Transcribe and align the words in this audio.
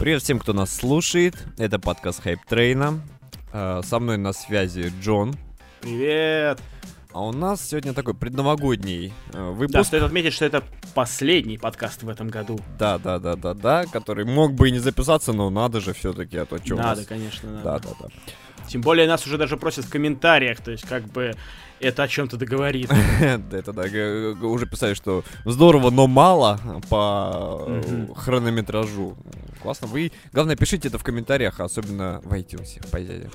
Привет 0.00 0.22
всем, 0.22 0.38
кто 0.38 0.54
нас 0.54 0.74
слушает. 0.74 1.34
Это 1.58 1.78
подкаст 1.78 2.22
Хайп 2.22 2.40
Трейна. 2.48 3.02
Э, 3.52 3.82
Со 3.84 3.98
мной 3.98 4.16
на 4.16 4.32
связи 4.32 4.90
Джон. 5.02 5.34
Привет! 5.82 6.58
А 7.12 7.20
у 7.20 7.32
нас 7.32 7.68
сегодня 7.68 7.92
такой 7.92 8.14
предновогодний 8.14 9.12
э, 9.28 9.32
Да, 9.34 9.42
выпуск. 9.50 9.88
стоит 9.88 10.02
отметить, 10.02 10.32
что 10.32 10.46
это 10.46 10.64
последний 10.94 11.58
подкаст 11.58 12.02
в 12.02 12.08
этом 12.08 12.28
году. 12.28 12.58
Да, 12.78 12.96
да, 12.96 13.18
да, 13.18 13.36
да, 13.36 13.52
да, 13.52 13.84
который 13.92 14.24
мог 14.24 14.54
бы 14.54 14.70
и 14.70 14.72
не 14.72 14.78
записаться, 14.78 15.34
но 15.34 15.50
надо 15.50 15.82
же 15.82 15.92
все-таки, 15.92 16.38
а 16.38 16.46
то 16.46 16.56
что 16.64 16.76
надо, 16.76 17.04
конечно, 17.04 17.50
надо. 17.50 17.62
Да, 17.62 17.78
да, 17.78 17.90
да. 18.00 18.06
Тем 18.68 18.80
более 18.80 19.06
нас 19.06 19.26
уже 19.26 19.36
даже 19.36 19.58
просят 19.58 19.84
в 19.84 19.90
комментариях, 19.90 20.62
то 20.62 20.70
есть 20.70 20.86
как 20.88 21.04
бы 21.08 21.34
это 21.80 22.02
о 22.02 22.08
чем-то 22.08 22.36
договорит. 22.36 22.90
Да, 23.20 23.58
Это 23.58 23.72
да, 23.72 23.82
уже 24.46 24.66
писали, 24.66 24.94
что 24.94 25.24
здорово, 25.44 25.90
но 25.90 26.06
мало 26.06 26.60
по 26.88 27.68
хронометражу. 28.16 29.16
Классно. 29.62 29.86
Вы, 29.86 30.12
главное, 30.32 30.56
пишите 30.56 30.88
это 30.88 30.98
в 30.98 31.04
комментариях, 31.04 31.60
особенно 31.60 32.20
в 32.24 32.32
iTunes, 32.32 32.88
по 32.90 33.00
дяде. 33.00 33.30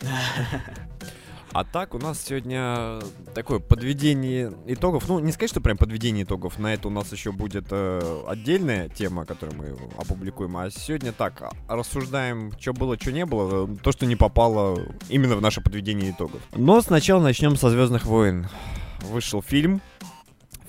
А 1.52 1.64
так, 1.64 1.94
у 1.94 1.98
нас 1.98 2.22
сегодня 2.22 3.00
такое 3.34 3.58
подведение 3.58 4.52
итогов. 4.66 5.08
Ну, 5.08 5.18
не 5.18 5.32
сказать, 5.32 5.50
что 5.50 5.60
прям 5.60 5.76
подведение 5.78 6.24
итогов. 6.24 6.58
На 6.58 6.74
это 6.74 6.88
у 6.88 6.90
нас 6.90 7.10
еще 7.10 7.32
будет 7.32 7.66
э, 7.70 8.24
отдельная 8.28 8.88
тема, 8.90 9.24
которую 9.24 9.56
мы 9.56 9.76
опубликуем. 9.96 10.56
А 10.58 10.70
сегодня 10.70 11.12
так, 11.12 11.42
а, 11.42 11.50
рассуждаем, 11.74 12.52
что 12.60 12.74
было, 12.74 12.96
что 12.98 13.12
не 13.12 13.24
было. 13.24 13.66
э, 13.66 13.76
То, 13.82 13.92
что 13.92 14.04
не 14.06 14.14
попало 14.14 14.78
именно 15.08 15.36
в 15.36 15.40
наше 15.40 15.60
подведение 15.62 16.10
итогов. 16.10 16.40
Но 16.54 16.80
сначала 16.82 17.22
начнем 17.22 17.56
со 17.56 17.70
Звездных 17.70 18.04
войн. 18.04 18.46
Вышел 19.10 19.42
фильм. 19.42 19.80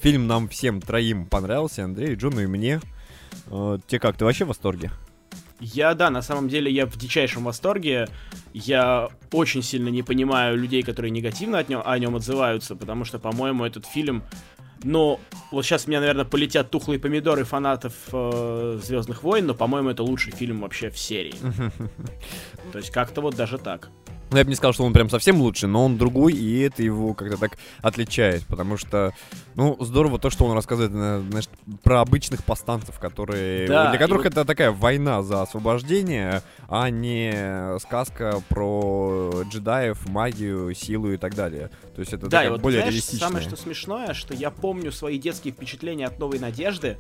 Фильм 0.02 0.28
нам 0.28 0.48
всем 0.48 0.82
троим 0.82 1.26
понравился, 1.26 1.84
Андрею, 1.84 2.18
Джону 2.18 2.40
и 2.42 2.48
мне. 2.48 2.80
Э, 3.48 3.78
Тебе 3.86 4.00
как, 4.00 4.18
ты 4.18 4.24
вообще 4.24 4.46
в 4.46 4.48
восторге? 4.48 4.92
Я, 5.60 5.94
да, 5.94 6.10
на 6.10 6.22
самом 6.22 6.48
деле 6.48 6.72
я 6.72 6.86
в 6.86 6.98
дичайшем 6.98 7.44
восторге. 7.44 8.08
Я 8.54 9.10
очень 9.32 9.62
сильно 9.62 9.90
не 9.90 10.04
понимаю 10.04 10.58
людей, 10.58 10.84
которые 10.84 11.12
негативно 11.12 11.60
от 11.60 11.70
нем, 11.70 11.82
о 11.84 12.00
нем 12.00 12.16
отзываются, 12.16 12.76
потому 12.76 13.06
что, 13.06 13.20
по-моему, 13.20 13.66
этот 13.66 13.86
фильм... 13.86 14.24
Ну, 14.82 15.20
вот 15.52 15.66
сейчас 15.66 15.86
у 15.86 15.90
меня, 15.90 16.00
наверное, 16.00 16.24
полетят 16.24 16.72
тухлые 16.72 17.00
помидоры 17.00 17.44
фанатов 17.44 17.94
Звездных 18.12 19.24
войн, 19.24 19.48
но, 19.48 19.54
по-моему, 19.54 19.90
это 19.90 20.04
лучший 20.04 20.32
фильм 20.32 20.62
вообще 20.62 20.90
в 20.90 20.98
серии. 20.98 21.36
То 22.72 22.78
есть 22.78 22.90
как-то 22.92 23.20
вот 23.20 23.36
даже 23.36 23.58
так. 23.58 23.90
Ну, 24.32 24.38
я 24.38 24.44
бы 24.44 24.50
не 24.50 24.56
сказал, 24.56 24.74
что 24.74 24.84
он 24.84 24.94
прям 24.94 25.10
совсем 25.10 25.42
лучший, 25.42 25.68
но 25.70 25.86
он 25.86 25.98
другой, 25.98 26.34
и 26.34 26.60
это 26.62 26.84
его 26.84 27.14
как-то 27.16 27.38
так 27.38 27.58
отличает, 27.82 28.46
потому 28.46 28.78
что, 28.78 29.14
ну, 29.56 29.76
здорово 29.80 30.20
то, 30.20 30.30
что 30.30 30.46
он 30.46 30.54
рассказывает, 30.54 30.92
э, 30.94 31.24
знаешь, 31.30 31.50
про 31.84 32.02
обычных 32.02 32.44
повстанцев, 32.44 33.00
которые, 33.00 33.68
Да, 33.68 33.90
для 33.90 33.98
которых 34.00 34.26
и 34.26 34.30
вот- 34.30 34.34
это 34.38 34.46
такая 34.46 34.72
война 34.72 35.24
за 35.24 35.42
освобождение, 35.42 36.44
а 36.68 36.90
не 36.92 37.80
сказка 37.80 38.42
про 38.50 39.44
джедаев, 39.52 40.08
магию, 40.08 40.74
силу 40.76 41.12
и 41.12 41.18
так 41.18 41.34
далее. 41.34 41.72
То 41.96 42.02
есть 42.02 42.14
это 42.14 42.28
Да, 42.28 42.38
такая 42.38 42.52
вот 42.52 42.62
более 42.62 42.82
знаешь, 42.82 42.94
реалистичная. 42.94 43.28
самое 43.30 43.46
что 43.48 43.56
смешное, 43.58 44.14
что 44.14 44.34
я 44.34 44.52
помню 44.52 44.92
свои 44.92 45.18
детские 45.18 45.54
впечатления 45.54 46.06
от 46.06 46.20
Новой 46.20 46.40
Надежды. 46.40 46.98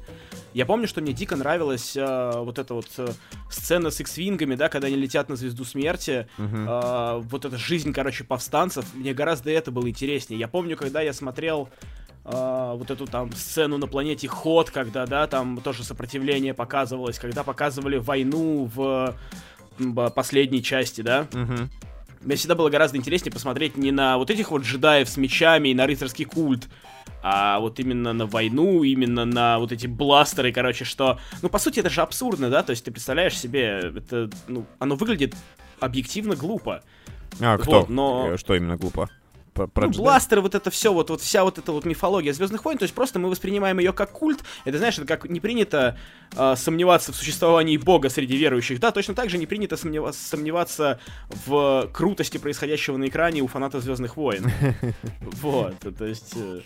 Я 0.53 0.65
помню, 0.65 0.87
что 0.87 0.99
мне 1.01 1.13
дико 1.13 1.35
нравилась 1.35 1.95
э, 1.95 2.31
вот 2.37 2.57
эта 2.57 2.73
вот 2.73 2.87
э, 2.97 3.07
сцена 3.51 3.91
с 3.91 3.99
X-вингами, 3.99 4.55
да, 4.55 4.67
когда 4.67 4.87
они 4.87 4.95
летят 4.97 5.29
на 5.29 5.35
звезду 5.35 5.63
смерти. 5.63 6.27
Мгм. 6.37 6.65
Э, 6.67 7.18
вот 7.19 7.45
эта 7.45 7.57
жизнь, 7.57 7.93
короче, 7.93 8.23
повстанцев. 8.23 8.85
Мне 8.93 9.13
гораздо 9.13 9.51
это 9.51 9.71
было 9.71 9.87
интереснее. 9.89 10.39
Я 10.39 10.47
помню, 10.47 10.77
когда 10.77 11.01
я 11.01 11.13
смотрел 11.13 11.69
э, 12.25 12.73
вот 12.75 12.89
эту 12.89 13.05
там 13.05 13.31
сцену 13.33 13.77
на 13.77 13.87
планете 13.87 14.27
Ход, 14.27 14.69
когда, 14.71 15.05
да, 15.05 15.27
там 15.27 15.57
тоже 15.61 15.83
сопротивление 15.83 16.53
показывалось, 16.53 17.19
когда 17.19 17.43
показывали 17.43 17.97
войну 17.97 18.69
в 18.73 19.15
б- 19.77 20.09
последней 20.09 20.63
части, 20.63 21.01
да. 21.01 21.27
Мгм. 21.33 21.69
Мне 22.21 22.35
всегда 22.35 22.55
было 22.55 22.69
гораздо 22.69 22.97
интереснее 22.97 23.31
посмотреть 23.31 23.77
не 23.77 23.91
на 23.91 24.17
вот 24.17 24.29
этих 24.29 24.51
вот 24.51 24.63
джедаев 24.63 25.07
с 25.07 25.15
мечами 25.15 25.69
и 25.69 25.73
на 25.73 25.87
рыцарский 25.87 26.25
культ, 26.25 26.67
а 27.21 27.59
вот 27.59 27.79
именно 27.79 28.13
на 28.13 28.25
войну, 28.25 28.83
именно 28.83 29.25
на 29.25 29.59
вот 29.59 29.71
эти 29.71 29.87
бластеры, 29.87 30.51
короче, 30.51 30.85
что... 30.85 31.19
Ну, 31.41 31.49
по 31.49 31.59
сути, 31.59 31.79
это 31.79 31.89
же 31.89 32.01
абсурдно, 32.01 32.49
да? 32.49 32.63
То 32.63 32.71
есть 32.71 32.83
ты 32.83 32.91
представляешь 32.91 33.37
себе, 33.37 33.93
это, 33.95 34.29
ну, 34.47 34.65
оно 34.79 34.95
выглядит 34.95 35.35
объективно 35.79 36.35
глупо. 36.35 36.83
А, 37.41 37.57
кто? 37.57 37.81
Вот, 37.81 37.89
но- 37.89 38.31
Э, 38.33 38.37
Что 38.37 38.55
именно 38.55 38.77
глупо? 38.77 39.09
Про, 39.53 39.87
ну, 39.87 39.91
бластеры, 39.91 40.39
вот 40.39 40.55
это 40.55 40.69
все, 40.71 40.93
вот, 40.93 41.09
вот 41.09 41.19
вся 41.19 41.43
вот 41.43 41.57
эта 41.57 41.73
вот 41.73 41.83
мифология 41.83 42.31
Звездных 42.31 42.63
войн, 42.63 42.77
то 42.77 42.83
есть 42.83 42.95
просто 42.95 43.19
мы 43.19 43.29
воспринимаем 43.29 43.79
ее 43.79 43.91
как 43.91 44.11
культ. 44.11 44.39
Это, 44.63 44.77
знаешь, 44.77 44.97
это 44.97 45.05
как 45.05 45.25
не 45.29 45.41
принято 45.41 45.97
э, 46.37 46.55
сомневаться 46.55 47.11
в 47.11 47.15
существовании 47.17 47.75
Бога 47.75 48.09
среди 48.09 48.37
верующих. 48.37 48.79
Да, 48.79 48.91
точно 48.91 49.15
так 49.15 49.29
же 49.29 49.37
не 49.37 49.47
принято 49.47 49.75
сомнева- 49.75 50.13
сомневаться 50.13 51.01
в 51.45 51.89
крутости 51.91 52.37
происходящего 52.37 52.95
на 52.95 53.09
экране 53.09 53.41
у 53.41 53.47
фанатов 53.47 53.83
Звездных 53.83 54.15
войн. 54.15 54.49
Вот, 55.41 55.75
то 55.97 56.05
есть. 56.05 56.33
э, 56.37 56.61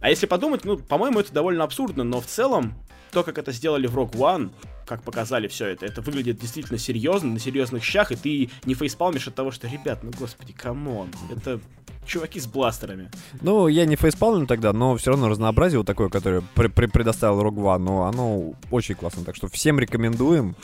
А 0.00 0.08
если 0.08 0.24
подумать, 0.26 0.64
ну, 0.64 0.78
по-моему, 0.78 1.20
это 1.20 1.32
довольно 1.34 1.64
абсурдно, 1.64 2.04
но 2.04 2.22
в 2.22 2.26
целом, 2.26 2.72
то, 3.10 3.22
как 3.22 3.36
это 3.36 3.52
сделали 3.52 3.86
в 3.86 3.98
Rogue 3.98 4.12
One, 4.12 4.50
как 4.90 5.02
показали 5.04 5.46
все 5.46 5.66
это, 5.68 5.86
это 5.86 6.00
выглядит 6.02 6.38
действительно 6.40 6.76
серьезно, 6.78 7.30
на 7.34 7.38
серьезных 7.38 7.84
щах, 7.84 8.10
и 8.10 8.16
ты 8.16 8.50
не 8.64 8.74
фейспалмишь 8.74 9.28
от 9.28 9.36
того, 9.36 9.52
что, 9.52 9.68
ребят, 9.68 10.00
ну 10.02 10.10
господи, 10.18 10.52
come 10.52 10.84
on, 10.84 11.08
это 11.30 11.60
чуваки 12.04 12.40
с 12.40 12.48
бластерами. 12.48 13.08
Ну, 13.40 13.68
я 13.68 13.86
не 13.86 13.94
фейспалмил 13.94 14.48
тогда, 14.48 14.72
но 14.72 14.96
все 14.96 15.12
равно 15.12 15.28
разнообразие 15.28 15.78
вот 15.78 15.86
такое, 15.86 16.08
которое 16.08 16.42
при- 16.56 16.66
при- 16.66 16.86
предоставил 16.86 17.40
One, 17.40 17.78
но 17.78 18.04
оно 18.06 18.54
очень 18.72 18.96
классно. 18.96 19.24
Так 19.24 19.36
что 19.36 19.46
всем 19.46 19.78
рекомендуем. 19.78 20.56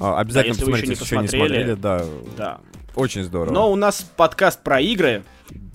А, 0.00 0.18
Обязательно 0.20 0.54
если 0.54 0.64
вы 0.64 0.70
еще 0.78 0.86
посмотрите, 0.86 0.86
не 0.86 0.92
если 0.92 1.04
еще 1.04 1.22
не 1.22 1.28
смотрели. 1.28 1.74
Да, 1.74 2.04
Да. 2.38 2.60
очень 2.94 3.24
здорово. 3.24 3.52
Но 3.52 3.70
у 3.70 3.76
нас 3.76 4.00
подкаст 4.16 4.62
про 4.62 4.80
игры. 4.80 5.22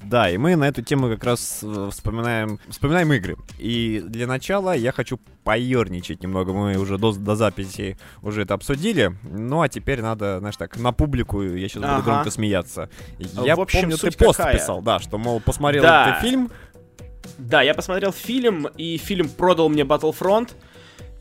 Да, 0.04 0.30
и 0.30 0.38
мы 0.38 0.56
на 0.56 0.68
эту 0.68 0.82
тему 0.82 1.08
как 1.10 1.24
раз 1.24 1.60
э, 1.64 1.90
вспоминаем, 1.92 2.60
вспоминаем 2.70 3.14
игры. 3.14 3.38
И 3.60 4.04
для 4.06 4.26
начала 4.28 4.76
я 4.76 4.92
хочу 4.92 5.20
поерничать 5.44 6.24
немного. 6.24 6.54
Мы 6.54 6.78
уже 6.78 6.98
до, 6.98 7.12
до 7.14 7.36
записи 7.36 7.98
уже 8.22 8.42
это 8.44 8.54
обсудили. 8.56 9.16
Ну, 9.24 9.62
а 9.62 9.70
теперь 9.70 10.02
надо, 10.02 10.40
знаешь 10.40 10.58
так, 10.58 10.78
на 10.78 10.92
публику, 10.92 11.42
я 11.44 11.68
сейчас 11.68 11.82
буду 11.82 11.94
Ага. 11.94 12.02
громко 12.04 12.32
смеяться. 12.32 12.90
Я 13.20 13.56
В 13.56 13.62
общем, 13.62 13.82
помню, 13.82 13.98
ты 13.98 14.12
пост 14.12 14.38
какая? 14.38 14.58
писал, 14.58 14.82
да, 14.82 15.00
что, 15.00 15.18
мол, 15.18 15.40
посмотрел 15.40 15.84
Да. 15.84 16.18
ты 16.20 16.28
фильм, 16.28 16.52
Да, 17.38 17.62
я 17.62 17.74
посмотрел 17.74 18.12
фильм, 18.12 18.68
и 18.78 18.98
фильм 18.98 19.30
продал 19.30 19.70
мне 19.70 19.84
Battlefront. 19.84 20.50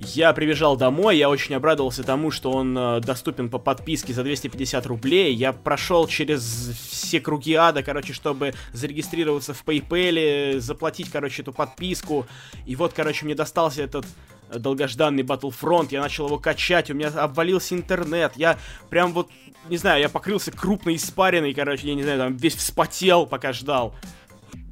Я 0.03 0.33
прибежал 0.33 0.77
домой, 0.77 1.19
я 1.19 1.29
очень 1.29 1.55
обрадовался 1.55 2.03
тому, 2.03 2.31
что 2.31 2.53
он 2.53 2.77
э, 2.77 3.01
доступен 3.01 3.51
по 3.51 3.59
подписке 3.59 4.15
за 4.15 4.23
250 4.23 4.87
рублей. 4.87 5.35
Я 5.35 5.53
прошел 5.53 6.07
через 6.07 6.43
все 6.91 7.21
круги 7.21 7.53
ада, 7.53 7.83
короче, 7.83 8.15
чтобы 8.15 8.55
зарегистрироваться 8.73 9.53
в 9.53 9.63
PayPal, 9.63 10.59
заплатить, 10.59 11.11
короче, 11.11 11.43
эту 11.43 11.53
подписку. 11.53 12.27
И 12.65 12.77
вот, 12.77 12.95
короче, 12.95 13.27
мне 13.27 13.35
достался 13.35 13.83
этот 13.83 14.07
э, 14.49 14.59
долгожданный 14.59 15.23
Battlefront, 15.23 15.89
я 15.91 16.01
начал 16.01 16.27
его 16.27 16.39
качать, 16.39 16.91
у 16.91 16.95
меня 16.95 17.09
обвалился 17.09 17.75
интернет, 17.75 18.33
я 18.37 18.59
прям 18.89 19.13
вот, 19.13 19.29
не 19.69 19.77
знаю, 19.77 20.01
я 20.01 20.09
покрылся 20.09 20.51
крупной 20.51 20.97
испариной, 20.97 21.53
короче, 21.53 21.87
я 21.87 21.95
не 21.95 22.03
знаю, 22.03 22.19
там 22.19 22.37
весь 22.39 22.57
вспотел, 22.57 23.27
пока 23.27 23.53
ждал. 23.53 23.95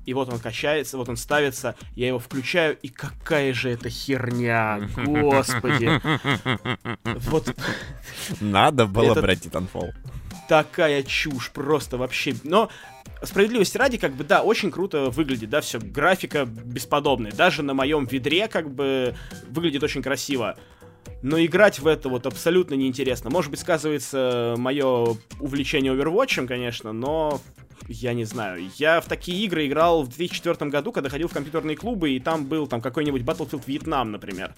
И 0.08 0.14
вот 0.14 0.30
он 0.30 0.38
качается, 0.38 0.96
вот 0.96 1.10
он 1.10 1.18
ставится, 1.18 1.74
я 1.94 2.08
его 2.08 2.18
включаю, 2.18 2.78
и 2.80 2.88
какая 2.88 3.52
же 3.52 3.68
это 3.68 3.90
херня, 3.90 4.80
господи. 4.96 6.00
Вот 7.28 7.54
надо 8.40 8.86
было 8.86 9.12
Этот- 9.12 9.22
брать 9.22 9.44
Titanfall. 9.44 9.92
такая 10.48 11.02
чушь, 11.02 11.50
просто 11.50 11.98
вообще. 11.98 12.34
Но 12.42 12.70
справедливости 13.22 13.76
ради, 13.76 13.98
как 13.98 14.14
бы, 14.14 14.24
да, 14.24 14.40
очень 14.42 14.70
круто 14.70 15.10
выглядит, 15.10 15.50
да, 15.50 15.60
все, 15.60 15.78
графика 15.78 16.46
бесподобная. 16.46 17.32
Даже 17.32 17.62
на 17.62 17.74
моем 17.74 18.06
ведре, 18.06 18.48
как 18.48 18.70
бы, 18.74 19.14
выглядит 19.50 19.82
очень 19.82 20.02
красиво. 20.02 20.56
Но 21.22 21.44
играть 21.44 21.80
в 21.80 21.86
это 21.86 22.08
вот 22.08 22.26
абсолютно 22.26 22.74
неинтересно. 22.74 23.30
Может 23.30 23.50
быть, 23.50 23.60
сказывается 23.60 24.54
мое 24.56 25.16
увлечение 25.40 25.92
Overwatch, 25.92 26.46
конечно, 26.46 26.92
но 26.92 27.40
я 27.88 28.12
не 28.12 28.24
знаю. 28.24 28.68
Я 28.76 29.00
в 29.00 29.06
такие 29.06 29.44
игры 29.44 29.66
играл 29.66 30.02
в 30.02 30.08
2004 30.08 30.70
году, 30.70 30.92
когда 30.92 31.08
ходил 31.08 31.28
в 31.28 31.32
компьютерные 31.32 31.76
клубы, 31.76 32.10
и 32.10 32.20
там 32.20 32.46
был 32.46 32.66
там 32.66 32.80
какой-нибудь 32.80 33.22
Battlefield 33.22 33.62
Вьетнам, 33.66 34.12
например. 34.12 34.54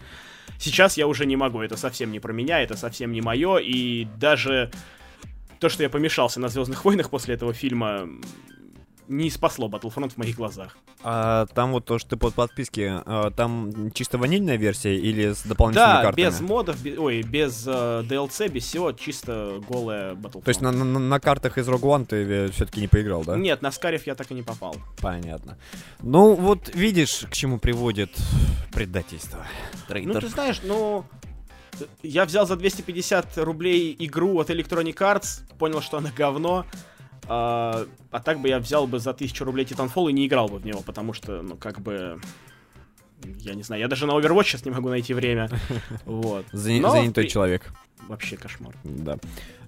Сейчас 0.58 0.98
я 0.98 1.06
уже 1.06 1.24
не 1.24 1.36
могу, 1.36 1.60
это 1.60 1.76
совсем 1.76 2.12
не 2.12 2.20
про 2.20 2.32
меня, 2.32 2.60
это 2.60 2.76
совсем 2.76 3.12
не 3.12 3.22
мое, 3.22 3.58
и 3.58 4.06
даже 4.18 4.70
то, 5.60 5.68
что 5.68 5.82
я 5.82 5.88
помешался 5.88 6.40
на 6.40 6.48
Звездных 6.48 6.84
войнах 6.84 7.08
после 7.08 7.34
этого 7.34 7.54
фильма, 7.54 8.08
не 9.10 9.28
спасло 9.28 9.68
Battlefront 9.68 10.10
в 10.10 10.16
моих 10.18 10.36
глазах. 10.36 10.76
А 11.02 11.46
там 11.54 11.72
вот 11.72 11.84
то, 11.84 11.98
что 11.98 12.10
ты 12.10 12.16
под 12.16 12.34
подписки, 12.34 12.88
а, 13.04 13.30
там 13.30 13.90
чисто 13.92 14.18
ванильная 14.18 14.56
версия 14.56 14.96
или 14.96 15.32
с 15.32 15.42
дополнительными 15.42 15.92
Да, 15.96 16.02
картами? 16.02 16.24
без 16.26 16.40
модов, 16.40 16.80
бе- 16.82 16.98
ой, 16.98 17.22
без 17.22 17.66
э, 17.66 17.70
DLC, 18.08 18.48
без 18.48 18.64
всего, 18.64 18.92
чисто 18.92 19.60
голая 19.68 20.14
Battlefront. 20.14 20.42
То 20.44 20.48
есть 20.48 20.60
на, 20.60 20.70
на- 20.70 20.84
на 20.98 21.20
картах 21.20 21.58
из 21.58 21.68
Rogue 21.68 21.80
One 21.82 22.06
ты 22.06 22.48
все-таки 22.52 22.80
не 22.80 22.86
поиграл, 22.88 23.24
да? 23.24 23.36
Нет, 23.36 23.62
на 23.62 23.72
Скариф 23.72 24.06
я 24.06 24.14
так 24.14 24.30
и 24.30 24.34
не 24.34 24.42
попал. 24.42 24.76
Понятно. 25.00 25.58
Ну, 26.00 26.34
вот 26.34 26.70
видишь, 26.74 27.26
к 27.28 27.32
чему 27.32 27.58
приводит 27.58 28.10
предательство. 28.72 29.44
Ну, 29.72 29.78
Трейтер. 29.88 30.20
ты 30.20 30.28
знаешь, 30.28 30.60
ну... 30.62 31.04
я 32.02 32.24
взял 32.26 32.46
за 32.46 32.56
250 32.56 33.38
рублей 33.38 33.96
игру 33.98 34.38
от 34.38 34.50
Electronic 34.50 34.94
Arts, 34.96 35.40
понял, 35.58 35.80
что 35.80 35.98
она 35.98 36.10
говно, 36.16 36.64
а, 37.32 37.86
а 38.10 38.20
так 38.20 38.40
бы 38.40 38.48
я 38.48 38.58
взял 38.58 38.88
бы 38.88 38.98
за 38.98 39.10
1000 39.10 39.44
рублей 39.44 39.64
Titanfall 39.64 40.10
и 40.10 40.12
не 40.12 40.26
играл 40.26 40.48
бы 40.48 40.58
в 40.58 40.66
него, 40.66 40.82
потому 40.82 41.12
что, 41.12 41.42
ну, 41.42 41.56
как 41.56 41.80
бы... 41.80 42.20
Я 43.38 43.54
не 43.54 43.62
знаю, 43.62 43.80
я 43.80 43.86
даже 43.86 44.06
на 44.06 44.12
Overwatch 44.12 44.44
сейчас 44.44 44.64
не 44.64 44.72
могу 44.72 44.88
найти 44.88 45.14
время. 45.14 45.48
Вот. 46.06 46.44
Занятой 46.50 47.28
человек. 47.28 47.72
Вообще 48.08 48.36
кошмар. 48.36 48.74
Да. 48.82 49.18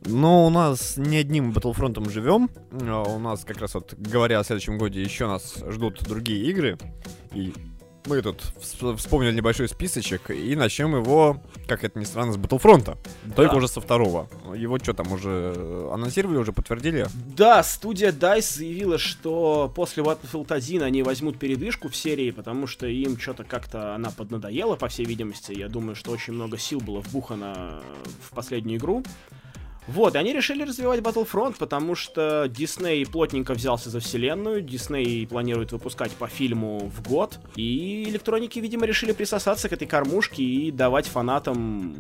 Но 0.05 0.47
у 0.47 0.51
нас 0.51 0.97
не 0.97 1.19
одним 1.19 1.53
Battlefront 1.53 2.11
живем. 2.11 2.51
А 2.73 3.03
у 3.03 3.21
нас 3.21 3.45
как 3.45 3.59
раз 3.59 3.75
вот, 3.75 3.95
говоря 3.97 4.41
о 4.41 4.45
следующем 4.45 4.77
годе, 4.77 5.01
еще 5.01 5.29
нас 5.29 5.63
ждут 5.69 6.03
другие 6.03 6.45
игры. 6.51 6.79
И 7.33 7.53
мы 8.07 8.23
тут 8.23 8.43
вспомнили 8.99 9.35
небольшой 9.35 9.69
списочек 9.69 10.31
и 10.31 10.55
начнем 10.57 10.95
его, 10.97 11.41
как 11.67 11.85
это 11.85 11.99
ни 11.99 12.05
странно, 12.05 12.33
с 12.33 12.37
Battlefront. 12.37 12.97
Только 13.37 13.53
да. 13.53 13.59
уже 13.59 13.69
со 13.69 13.81
второго. 13.81 14.29
Его 14.55 14.79
что 14.79 14.93
там, 14.93 15.13
уже 15.13 15.55
анонсировали, 15.93 16.39
уже 16.39 16.53
подтвердили? 16.53 17.07
Да, 17.37 17.63
студия 17.63 18.13
DICE 18.13 18.57
заявила, 18.57 18.99
что 18.99 19.73
после 19.75 20.03
Battlefield 20.03 20.53
1 20.53 20.83
они 20.83 21.03
возьмут 21.03 21.39
передышку 21.39 21.89
в 21.89 21.97
серии, 21.97 22.31
потому 22.31 22.67
что 22.67 22.87
им 22.87 23.19
что-то 23.19 23.45
как-то 23.45 23.95
она 23.95 24.11
поднадоела, 24.11 24.77
по 24.77 24.89
всей 24.89 25.07
видимости. 25.07 25.53
Я 25.53 25.69
думаю, 25.69 25.95
что 25.95 26.11
очень 26.11 26.33
много 26.33 26.59
сил 26.59 26.81
было 26.81 27.01
вбухано 27.01 27.83
в 28.29 28.35
последнюю 28.35 28.79
игру. 28.79 29.05
Вот, 29.87 30.15
и 30.15 30.19
они 30.19 30.33
решили 30.33 30.63
развивать 30.63 31.01
Battlefront, 31.01 31.57
потому 31.59 31.95
что 31.95 32.47
Дисней 32.49 33.05
плотненько 33.07 33.55
взялся 33.55 33.91
за 33.91 34.01
вселенную, 34.01 34.63
Дисней 34.63 35.27
планирует 35.27 35.73
выпускать 35.73 36.13
по 36.13 36.29
фильму 36.29 36.91
в 36.95 37.09
год, 37.09 37.39
и 37.57 38.05
электроники, 38.09 38.59
видимо, 38.59 38.87
решили 38.87 39.13
присосаться 39.13 39.69
к 39.69 39.73
этой 39.73 39.87
кормушке 39.87 40.43
и 40.43 40.71
давать 40.71 41.07
фанатам, 41.07 41.97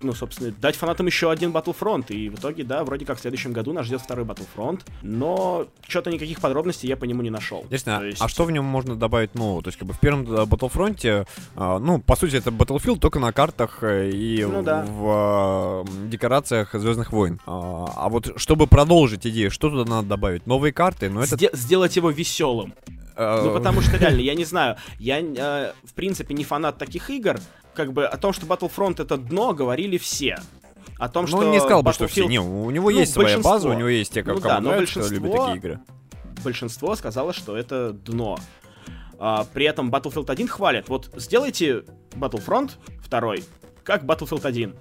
ну, 0.00 0.12
собственно, 0.12 0.52
дать 0.60 0.76
фанатам 0.76 1.06
еще 1.06 1.30
один 1.30 1.52
Battlefront, 1.52 2.06
и 2.08 2.28
в 2.28 2.34
итоге, 2.38 2.64
да, 2.64 2.84
вроде 2.84 3.06
как 3.06 3.18
в 3.18 3.20
следующем 3.20 3.52
году 3.52 3.72
нас 3.72 3.86
ждет 3.86 4.00
второй 4.00 4.24
Battlefront, 4.24 4.80
но 5.02 5.66
что-то 5.86 6.10
никаких 6.10 6.40
подробностей 6.40 6.88
я 6.88 6.96
по 6.96 7.04
нему 7.04 7.22
не 7.22 7.30
нашел. 7.30 7.62
Интересно, 7.62 8.02
есть... 8.02 8.20
а 8.20 8.28
что 8.28 8.44
в 8.44 8.50
нем 8.50 8.64
можно 8.64 8.96
добавить 8.96 9.34
нового? 9.34 9.62
То 9.62 9.68
есть, 9.68 9.78
как 9.78 9.88
бы 9.88 9.94
в 9.94 10.00
первом 10.00 10.22
э, 10.22 10.44
Battlefront, 10.44 11.26
а, 11.56 11.78
ну, 11.78 12.00
по 12.00 12.16
сути, 12.16 12.36
это 12.36 12.50
Battlefield 12.50 12.98
только 12.98 13.18
на 13.18 13.32
картах 13.32 13.78
э, 13.82 14.10
и 14.10 14.44
ну, 14.44 14.62
да. 14.62 14.84
в 14.84 15.04
а, 15.06 15.84
декорациях 16.08 16.74
Звездных 16.74 17.03
Звездных 17.04 17.12
войн. 17.12 17.40
А, 17.46 17.86
а 17.96 18.08
вот 18.08 18.32
чтобы 18.36 18.66
продолжить 18.66 19.26
идею, 19.26 19.50
что 19.50 19.70
туда 19.70 19.88
надо 19.88 20.08
добавить? 20.08 20.46
Новые 20.46 20.72
карты, 20.72 21.10
но 21.10 21.22
это... 21.22 21.36
Сде- 21.36 21.54
сделать 21.54 21.96
его 21.96 22.10
веселым. 22.10 22.74
А, 23.16 23.44
ну, 23.44 23.52
потому 23.52 23.80
что 23.80 23.96
реально, 23.96 24.20
я 24.20 24.34
не 24.34 24.44
знаю, 24.44 24.76
я, 24.98 25.20
э, 25.20 25.72
в 25.84 25.94
принципе, 25.94 26.34
не 26.34 26.44
фанат 26.44 26.78
таких 26.78 27.10
игр. 27.10 27.38
Как 27.74 27.92
бы 27.92 28.06
о 28.06 28.16
том, 28.16 28.32
что 28.32 28.46
Battlefront 28.46 29.02
это 29.02 29.16
дно, 29.16 29.52
говорили 29.52 29.98
все. 29.98 30.38
О 30.98 31.08
том, 31.08 31.24
ну, 31.24 31.28
что 31.28 31.38
он 31.38 31.50
не 31.50 31.60
сказал 31.60 31.82
бы, 31.82 31.92
что 31.92 32.06
все. 32.06 32.26
Не, 32.26 32.40
у 32.40 32.70
него 32.70 32.90
ну, 32.90 32.98
есть 32.98 33.12
своя 33.12 33.38
база, 33.38 33.68
у 33.68 33.74
него 33.74 33.88
есть 33.88 34.12
те, 34.12 34.22
как 34.22 34.36
ну, 34.36 34.40
да, 34.40 34.60
но 34.60 34.70
большинство, 34.70 35.14
любят 35.14 35.32
такие 35.32 35.56
игры. 35.56 35.80
Большинство 36.42 36.94
сказало, 36.94 37.32
что 37.32 37.56
это 37.56 37.92
дно. 37.92 38.38
А, 39.18 39.46
при 39.52 39.66
этом 39.66 39.90
Battlefield 39.90 40.30
1 40.30 40.48
хвалят. 40.48 40.88
Вот 40.88 41.10
сделайте 41.16 41.84
Battlefront 42.12 42.72
2 43.08 43.34
как 43.82 44.04
Battlefield 44.04 44.46
1. 44.46 44.74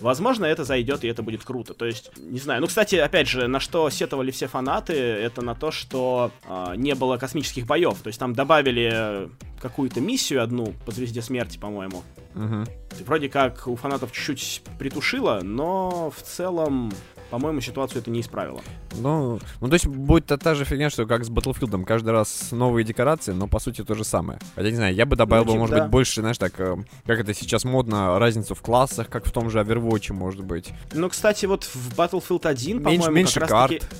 Возможно, 0.00 0.44
это 0.44 0.64
зайдет, 0.64 1.04
и 1.04 1.08
это 1.08 1.22
будет 1.22 1.44
круто. 1.44 1.74
То 1.74 1.84
есть, 1.84 2.10
не 2.16 2.38
знаю. 2.38 2.60
Ну, 2.60 2.66
кстати, 2.66 2.96
опять 2.96 3.28
же, 3.28 3.48
на 3.48 3.60
что 3.60 3.90
сетовали 3.90 4.30
все 4.30 4.46
фанаты, 4.46 4.94
это 4.94 5.42
на 5.42 5.54
то, 5.54 5.70
что 5.70 6.30
э, 6.44 6.74
не 6.76 6.94
было 6.94 7.16
космических 7.16 7.66
боев. 7.66 7.98
То 8.02 8.08
есть 8.08 8.18
там 8.18 8.34
добавили 8.34 9.28
какую-то 9.60 10.00
миссию 10.00 10.42
одну 10.42 10.74
по 10.86 10.92
звезде 10.92 11.22
смерти, 11.22 11.58
по-моему. 11.58 12.02
Угу. 12.34 12.64
Вроде 13.06 13.28
как 13.28 13.66
у 13.66 13.76
фанатов 13.76 14.12
чуть-чуть 14.12 14.62
притушило, 14.78 15.40
но 15.42 16.10
в 16.10 16.22
целом 16.22 16.92
по-моему, 17.30 17.60
ситуацию 17.60 18.00
это 18.00 18.10
не 18.10 18.20
исправило. 18.20 18.60
Ну, 18.96 19.38
ну, 19.60 19.68
то 19.68 19.74
есть 19.74 19.86
будет 19.86 20.26
та, 20.26 20.36
та 20.36 20.54
же 20.54 20.64
фигня, 20.64 20.90
что 20.90 21.06
как 21.06 21.24
с 21.24 21.30
Battlefield, 21.30 21.84
каждый 21.84 22.10
раз 22.10 22.52
новые 22.52 22.84
декорации, 22.84 23.32
но 23.32 23.46
по 23.46 23.58
сути 23.58 23.84
то 23.84 23.94
же 23.94 24.04
самое. 24.04 24.38
Хотя, 24.54 24.70
не 24.70 24.76
знаю, 24.76 24.94
я 24.94 25.06
бы 25.06 25.16
добавил 25.16 25.44
ну, 25.44 25.52
типа, 25.52 25.60
может 25.60 25.76
да. 25.76 25.82
быть, 25.82 25.90
больше, 25.90 26.20
знаешь, 26.20 26.38
так, 26.38 26.58
э, 26.58 26.76
как 27.06 27.20
это 27.20 27.34
сейчас 27.34 27.64
модно, 27.64 28.18
разницу 28.18 28.54
в 28.54 28.62
классах, 28.62 29.08
как 29.08 29.26
в 29.26 29.30
том 29.30 29.50
же 29.50 29.58
Overwatch, 29.60 30.12
может 30.12 30.44
быть. 30.44 30.70
Ну, 30.92 31.08
кстати, 31.08 31.46
вот 31.46 31.64
в 31.64 31.96
Battlefield 31.96 32.46
1, 32.46 32.82
по-моему, 32.82 33.10
меньше 33.10 33.40
как 33.40 33.48
карт. 33.48 33.72
раз 33.72 33.80
таки... 33.80 33.96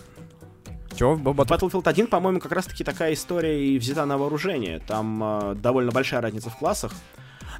Чего? 0.96 1.14
Battlefield 1.16 1.88
1, 1.88 2.06
по-моему, 2.08 2.40
как 2.40 2.52
раз-таки 2.52 2.82
такая 2.82 3.14
история 3.14 3.64
и 3.64 3.78
взята 3.78 4.04
на 4.04 4.18
вооружение. 4.18 4.80
Там 4.80 5.22
э, 5.22 5.54
довольно 5.54 5.92
большая 5.92 6.20
разница 6.20 6.50
в 6.50 6.56
классах. 6.56 6.92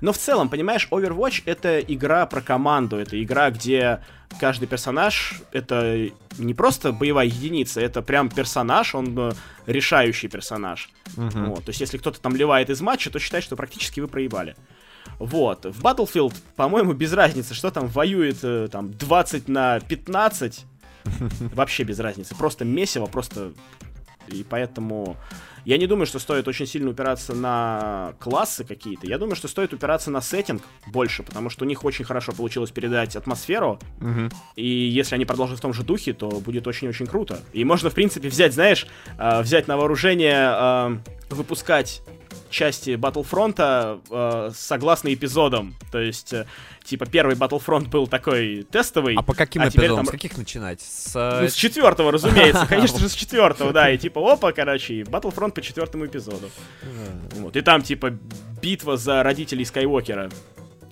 Но 0.00 0.12
в 0.12 0.18
целом, 0.18 0.48
понимаешь, 0.48 0.88
Overwatch 0.90 1.42
это 1.46 1.80
игра 1.80 2.26
про 2.26 2.40
команду, 2.40 2.96
это 2.96 3.22
игра, 3.22 3.50
где 3.50 4.00
каждый 4.40 4.66
персонаж 4.66 5.40
это 5.52 6.10
не 6.38 6.54
просто 6.54 6.92
боевая 6.92 7.26
единица, 7.26 7.80
это 7.80 8.02
прям 8.02 8.28
персонаж, 8.28 8.94
он 8.94 9.18
э, 9.18 9.32
решающий 9.66 10.28
персонаж. 10.28 10.90
Uh-huh. 11.16 11.46
Вот, 11.46 11.64
то 11.64 11.70
есть, 11.70 11.80
если 11.80 11.98
кто-то 11.98 12.20
там 12.20 12.36
ливает 12.36 12.70
из 12.70 12.80
матча, 12.80 13.10
то 13.10 13.18
считай, 13.18 13.40
что 13.40 13.56
практически 13.56 14.00
вы 14.00 14.08
проебали. 14.08 14.54
Вот. 15.18 15.64
В 15.64 15.82
Battlefield, 15.82 16.34
по-моему, 16.56 16.92
без 16.92 17.12
разницы, 17.12 17.54
что 17.54 17.70
там 17.70 17.88
воюет 17.88 18.38
э, 18.42 18.68
там 18.70 18.92
20 18.92 19.48
на 19.48 19.80
15. 19.80 20.64
Вообще 21.54 21.82
без 21.84 21.98
разницы. 21.98 22.34
Просто 22.36 22.64
месиво, 22.64 23.06
просто... 23.06 23.52
И 24.32 24.44
поэтому 24.44 25.16
я 25.64 25.76
не 25.76 25.86
думаю, 25.86 26.06
что 26.06 26.18
стоит 26.18 26.48
очень 26.48 26.66
сильно 26.66 26.90
упираться 26.90 27.34
на 27.34 28.14
классы 28.20 28.64
какие-то. 28.64 29.06
Я 29.06 29.18
думаю, 29.18 29.36
что 29.36 29.48
стоит 29.48 29.72
упираться 29.72 30.10
на 30.10 30.20
сеттинг 30.20 30.62
больше, 30.86 31.22
потому 31.22 31.50
что 31.50 31.64
у 31.64 31.68
них 31.68 31.84
очень 31.84 32.04
хорошо 32.04 32.32
получилось 32.32 32.70
передать 32.70 33.16
атмосферу. 33.16 33.78
Угу. 34.00 34.30
И 34.56 34.66
если 34.66 35.14
они 35.14 35.24
продолжат 35.24 35.58
в 35.58 35.60
том 35.60 35.74
же 35.74 35.82
духе, 35.82 36.12
то 36.14 36.28
будет 36.28 36.66
очень-очень 36.66 37.06
круто. 37.06 37.40
И 37.52 37.64
можно, 37.64 37.90
в 37.90 37.94
принципе, 37.94 38.28
взять, 38.28 38.54
знаешь, 38.54 38.86
э, 39.18 39.42
взять 39.42 39.68
на 39.68 39.76
вооружение, 39.76 40.50
э, 40.50 40.98
выпускать 41.30 42.02
части 42.50 42.90
Battlefront 42.90 44.00
э, 44.10 44.50
согласно 44.54 45.12
эпизодам. 45.12 45.74
То 45.90 45.98
есть, 46.00 46.32
э, 46.32 46.46
типа, 46.84 47.06
первый 47.06 47.36
Battlefront 47.36 47.88
был 47.88 48.06
такой 48.06 48.66
тестовый. 48.70 49.14
А 49.16 49.22
по 49.22 49.34
каким 49.34 49.62
а 49.62 49.68
эпизодам? 49.68 49.96
Там... 49.96 50.06
С 50.06 50.10
каких 50.10 50.36
начинать? 50.36 50.80
С, 50.80 51.14
ну, 51.14 51.48
с 51.48 51.54
четвертого, 51.54 52.12
разумеется. 52.12 52.66
Конечно 52.68 52.98
же, 52.98 53.08
с 53.08 53.14
четвертого, 53.14 53.72
да. 53.72 53.90
И 53.90 53.98
типа, 54.08 54.32
опа, 54.32 54.52
короче, 54.52 55.02
Battlefront 55.02 55.52
по 55.52 55.62
четвертому 55.62 56.06
эпизоду. 56.06 56.50
Вот. 57.36 57.56
И 57.56 57.60
там, 57.60 57.82
типа, 57.82 58.16
битва 58.60 58.96
за 58.96 59.22
родителей 59.22 59.64
Скайуокера. 59.64 60.30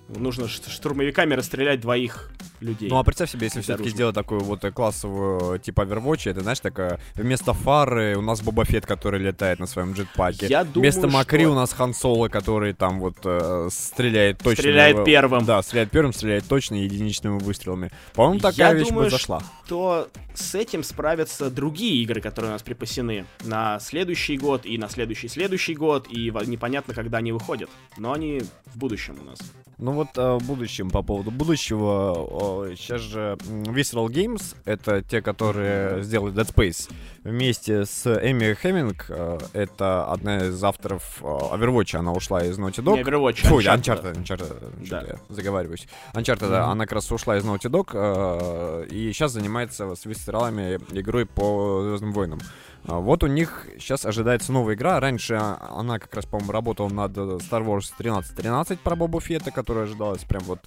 Нужно 0.09 0.47
штурмовиками 0.47 1.33
расстрелять 1.33 1.81
двоих 1.81 2.31
людей. 2.61 2.89
Ну 2.89 2.97
а 2.97 3.03
представь 3.03 3.29
себе, 3.29 3.45
если 3.47 3.61
все-таки 3.61 3.89
сделать 3.89 4.15
такую 4.15 4.41
вот 4.41 4.63
э, 4.63 4.71
классовую 4.71 5.59
типа 5.59 5.81
Overwatch, 5.81 6.29
это 6.31 6.41
знаешь, 6.41 6.59
такая 6.59 6.99
вместо 7.15 7.53
фары 7.53 8.15
у 8.17 8.21
нас 8.21 8.41
Боба 8.41 8.65
Фетт, 8.65 8.85
который 8.85 9.19
летает 9.19 9.59
на 9.59 9.67
своем 9.67 9.93
джетпаке. 9.93 10.47
Я 10.47 10.63
думаю, 10.63 10.81
вместо 10.81 11.07
Макри 11.07 11.43
что... 11.43 11.51
у 11.51 11.55
нас 11.55 11.73
Хан 11.73 11.93
Соло, 11.93 12.29
который 12.29 12.73
там 12.73 12.99
вот 12.99 13.17
э, 13.25 13.67
стреляет 13.71 14.39
точно. 14.39 14.61
Стреляет 14.61 15.03
первым. 15.03 15.45
Да, 15.45 15.61
стреляет 15.61 15.91
первым, 15.91 16.13
стреляет 16.13 16.45
точно 16.47 16.75
единичными 16.75 17.39
выстрелами. 17.39 17.91
По-моему, 18.13 18.39
такая 18.39 18.69
Я 18.69 18.73
вещь 18.73 18.87
думаю, 18.87 19.05
бы 19.05 19.11
зашла. 19.11 19.43
что 19.65 20.09
с 20.33 20.55
этим 20.55 20.83
справятся 20.83 21.49
другие 21.49 22.01
игры, 22.03 22.21
которые 22.21 22.51
у 22.51 22.53
нас 22.53 22.63
припасены 22.63 23.25
на 23.43 23.79
следующий 23.79 24.37
год 24.37 24.65
и 24.65 24.77
на 24.77 24.89
следующий 24.89 25.27
следующий 25.27 25.75
год, 25.75 26.07
и 26.09 26.31
непонятно, 26.45 26.93
когда 26.93 27.17
они 27.17 27.31
выходят. 27.31 27.69
Но 27.97 28.13
они 28.13 28.41
в 28.65 28.77
будущем 28.77 29.17
у 29.21 29.25
нас. 29.25 29.39
Ну 29.79 29.91
вот 29.91 30.17
э, 30.17 30.37
в 30.37 30.43
будущем, 30.43 30.89
по 30.89 31.03
поводу 31.03 31.29
будущего, 31.29 32.67
сейчас 32.75 33.01
же 33.01 33.37
Visceral 33.45 34.07
Games, 34.07 34.55
это 34.65 35.03
те, 35.03 35.21
которые 35.21 36.03
сделали 36.03 36.33
Dead 36.33 36.51
Space, 36.51 36.91
вместе 37.23 37.85
с 37.85 38.07
Эми 38.07 38.55
Хеминг, 38.55 39.05
э, 39.09 39.37
это 39.53 40.11
одна 40.11 40.47
из 40.47 40.63
авторов 40.63 41.19
э, 41.21 41.25
Overwatch, 41.25 41.95
она 41.95 42.11
ушла 42.11 42.43
из 42.43 42.57
Naughty 42.57 42.83
Dog. 42.83 42.95
Не 42.95 43.03
Overwatch, 43.03 43.47
Фу, 43.47 43.59
Uncharted. 43.59 44.15
Uncharted, 44.15 44.15
Uncharted 44.17 44.89
да. 44.89 45.01
я 45.01 45.15
заговариваюсь. 45.29 45.87
Uncharted, 46.13 46.49
mm-hmm. 46.49 46.71
она 46.71 46.85
как 46.85 46.93
раз 46.93 47.11
ушла 47.11 47.37
из 47.37 47.45
Naughty 47.45 47.69
Dog, 47.69 48.87
и 48.87 49.13
сейчас 49.13 49.33
занимается 49.33 49.93
с 49.93 50.07
Visceral'ами 50.07 50.81
игрой 50.99 51.27
по 51.27 51.83
Звездным 51.83 52.13
войнам. 52.13 52.39
А, 52.87 52.99
вот 52.99 53.23
у 53.23 53.27
них 53.27 53.67
сейчас 53.77 54.05
ожидается 54.05 54.51
новая 54.51 54.75
игра. 54.75 54.99
Раньше 54.99 55.35
она 55.35 55.99
как 55.99 56.13
раз, 56.15 56.25
по-моему, 56.25 56.51
работала 56.51 56.89
над 56.89 57.15
Star 57.17 57.63
Wars 57.65 57.91
1313 57.97 58.79
про 58.79 58.95
Бобу 58.95 59.19
Фетта, 59.19 59.51
которая 59.51 59.83
ожидалась 59.83 60.23
прям 60.23 60.43
вот 60.43 60.59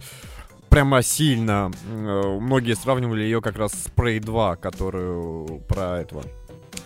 прямо 0.68 1.02
сильно. 1.02 1.72
Многие 1.86 2.76
сравнивали 2.76 3.22
ее 3.22 3.40
как 3.40 3.56
раз 3.56 3.72
с 3.72 3.86
Prey 3.88 4.20
2, 4.20 4.56
которую 4.56 5.60
про 5.68 6.00
этого 6.00 6.22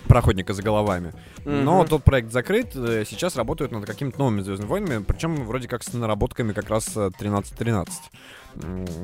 про 0.09 0.19
охотника 0.19 0.53
за 0.53 0.63
головами. 0.63 1.13
Mm-hmm. 1.39 1.63
Но 1.63 1.85
тот 1.85 2.05
проект 2.05 2.33
закрыт, 2.33 2.75
э, 2.75 3.05
сейчас 3.07 3.37
работают 3.37 3.73
над 3.73 3.87
какими-то 3.87 4.19
новыми 4.19 4.43
Звездными 4.43 4.69
войнами, 4.69 5.03
причем 5.03 5.45
вроде 5.47 5.69
как 5.69 5.83
с 5.83 5.93
наработками 5.93 6.53
как 6.53 6.71
раз 6.71 6.97
13-13. 6.97 7.89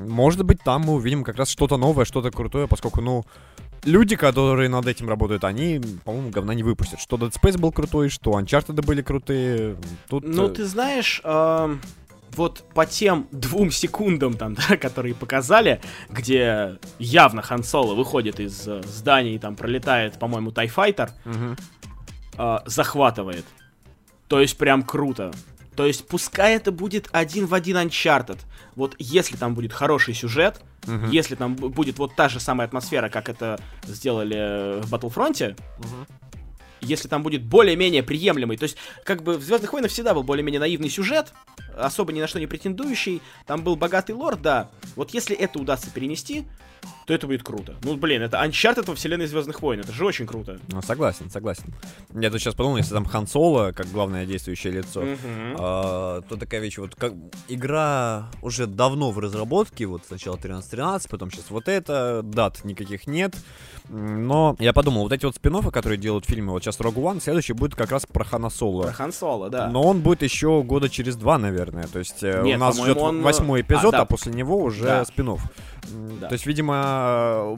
Может 0.09 0.45
быть, 0.45 0.63
там 0.63 0.83
мы 0.83 0.95
увидим 0.95 1.25
как 1.25 1.37
раз 1.37 1.49
что-то 1.49 1.77
новое, 1.77 2.05
что-то 2.05 2.31
крутое, 2.31 2.69
поскольку, 2.69 3.01
ну, 3.01 3.25
люди, 3.85 4.17
которые 4.17 4.69
над 4.69 4.87
этим 4.87 5.09
работают, 5.09 5.45
они, 5.45 5.81
по-моему, 6.05 6.31
говна 6.31 6.55
не 6.55 6.63
выпустят. 6.63 7.01
Что 7.01 7.17
Dead 7.17 7.33
Space 7.33 7.59
был 7.59 7.73
крутой, 7.73 8.09
что 8.09 8.39
Uncharted 8.39 8.85
были 8.85 9.03
крутые. 9.03 9.77
Тут... 10.09 10.25
Ну, 10.25 10.47
э, 10.47 10.51
ты 10.51 10.65
знаешь, 10.65 11.21
э, 11.25 11.77
вот 12.37 12.65
по 12.75 12.87
тем 12.87 13.27
двум 13.33 13.71
секундам, 13.71 14.35
там, 14.35 14.55
да, 14.69 14.77
которые 14.77 15.15
показали, 15.15 15.81
где 16.09 16.79
явно 16.99 17.43
Хан 17.43 17.63
Соло 17.65 17.95
выходит 17.95 18.41
из 18.41 18.67
э, 18.69 18.83
здания 18.85 19.35
и 19.35 19.39
там 19.39 19.57
пролетает, 19.57 20.19
по-моему, 20.19 20.51
Тайфайтер, 20.53 21.11
Мгм. 21.25 21.57
э, 22.39 22.59
захватывает. 22.67 23.45
То 24.29 24.41
есть 24.41 24.57
прям 24.57 24.83
круто. 24.83 25.33
То 25.77 25.87
есть 25.87 26.07
пускай 26.07 26.57
это 26.57 26.73
будет 26.73 27.09
один 27.13 27.47
в 27.47 27.55
один 27.55 27.77
Uncharted. 27.77 28.39
Вот 28.77 28.95
если 28.99 29.37
там 29.37 29.55
будет 29.55 29.73
хороший 29.73 30.15
сюжет, 30.15 30.61
Мгм. 30.87 31.11
если 31.11 31.35
там 31.35 31.55
будет 31.55 31.99
вот 31.99 32.15
та 32.17 32.29
же 32.29 32.39
самая 32.41 32.67
атмосфера, 32.67 33.09
как 33.09 33.29
это 33.29 33.59
сделали 33.85 34.37
э, 34.37 34.81
в 34.83 34.93
Battlefront, 34.93 35.57
Мгм. 35.79 36.07
Если 36.81 37.09
там 37.09 37.23
будет 37.23 37.43
более-менее 37.43 38.03
приемлемый, 38.03 38.57
то 38.57 38.65
есть 38.65 38.77
как 39.05 39.23
бы 39.23 39.37
в 39.37 39.43
Звездных 39.43 39.73
войнах 39.73 39.91
всегда 39.91 40.15
был 40.15 40.23
более-менее 40.23 40.61
наивный 40.61 40.91
сюжет, 40.91 41.33
особо 41.77 42.13
ни 42.13 42.21
на 42.21 42.27
что 42.27 42.39
не 42.41 42.47
претендующий, 42.47 43.23
там 43.47 43.63
был 43.63 43.77
богатый 43.77 44.13
лорд, 44.13 44.43
да. 44.43 44.71
Вот 44.97 45.13
если 45.13 45.37
это 45.37 45.59
удастся 45.59 45.91
перенести, 45.91 46.45
то 47.07 47.15
это 47.15 47.27
будет 47.27 47.43
круто. 47.43 47.75
Ну, 47.83 47.97
блин, 47.97 48.23
это 48.23 48.37
Uncharted 48.45 48.85
во 48.87 48.95
вселенной 48.95 49.27
Звездных 49.27 49.61
войн, 49.63 49.81
это 49.81 49.93
же 49.93 50.05
очень 50.05 50.27
круто. 50.27 50.59
Ну, 50.69 50.83
согласен, 50.83 51.31
согласен. 51.31 51.65
Я 52.15 52.31
тут 52.31 52.41
сейчас 52.41 52.55
подумал, 52.55 52.77
если 52.79 52.95
там 52.95 53.05
Хан 53.05 53.27
Соло, 53.27 53.73
как 53.73 53.87
главное 53.91 54.27
действующее 54.27 54.73
лицо, 54.73 55.01
Мгм. 55.03 55.57
а, 55.59 56.23
то 56.23 56.37
такая 56.37 56.61
вещь, 56.61 56.79
вот 56.79 56.95
как 56.95 57.13
игра 57.49 58.31
уже 58.43 58.67
давно 58.67 59.11
в 59.11 59.19
разработке, 59.19 59.87
вот 59.87 60.03
сначала 60.07 60.37
13-13, 60.37 61.09
потом 61.11 61.31
сейчас 61.31 61.51
вот 61.51 61.69
это, 61.69 62.23
дат 62.23 62.65
никаких 62.65 63.07
нет, 63.07 63.35
но 63.89 64.57
я 64.59 64.73
подумал, 64.73 65.03
вот 65.03 65.13
эти 65.13 65.25
вот 65.25 65.35
спин 65.35 65.51
которые 65.73 65.99
делают 65.99 66.27
фильмы, 66.27 66.53
вот 66.53 66.63
сейчас 66.63 66.79
Rogue 66.79 66.95
One, 66.95 67.21
следующий 67.21 67.55
будет 67.55 67.75
как 67.75 67.91
раз 67.91 68.07
про 68.07 68.25
Хана 68.25 68.51
Соло. 68.51 68.85
Про 68.85 68.93
Хан 68.93 69.13
Соло, 69.13 69.51
да. 69.51 69.69
Но 69.69 69.83
он 69.83 70.01
будет 70.01 70.23
еще 70.23 70.63
года 70.63 70.89
через 70.89 71.17
два, 71.17 71.39
наверное. 71.39 71.89
То 71.89 71.99
есть 71.99 72.23
э, 72.23 72.41
Нет, 72.45 72.57
у 72.57 72.61
нас 72.61 72.81
ждет 72.81 72.97
он- 72.99 73.23
восьмой 73.23 73.63
эпизод, 73.63 73.95
а, 73.95 73.99
а, 73.99 74.01
да. 74.01 74.05
после 74.05 74.33
него 74.33 74.63
уже 74.63 74.85
Да. 74.85 75.05
спинов. 75.05 75.43
Да. 76.21 76.29
То 76.29 76.35
есть, 76.35 76.47
видимо, 76.47 77.57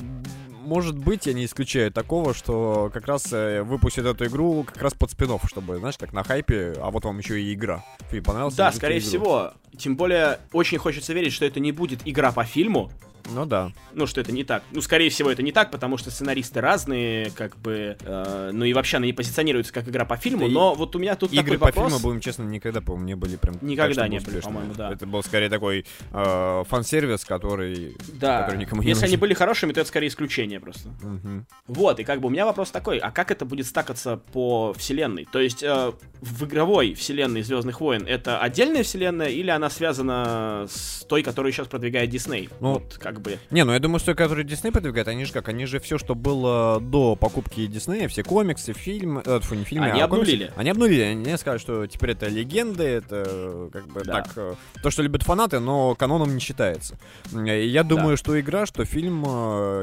может 0.63 0.97
быть, 0.97 1.27
я 1.27 1.33
не 1.33 1.45
исключаю 1.45 1.93
такого, 1.93 2.35
что 2.35 2.91
как 2.93 3.07
раз 3.07 3.33
э, 3.33 3.63
выпустят 3.63 4.07
эту 4.07 4.27
игру 4.27 4.65
как 4.65 4.81
раз 4.81 4.95
под 4.95 5.11
спинов, 5.11 5.43
чтобы, 5.47 5.79
знаешь, 5.79 5.99
как 5.99 6.13
на 6.13 6.23
хайпе, 6.23 6.75
а 6.81 6.91
вот 6.91 7.05
вам 7.05 7.19
еще 7.19 7.41
и 7.41 7.53
игра. 7.53 7.85
Фильм 8.11 8.25
понравился? 8.25 8.57
Да, 8.59 8.73
скорее 8.73 8.99
игру. 8.99 9.09
всего. 9.09 9.53
Тем 9.77 9.97
более, 9.97 10.39
очень 10.53 10.79
хочется 10.79 11.13
верить, 11.13 11.33
что 11.33 11.45
это 11.45 11.61
не 11.61 11.73
будет 11.73 12.01
игра 12.05 12.33
по 12.33 12.45
фильму. 12.45 12.91
Ну 13.31 13.47
да. 13.47 13.73
Ну, 13.95 14.07
что 14.07 14.21
это 14.21 14.33
не 14.33 14.45
так. 14.45 14.63
Ну, 14.73 14.81
скорее 14.81 15.11
всего, 15.11 15.31
это 15.31 15.43
не 15.43 15.53
так, 15.53 15.71
потому 15.71 15.97
что 15.97 16.11
сценаристы 16.11 16.61
разные, 16.61 17.31
как 17.31 17.57
бы. 17.59 17.97
э, 18.01 18.51
ну 18.53 18.65
и 18.65 18.73
вообще 18.73 18.99
она 18.99 19.07
не 19.07 19.13
позиционируется 19.13 19.73
как 19.73 19.89
игра 19.89 20.05
по 20.05 20.17
фильму. 20.17 20.47
И 20.47 20.51
но 20.51 20.75
вот 20.75 20.97
у 20.97 20.99
меня 20.99 21.15
тут 21.17 21.33
Игры 21.33 21.57
такой 21.57 21.59
по 21.59 21.67
вопрос. 21.67 21.93
фильму, 21.93 22.03
будем 22.03 22.21
честны, 22.21 22.45
никогда, 22.45 22.81
по-моему, 22.81 23.07
не 23.07 23.15
были 23.15 23.37
прям 23.37 23.57
Никогда 23.61 24.03
так, 24.03 24.11
не 24.11 24.19
были, 24.21 24.41
по-моему, 24.41 24.75
да. 24.75 24.93
Это 24.93 25.07
был 25.07 25.23
скорее 25.23 25.49
такой 25.49 25.85
э, 26.13 26.65
фан-сервис, 26.69 27.25
который... 27.25 27.97
Да. 28.15 28.43
который 28.43 28.59
никому 28.59 28.83
не 28.83 28.89
Если 28.89 29.05
они 29.05 29.13
нужен. 29.13 29.21
были 29.21 29.35
хорошими, 29.35 29.73
то 29.73 29.81
это 29.81 29.89
скорее 29.89 30.09
исключение 30.09 30.61
просто. 30.61 30.89
Мгм. 31.03 31.47
Вот, 31.67 32.01
и 32.01 32.05
как 32.05 32.21
бы 32.21 32.29
у 32.29 32.31
меня 32.31 32.45
вопрос 32.47 32.71
такой, 32.71 32.99
а 32.99 33.11
как 33.11 33.31
это 33.31 33.45
будет 33.45 33.67
стакаться 33.67 34.17
по 34.33 34.73
вселенной? 34.75 35.27
То 35.31 35.41
есть 35.41 35.63
э, 35.63 35.93
в 36.21 36.45
игровой 36.45 36.95
вселенной 36.95 37.43
Звездных 37.43 37.81
войн 37.81 38.05
это 38.07 38.39
отдельная 38.41 38.83
вселенная 38.83 39.29
или 39.29 39.51
она 39.51 39.71
связана 39.71 40.67
с 40.71 41.05
той, 41.09 41.23
которую 41.23 41.53
сейчас 41.53 41.67
продвигает 41.69 42.11
Дисней? 42.11 42.49
Ну, 42.61 42.75
вот 42.75 42.99
как 42.99 43.12
бы. 43.21 43.39
Не, 43.51 43.65
ну 43.65 43.73
я 43.73 43.79
думаю, 43.79 43.99
что 44.01 44.15
которые 44.15 44.45
Дисней 44.47 44.71
продвигает, 44.73 45.09
они 45.09 45.25
же 45.25 45.33
как, 45.33 45.49
они 45.49 45.67
же 45.67 45.79
все, 45.81 45.99
что 45.99 46.15
было 46.15 46.81
до 46.81 47.17
покупки 47.17 47.67
Диснея, 47.67 48.09
все 48.09 48.23
комиксы, 48.23 48.73
фильмы, 48.73 49.23
э, 49.25 49.41
фу, 49.41 49.55
не 49.55 49.65
фильмы, 49.65 49.87
Они 49.91 50.01
а 50.01 50.09
комиксы, 50.09 50.31
обнулили. 50.33 50.53
Они 50.57 50.71
обнулили, 50.71 51.03
они 51.03 51.37
сказали, 51.37 51.59
что 51.61 51.87
теперь 51.87 52.11
это 52.11 52.29
легенды, 52.29 52.85
это 52.85 53.25
э, 53.27 53.69
как 53.73 53.87
бы 53.89 54.03
Да. 54.05 54.23
так, 54.23 54.33
э, 54.37 54.55
то, 54.83 54.91
что 54.91 55.03
любят 55.03 55.23
фанаты, 55.23 55.61
но 55.61 55.95
каноном 55.95 56.35
не 56.35 56.41
считается. 56.41 56.97
Э, 57.33 57.65
я 57.67 57.83
думаю, 57.83 58.17
что 58.17 58.39
игра, 58.41 58.67
что 58.67 58.85
фильм 58.85 59.23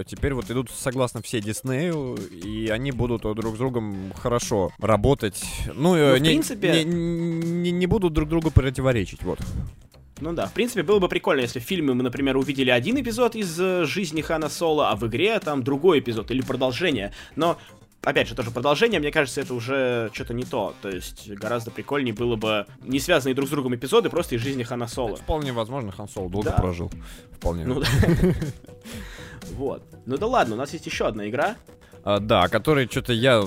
теперь 0.05 0.33
вот 0.33 0.49
идут 0.51 0.69
согласно 0.71 1.21
все 1.21 1.41
Диснею, 1.41 2.15
и 2.31 2.69
они 2.69 2.91
будут 2.91 3.21
друг 3.21 3.55
с 3.55 3.57
другом 3.57 4.13
хорошо 4.15 4.71
работать. 4.79 5.43
Ну, 5.73 5.89
Ну, 5.95 6.15
в 6.15 6.19
не, 6.19 6.29
принципе- 6.29 6.83
не, 6.83 6.93
не- 7.63 7.71
не 7.71 7.87
будут 7.87 8.13
друг 8.13 8.29
другу 8.29 8.51
противоречить, 8.51 9.23
вот. 9.23 9.39
Ну 10.21 10.33
да, 10.33 10.47
в 10.47 10.53
принципе, 10.53 10.83
было 10.83 10.99
бы 10.99 11.07
прикольно, 11.07 11.41
если 11.41 11.59
в 11.59 11.63
фильме 11.63 11.93
мы, 11.93 12.03
например, 12.03 12.37
увидели 12.37 12.69
один 12.69 12.99
эпизод 12.99 13.35
из 13.35 13.59
э, 13.59 13.85
жизни 13.85 14.21
Хана 14.21 14.49
Соло, 14.49 14.89
а 14.89 14.95
в 14.95 15.07
игре 15.07 15.39
там 15.39 15.63
другой 15.63 15.99
эпизод 15.99 16.31
или 16.31 16.41
продолжение. 16.41 17.13
Но 17.35 17.57
Опять 18.01 18.29
же, 18.29 18.35
тоже 18.35 18.49
продолжение, 18.51 19.01
мне 19.01 19.11
кажется, 19.11 19.41
это 19.41 19.53
уже 19.53 20.09
что-то 20.13 20.33
не 20.33 20.45
то. 20.45 20.73
То 20.81 20.87
есть 20.87 21.29
гораздо 21.31 21.69
прикольнее 21.69 22.13
было 22.13 22.37
бы 22.37 22.65
не 22.81 22.97
связанные 22.97 23.35
друг 23.35 23.49
с 23.49 23.51
другом 23.51 23.75
эпизоды 23.75 24.09
просто 24.09 24.35
из 24.35 24.41
жизни 24.41 24.63
Хана 24.63 24.87
Соло. 24.87 25.17
Вполне 25.17 25.51
возможно, 25.51 25.91
Хан 25.91 26.07
Соло 26.07 26.29
долго 26.29 26.49
Да. 26.51 26.55
прожил. 26.55 26.89
Вполне. 27.33 27.65
Ну 27.65 27.81
да. 27.81 27.87
Вот. 29.51 29.83
Ну 30.05 30.17
да 30.17 30.27
ладно, 30.27 30.55
у 30.55 30.57
нас 30.57 30.71
есть 30.73 30.85
еще 30.85 31.07
одна 31.07 31.27
игра. 31.27 31.55
А, 32.03 32.19
да, 32.19 32.47
который 32.47 32.87
что-то 32.87 33.11
я 33.13 33.43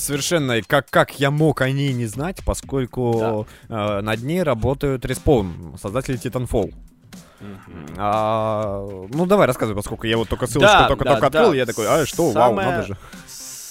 совершенно 0.00 0.60
как 0.62 0.88
как 0.90 1.18
я 1.20 1.30
мог 1.30 1.60
о 1.60 1.70
ней 1.70 1.92
не 1.92 2.06
знать, 2.06 2.38
поскольку 2.44 3.46
э, 3.68 4.00
над 4.00 4.22
ней 4.22 4.42
работают 4.42 5.04
Respawn, 5.04 5.78
создатели 5.80 6.18
Titanfall. 6.18 6.72
А, 7.96 8.86
ну 9.12 9.26
давай 9.26 9.46
рассказывай, 9.46 9.76
поскольку 9.76 10.06
я 10.06 10.16
вот 10.18 10.28
только 10.28 10.46
ссылочку 10.46 10.72
Да, 10.72 10.88
только 10.88 11.04
да, 11.04 11.10
только 11.12 11.30
да. 11.30 11.38
открыл, 11.40 11.52
я 11.54 11.64
такой, 11.66 11.86
а 11.88 12.04
что, 12.04 12.32
Самое- 12.32 12.66
вау, 12.66 12.72
надо 12.76 12.86
же. 12.86 12.96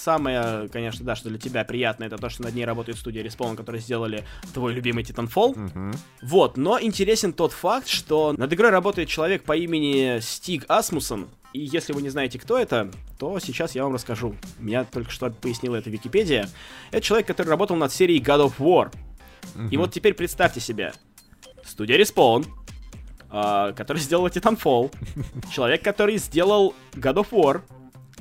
Самое, 0.02 0.66
конечно, 0.70 1.04
да, 1.04 1.14
что 1.14 1.28
для 1.28 1.38
тебя 1.38 1.62
приятно, 1.62 2.04
это 2.04 2.16
то, 2.16 2.30
что 2.30 2.42
над 2.42 2.54
ней 2.54 2.64
работает 2.64 2.96
студия 2.96 3.22
Respawn, 3.22 3.54
которые 3.54 3.82
сделали 3.82 4.24
твой 4.54 4.72
любимый 4.72 5.04
Titanfall. 5.04 5.58
Мгм. 5.58 5.92
Вот, 6.22 6.56
но 6.56 6.80
интересен 6.80 7.34
тот 7.34 7.52
факт, 7.52 7.86
что 7.86 8.32
над 8.32 8.50
игрой 8.50 8.70
работает 8.70 9.10
человек 9.10 9.44
по 9.44 9.54
имени 9.54 10.20
Стиг 10.20 10.64
Асмусон. 10.68 11.28
И 11.52 11.60
если 11.60 11.92
вы 11.92 12.00
не 12.00 12.08
знаете, 12.08 12.38
кто 12.38 12.56
это, 12.56 12.90
то 13.18 13.38
сейчас 13.40 13.74
я 13.74 13.84
вам 13.84 13.92
расскажу. 13.92 14.34
Меня 14.58 14.84
только 14.84 15.10
что 15.10 15.30
пояснила 15.30 15.76
это 15.76 15.90
Википедия. 15.90 16.48
Это 16.92 17.02
человек, 17.02 17.26
который 17.26 17.48
работал 17.48 17.76
над 17.76 17.92
серией 17.92 18.22
God 18.22 18.46
of 18.46 18.54
War. 18.58 18.90
И 19.70 19.76
вот 19.76 19.92
теперь 19.92 20.14
представьте 20.14 20.60
себе. 20.60 20.94
Студия 21.62 21.98
Respawn, 21.98 22.46
а, 23.28 23.72
который 23.74 23.98
сделала 23.98 24.28
Titanfall, 24.28 24.94
человек, 25.52 25.84
который 25.84 26.16
сделал 26.16 26.74
God 26.94 27.16
of 27.16 27.30
War, 27.32 27.60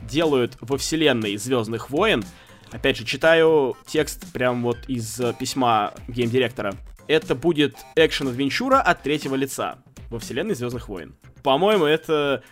делают 0.09 0.57
во 0.59 0.77
вселенной 0.77 1.37
Звездных 1.37 1.89
войн. 1.89 2.23
Опять 2.71 2.97
же, 2.97 3.05
читаю 3.05 3.75
текст 3.87 4.31
прям 4.31 4.63
вот 4.63 4.77
из 4.87 5.19
э, 5.19 5.33
письма 5.39 5.93
гейм-директора. 6.07 6.75
Это 7.07 7.33
будет 7.33 7.77
экшен-адвенчура 7.95 8.79
от 8.79 9.01
третьего 9.01 9.35
лица 9.35 9.77
во 10.09 10.19
вселенной 10.19 10.55
Звездных 10.55 10.89
войн. 10.89 11.15
По-моему, 11.43 11.85
это... 11.85 12.43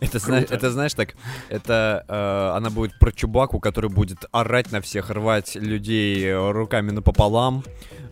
Это, 0.00 0.18
зна- 0.18 0.40
это 0.40 0.70
знаешь 0.70 0.94
так, 0.94 1.14
это 1.48 2.04
э, 2.08 2.56
она 2.56 2.70
будет 2.70 2.98
про 2.98 3.12
Чубаку, 3.12 3.60
который 3.60 3.90
будет 3.90 4.24
орать 4.32 4.72
на 4.72 4.80
всех, 4.80 5.10
рвать 5.10 5.54
людей 5.54 6.24
э, 6.24 6.50
руками 6.50 6.92
напополам. 6.92 7.62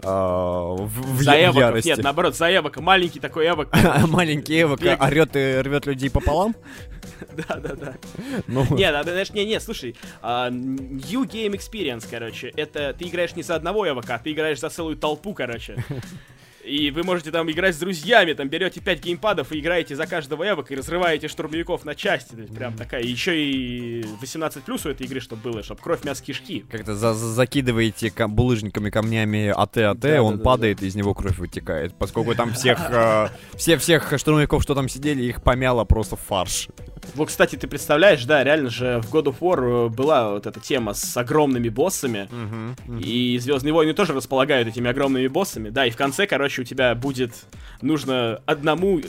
Э, 0.02 0.06
в, 0.06 1.22
за 1.22 1.36
ярости. 1.36 1.88
Нет, 1.88 1.98
наоборот, 2.02 2.36
за 2.36 2.54
Эвока. 2.54 2.80
Маленький 2.80 3.20
такой 3.20 3.48
Эвок. 3.48 3.68
А 3.72 4.06
маленький 4.06 4.62
Эвок 4.62 4.80
орет 4.82 5.36
и 5.36 5.60
рвет 5.60 5.86
людей 5.86 6.10
пополам? 6.10 6.54
Да-да-да. 7.48 7.94
Ну, 8.46 8.64
Не, 8.76 8.90
надо, 8.90 9.12
знаешь, 9.12 9.30
не, 9.30 9.44
не, 9.44 9.60
слушай, 9.60 9.96
а, 10.22 10.50
New 10.50 11.24
Game 11.24 11.52
Experience, 11.52 12.06
короче, 12.10 12.52
это 12.56 12.94
ты 12.98 13.04
играешь 13.06 13.34
не 13.36 13.42
за 13.42 13.54
одного 13.54 13.88
Эвока, 13.88 14.14
а 14.14 14.18
ты 14.18 14.32
играешь 14.32 14.60
за 14.60 14.70
целую 14.70 14.96
толпу, 14.96 15.34
короче. 15.34 15.82
И 16.64 16.90
вы 16.90 17.02
можете 17.04 17.30
там 17.30 17.50
играть 17.50 17.74
с 17.74 17.78
друзьями, 17.78 18.34
там 18.34 18.48
берете 18.48 18.80
5 18.80 19.00
геймпадов 19.02 19.50
и 19.52 19.60
играете 19.60 19.96
за 19.96 20.06
каждого 20.06 20.48
эвока 20.48 20.74
и 20.74 20.76
разрываете 20.76 21.28
штурмовиков 21.28 21.84
на 21.84 21.94
части. 21.94 22.32
То 22.34 22.40
есть 22.42 22.54
прям 22.54 22.76
такая. 22.76 23.02
Еще 23.02 23.42
и 23.42 24.04
18 24.20 24.62
плюс 24.64 24.84
у 24.84 24.90
этой 24.90 25.06
игры, 25.06 25.20
чтобы 25.20 25.42
было, 25.50 25.62
чтобы 25.62 25.80
кровь, 25.80 26.04
мясо, 26.04 26.22
кишки. 26.22 26.64
Как-то 26.70 26.94
за- 26.94 27.14
за- 27.14 27.32
закидываете 27.32 28.10
кам- 28.10 28.32
булыжниками, 28.34 28.90
камнями 28.90 29.48
АТ, 29.48 29.78
АТ, 29.78 30.00
Да, 30.00 30.22
он 30.22 30.32
да, 30.34 30.38
да, 30.38 30.44
падает, 30.44 30.82
и 30.82 30.86
из 30.86 30.94
него 30.94 31.14
кровь 31.14 31.38
вытекает. 31.38 31.94
Поскольку 31.94 32.34
там 32.34 32.52
всех, 32.52 32.78
э, 32.90 33.28
все 33.56 33.78
всех 33.78 34.12
штурмовиков, 34.18 34.62
что 34.62 34.74
там 34.74 34.88
сидели, 34.88 35.22
их 35.22 35.42
помяло 35.42 35.84
просто 35.84 36.16
фарш. 36.16 36.68
Вот, 37.14 37.28
кстати, 37.28 37.56
ты 37.56 37.66
представляешь, 37.66 38.24
да, 38.24 38.44
реально 38.44 38.70
же 38.70 39.00
в 39.02 39.12
God 39.12 39.24
of 39.24 39.36
War 39.40 39.86
э, 39.86 39.88
была 39.88 40.32
вот 40.32 40.46
эта 40.46 40.60
тема 40.60 40.94
с 40.94 41.16
огромными 41.16 41.68
боссами. 41.68 42.28
И 43.02 43.38
Звездные 43.38 43.72
войны 43.72 43.94
тоже 43.94 44.12
располагают 44.12 44.68
этими 44.68 44.90
огромными 44.90 45.26
боссами. 45.28 45.70
Да, 45.70 45.86
и 45.86 45.90
в 45.90 45.96
конце, 45.96 46.26
короче, 46.26 46.62
у 46.62 46.64
тебя 46.64 46.94
будет 46.94 47.32
нужно 47.80 48.40
одному 48.46 49.00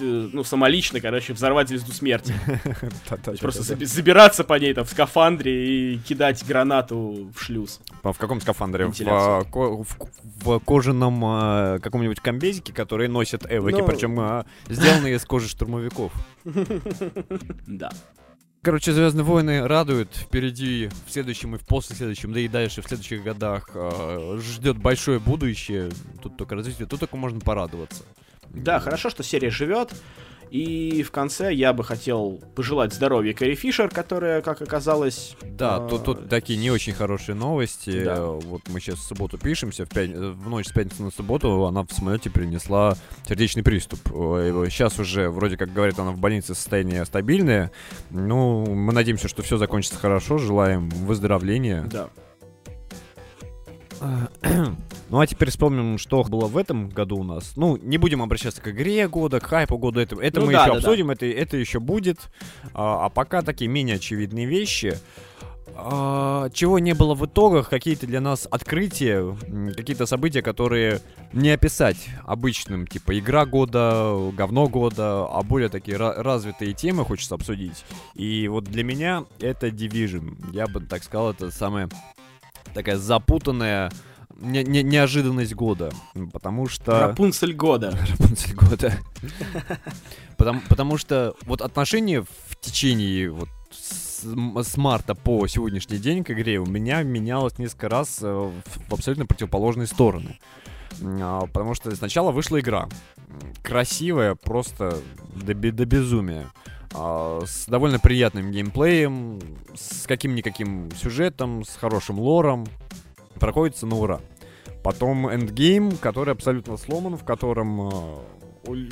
ну, 0.00 0.44
самолично, 0.44 1.00
короче, 1.00 1.32
взорвать 1.32 1.68
звезду 1.68 1.92
смерти. 1.92 2.34
Просто 3.40 3.62
заби- 3.62 3.84
забираться 3.86 4.44
по 4.44 4.54
ней 4.58 4.74
там 4.74 4.84
в 4.84 4.90
скафандре 4.90 5.94
и 5.94 5.98
кидать 5.98 6.44
гранату 6.46 7.30
в 7.34 7.40
шлюз. 7.42 7.80
В 8.02 8.14
каком 8.14 8.40
скафандре? 8.40 8.86
В, 8.86 9.86
в 10.44 10.58
кожаном 10.60 11.22
а, 11.24 11.78
каком-нибудь 11.80 12.20
комбезике, 12.20 12.72
который 12.72 13.08
носят 13.08 13.44
эвоки, 13.50 13.80
Ну. 13.80 13.86
причем 13.86 14.44
сделанные 14.68 15.16
из 15.16 15.24
кожи 15.24 15.48
штурмовиков. 15.48 16.12
Да. 17.66 17.90
короче, 18.62 18.92
Звездные 18.92 19.24
войны 19.24 19.66
радуют. 19.66 20.10
Впереди, 20.14 20.88
в 21.06 21.12
следующем 21.12 21.54
и 21.54 21.58
в 21.58 21.66
последующем, 21.66 22.32
да 22.32 22.40
и 22.40 22.48
дальше, 22.48 22.82
в 22.82 22.86
следующих 22.88 23.22
годах 23.22 23.70
э, 23.74 24.38
ждет 24.42 24.76
большое 24.78 25.18
будущее. 25.20 25.90
Тут 26.22 26.36
только 26.36 26.54
развитие, 26.56 26.86
тут 26.86 27.00
только 27.00 27.16
можно 27.16 27.40
порадоваться. 27.40 28.02
Да, 28.54 28.80
хорошо, 28.80 29.10
что 29.10 29.22
серия 29.22 29.50
живет. 29.50 29.92
И 30.50 31.02
в 31.02 31.10
конце 31.10 31.52
я 31.52 31.72
бы 31.72 31.84
хотел 31.84 32.40
пожелать 32.54 32.94
здоровья 32.94 33.34
Кэрри 33.34 33.54
Фишер, 33.54 33.90
которая, 33.90 34.40
как 34.40 34.62
оказалось... 34.62 35.36
Да, 35.42 35.84
э, 35.84 35.88
тут, 35.90 36.04
тут 36.04 36.28
такие 36.28 36.58
не 36.58 36.70
очень 36.70 36.94
хорошие 36.94 37.34
новости. 37.34 38.04
Да. 38.04 38.24
Вот 38.24 38.62
мы 38.68 38.80
сейчас 38.80 38.98
в 38.98 39.02
субботу 39.02 39.36
пишемся, 39.36 39.84
в, 39.84 39.90
пять- 39.90 40.10
в 40.10 40.48
ночь 40.48 40.68
с 40.68 40.72
пятницы 40.72 41.02
на 41.02 41.10
субботу 41.10 41.64
она 41.66 41.82
в 41.82 41.92
самолете 41.92 42.30
перенесла 42.30 42.96
сердечный 43.26 43.62
приступ. 43.62 44.00
Сейчас 44.08 44.98
уже, 44.98 45.28
вроде 45.28 45.56
как 45.56 45.72
говорят, 45.72 45.98
она 45.98 46.12
в 46.12 46.18
больнице 46.18 46.54
состояние 46.54 47.04
стабильное. 47.04 47.70
Ну, 48.10 48.64
мы 48.66 48.92
надеемся, 48.92 49.28
что 49.28 49.42
все 49.42 49.58
закончится 49.58 49.98
хорошо. 49.98 50.38
Желаем 50.38 50.88
выздоровления. 50.88 51.82
Да. 51.82 52.08
Ну 55.10 55.20
а 55.20 55.26
теперь 55.26 55.50
вспомним, 55.50 55.98
что 55.98 56.22
было 56.24 56.46
в 56.46 56.56
этом 56.56 56.90
году 56.90 57.18
у 57.18 57.24
нас. 57.24 57.52
Ну, 57.56 57.76
не 57.78 57.96
будем 57.96 58.22
обращаться 58.22 58.60
к 58.60 58.68
игре 58.68 59.08
года, 59.08 59.40
к 59.40 59.46
хайпу 59.46 59.78
года. 59.78 60.00
Это, 60.00 60.20
это 60.20 60.40
Ну 60.40 60.46
мы 60.46 60.52
да, 60.52 60.62
еще 60.62 60.72
да, 60.72 60.78
обсудим, 60.78 61.10
Это, 61.10 61.26
это 61.26 61.56
еще 61.56 61.80
будет. 61.80 62.30
А, 62.74 63.06
а 63.06 63.08
пока 63.08 63.42
такие 63.42 63.68
менее 63.68 63.96
очевидные 63.96 64.46
вещи. 64.46 64.98
А, 65.80 66.50
чего 66.50 66.78
не 66.78 66.92
было 66.92 67.14
в 67.14 67.24
итогах, 67.24 67.70
какие-то 67.70 68.06
для 68.06 68.20
нас 68.20 68.48
открытия, 68.50 69.36
какие-то 69.76 70.06
события, 70.06 70.42
которые 70.42 71.00
не 71.32 71.50
описать 71.50 72.08
обычным, 72.26 72.86
типа 72.86 73.18
игра 73.18 73.46
года, 73.46 74.14
говно 74.32 74.66
года, 74.66 75.26
а 75.26 75.42
более 75.42 75.68
такие 75.68 75.96
ра- 75.96 76.20
развитые 76.20 76.74
темы 76.74 77.04
хочется 77.04 77.36
обсудить. 77.36 77.84
И 78.14 78.48
вот 78.48 78.64
для 78.64 78.82
меня 78.82 79.24
это 79.38 79.68
Division. 79.68 80.52
Я 80.52 80.66
бы 80.66 80.80
так 80.80 81.04
сказал, 81.04 81.30
это 81.30 81.50
самая 81.50 81.88
такая 82.74 82.96
запутанная 82.96 83.90
не- 84.38 84.64
не- 84.64 84.82
неожиданность 84.82 85.54
года. 85.54 85.92
Потому 86.32 86.68
что... 86.68 87.08
Рапунцель 87.08 87.54
года. 87.54 87.98
Рапунцель 88.10 88.54
года. 88.54 88.98
Потому, 90.36 90.60
потому 90.68 90.96
что 90.98 91.34
вот 91.42 91.60
отношение 91.60 92.22
в 92.22 92.56
течение 92.60 93.30
вот 93.30 93.48
с, 93.70 94.24
с 94.24 94.76
марта 94.76 95.14
по 95.14 95.46
сегодняшний 95.46 95.98
день 95.98 96.24
к 96.24 96.30
игре 96.30 96.58
у 96.58 96.66
меня 96.66 97.02
менялось 97.02 97.58
несколько 97.58 97.88
раз 97.88 98.18
э, 98.22 98.26
в, 98.26 98.52
в 98.88 98.94
абсолютно 98.94 99.26
противоположные 99.26 99.86
стороны. 99.86 100.38
А, 101.02 101.46
Потому 101.46 101.74
что 101.74 101.94
сначала 101.94 102.30
вышла 102.30 102.60
игра. 102.60 102.88
Красивая, 103.62 104.34
просто 104.34 104.98
до, 105.34 105.54
до 105.54 105.84
безумия. 105.84 106.46
А, 106.94 107.42
С 107.44 107.66
довольно 107.66 107.98
приятным 107.98 108.50
геймплеем, 108.50 109.40
с 109.74 110.06
каким-никаким 110.06 110.90
сюжетом, 110.92 111.64
с 111.64 111.76
хорошим 111.76 112.18
лором. 112.18 112.66
Проходится 113.38 113.86
на 113.86 113.96
ура. 113.96 114.20
Потом 114.82 115.28
эндгейм, 115.28 115.96
который 115.98 116.32
абсолютно 116.32 116.76
сломан, 116.76 117.16
в 117.16 117.24
котором 117.24 117.88
э, 117.88 118.16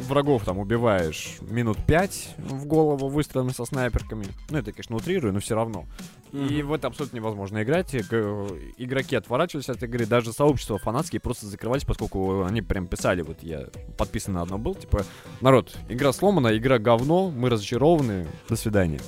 врагов 0.09 0.45
там 0.45 0.59
убиваешь 0.59 1.37
минут 1.43 1.79
5 1.87 2.35
в 2.39 2.67
голову 2.67 3.09
выстрелами 3.09 3.51
со 3.51 3.65
снайперками. 3.65 4.27
Ну, 4.51 4.59
это, 4.59 4.73
конечно, 4.73 4.97
утрирую, 4.97 5.33
но 5.33 5.41
все 5.41 5.55
равно. 5.55 5.85
И 6.33 6.61
в 6.63 6.73
это 6.73 6.89
абсолютно 6.89 7.17
невозможно 7.17 7.63
играть. 7.63 7.95
И, 7.95 8.01
г- 8.01 8.49
Игроки 8.77 9.17
отворачивались 9.17 9.69
от 9.71 9.83
игры, 9.85 10.07
даже 10.07 10.33
сообщества 10.33 10.77
фанатские 10.79 11.21
просто 11.21 11.47
закрывались, 11.47 11.85
поскольку 11.85 12.45
они 12.45 12.63
прям 12.63 12.87
писали, 12.89 13.23
вот 13.23 13.43
я 13.43 13.67
подписан 13.97 14.35
на 14.35 14.43
одно 14.43 14.59
был, 14.59 14.75
типа, 14.75 15.05
народ, 15.41 15.77
игра 15.89 16.13
сломана, 16.13 16.55
игра 16.57 16.79
говно, 16.79 17.31
мы 17.31 17.49
разочарованы, 17.49 18.27
до 18.49 18.57
свидания. 18.57 19.01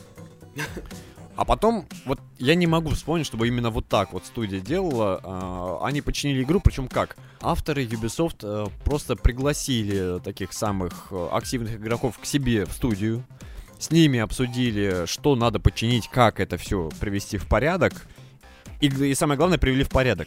А 1.38 1.44
потом, 1.44 1.86
вот 2.04 2.18
я 2.38 2.56
не 2.56 2.66
могу 2.66 2.90
вспомнить, 2.90 3.24
чтобы 3.24 3.46
именно 3.46 3.70
вот 3.70 3.86
так 3.86 4.12
вот 4.12 4.26
студия 4.26 4.58
делала. 4.58 5.20
А, 5.22 5.78
они 5.84 6.00
починили 6.00 6.42
игру, 6.42 6.58
причем 6.58 6.88
как? 6.88 7.16
Авторы 7.40 7.84
Ubisoft 7.84 8.38
э, 8.42 8.66
просто 8.84 9.14
пригласили 9.14 10.18
таких 10.18 10.52
самых 10.52 11.06
э, 11.12 11.28
активных 11.30 11.76
игроков 11.76 12.18
к 12.18 12.24
себе 12.24 12.66
в 12.66 12.72
студию. 12.72 13.24
С 13.78 13.92
ними 13.92 14.18
обсудили, 14.18 15.06
что 15.06 15.36
надо 15.36 15.60
починить, 15.60 16.08
как 16.08 16.40
это 16.40 16.56
все 16.56 16.90
привести 16.98 17.38
в 17.38 17.46
порядок. 17.46 17.92
И, 18.80 18.88
и 18.88 19.14
самое 19.14 19.38
главное, 19.38 19.58
привели 19.58 19.84
в 19.84 19.90
порядок. 19.90 20.26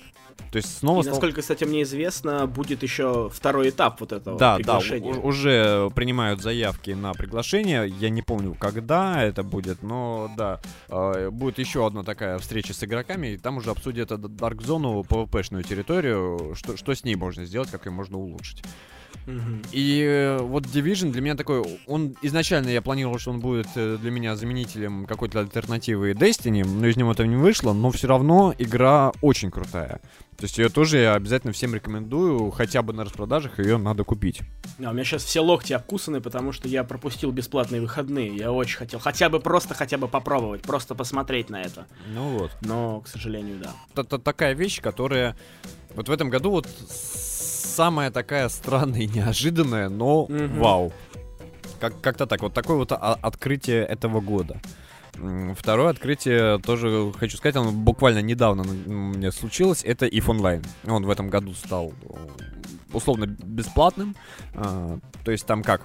То 0.52 0.58
есть 0.58 0.78
снова 0.80 1.00
И, 1.00 1.04
стал- 1.04 1.14
насколько, 1.16 1.42
кстати, 1.42 1.64
мне 1.64 1.84
известно, 1.84 2.48
будет 2.48 2.84
еще 2.84 3.30
второй 3.34 3.70
этап 3.70 4.00
вот 4.02 4.12
этого 4.12 4.38
да, 4.38 4.52
да, 4.52 4.58
приглашения. 4.58 5.14
у- 5.14 5.28
уже 5.28 5.90
принимают 5.96 6.42
заявки 6.42 6.92
на 6.92 7.14
приглашение. 7.14 7.88
Я 7.88 8.10
не 8.10 8.22
помню, 8.22 8.56
когда 8.60 9.24
это 9.24 9.44
будет, 9.44 9.84
но 9.84 10.32
да, 10.38 10.60
э, 10.90 11.30
будет 11.30 11.60
еще 11.60 11.86
одна 11.86 12.04
такая 12.04 12.38
встреча 12.40 12.74
с 12.74 12.84
игроками, 12.84 13.28
и 13.34 13.38
там 13.38 13.58
уже 13.58 13.72
обсудят 13.72 14.12
Dark 14.12 14.60
Zone, 14.60 15.06
PvP-шную 15.08 15.64
территорию, 15.64 16.54
что, 16.56 16.78
что 16.78 16.94
с 16.94 17.04
ней 17.04 17.16
можно 17.16 17.46
сделать, 17.46 17.70
как 17.72 17.86
ее 17.86 17.92
можно 17.92 18.18
улучшить. 18.18 18.64
Мгм. 19.26 19.62
И 19.72 20.04
э, 20.04 20.40
вот 20.40 20.66
Division 20.66 21.12
для 21.12 21.22
меня 21.22 21.36
такой, 21.36 21.64
он 21.88 22.16
изначально 22.22 22.70
я 22.70 22.82
планировал, 22.82 23.20
что 23.20 23.32
он 23.32 23.40
будет 23.40 23.68
э, 23.76 23.98
для 24.02 24.12
меня 24.12 24.36
заменителем 24.36 25.06
какой-то 25.06 25.40
альтернативы 25.40 26.12
Destiny, 26.12 26.66
но 26.66 26.88
из 26.88 26.98
него 26.98 27.12
это 27.12 27.26
не 27.26 27.36
вышло, 27.36 27.74
но 27.74 27.92
все 27.92 28.08
равно 28.08 28.54
игра 28.58 29.12
очень 29.22 29.52
крутая. 29.52 30.02
То 30.38 30.46
есть 30.46 30.58
ее 30.58 30.70
тоже 30.70 30.98
я 30.98 31.14
обязательно 31.14 31.54
всем 31.54 31.76
рекомендую, 31.76 32.50
хотя 32.50 32.82
бы 32.82 32.94
на 32.94 33.04
распродажах 33.04 33.60
ее 33.60 33.78
надо 33.78 34.04
купить. 34.04 34.42
Да, 34.80 34.90
у 34.90 34.94
меня 34.94 35.04
сейчас 35.04 35.24
все 35.24 35.40
локти 35.40 35.74
обкусаны, 35.74 36.20
потому 36.20 36.52
что 36.52 36.68
я 36.68 36.84
пропустил 36.84 37.32
бесплатные 37.32 37.80
выходные. 37.80 38.36
Я 38.36 38.52
очень 38.52 38.78
хотел 38.78 39.00
хотя 39.00 39.30
бы 39.30 39.40
просто 39.40 39.76
хотя 39.76 40.00
бы 40.00 40.08
попробовать, 40.08 40.64
просто 40.64 40.96
посмотреть 40.96 41.52
на 41.52 41.62
это. 41.62 41.86
Ну 42.16 42.40
вот. 42.40 42.52
Но, 42.62 43.02
к 43.02 43.08
сожалению, 43.08 43.60
да. 43.60 44.02
Это 44.02 44.18
такая 44.18 44.54
вещь, 44.54 44.82
которая 44.82 45.38
вот 45.94 46.10
в 46.10 46.12
этом 46.12 46.32
году 46.32 46.50
вот 46.50 46.68
самая 47.82 48.12
такая 48.12 48.48
странная 48.50 49.02
и 49.02 49.08
неожиданная, 49.08 49.90
но 49.90 50.28
Мгм. 50.30 50.60
вау. 50.60 50.94
Как- 51.80 52.00
как-то 52.00 52.28
так. 52.28 52.42
Вот 52.44 52.54
такое 52.54 52.78
вот 52.78 52.92
о- 52.92 53.18
открытие 53.20 53.84
этого 53.84 54.22
года. 54.22 54.62
Второе 55.58 55.90
открытие 55.90 56.60
тоже 56.60 57.12
хочу 57.18 57.38
сказать, 57.38 57.56
оно 57.56 57.72
буквально 57.72 58.22
недавно 58.22 58.64
мне 58.64 59.32
случилось. 59.32 59.84
Это 59.84 60.06
if 60.06 60.28
Online. 60.28 60.64
Он 60.88 61.04
в 61.06 61.10
этом 61.10 61.30
году 61.30 61.54
стал 61.56 61.92
условно 62.94 63.26
бесплатным. 63.26 64.16
А, 64.54 65.00
То 65.26 65.32
есть 65.32 65.46
там 65.48 65.64
как? 65.64 65.82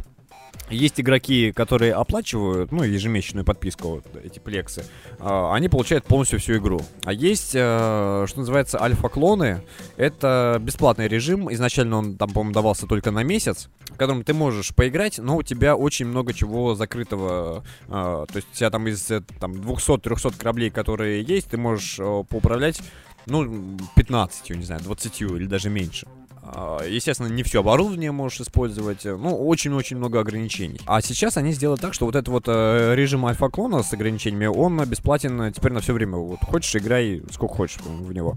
Есть 0.70 1.00
игроки, 1.00 1.52
которые 1.52 1.92
оплачивают, 1.94 2.72
ну, 2.72 2.82
ежемесячную 2.82 3.44
подписку, 3.44 3.88
вот 3.88 4.04
эти 4.24 4.40
плексы, 4.40 4.84
а, 5.20 5.54
они 5.54 5.68
получают 5.68 6.04
полностью 6.04 6.40
всю 6.40 6.56
игру. 6.56 6.80
А 7.04 7.12
есть, 7.12 7.52
э, 7.54 8.24
что 8.28 8.38
называется, 8.38 8.82
альфа-клоны. 8.82 9.62
Это 9.96 10.58
бесплатный 10.60 11.06
режим. 11.06 11.52
Изначально 11.52 11.98
он 11.98 12.16
там, 12.16 12.30
по-моему, 12.30 12.52
давался 12.52 12.86
только 12.86 13.12
на 13.12 13.22
месяц, 13.22 13.68
в 13.90 13.96
котором 13.96 14.24
ты 14.24 14.34
можешь 14.34 14.74
поиграть, 14.74 15.18
но 15.18 15.36
у 15.36 15.42
тебя 15.44 15.76
очень 15.76 16.06
много 16.06 16.34
чего 16.34 16.74
закрытого. 16.74 17.64
э, 17.86 17.90
То 17.90 18.36
есть 18.36 18.48
у 18.52 18.56
тебя 18.56 18.70
там 18.70 18.88
из 18.88 19.08
э, 19.10 19.22
там, 19.38 19.52
200-300 19.52 20.36
кораблей, 20.36 20.70
которые 20.70 21.22
есть, 21.22 21.50
ты 21.50 21.58
можешь 21.58 21.96
э, 22.00 22.24
поуправлять, 22.28 22.80
ну, 23.26 23.78
15, 23.94 24.50
не 24.50 24.64
знаю, 24.64 24.82
20 24.82 25.20
или 25.22 25.46
даже 25.46 25.70
меньше. 25.70 26.06
А, 26.48 26.82
Естественно, 26.84 27.28
не 27.28 27.42
все 27.42 27.60
оборудование 27.60 28.12
можешь 28.12 28.40
использовать. 28.40 29.04
Ну, 29.04 29.36
очень-очень 29.46 29.96
много 29.96 30.20
ограничений. 30.20 30.80
А 30.86 31.00
сейчас 31.00 31.36
они 31.36 31.52
сделали 31.52 31.78
так, 31.80 31.94
что 31.94 32.06
вот 32.06 32.14
этот 32.14 32.28
вот 32.28 32.44
э, 32.46 32.94
режим 32.94 33.26
альфа-клона 33.26 33.82
с 33.82 33.92
ограничениями, 33.92 34.46
он 34.46 34.82
бесплатен 34.84 35.40
э, 35.42 35.52
теперь 35.52 35.72
на 35.72 35.80
все 35.80 35.92
время. 35.92 36.16
Вот 36.16 36.40
хочешь, 36.40 36.74
играй 36.76 37.22
сколько 37.32 37.54
хочешь 37.54 37.78
в 37.80 38.12
него. 38.12 38.36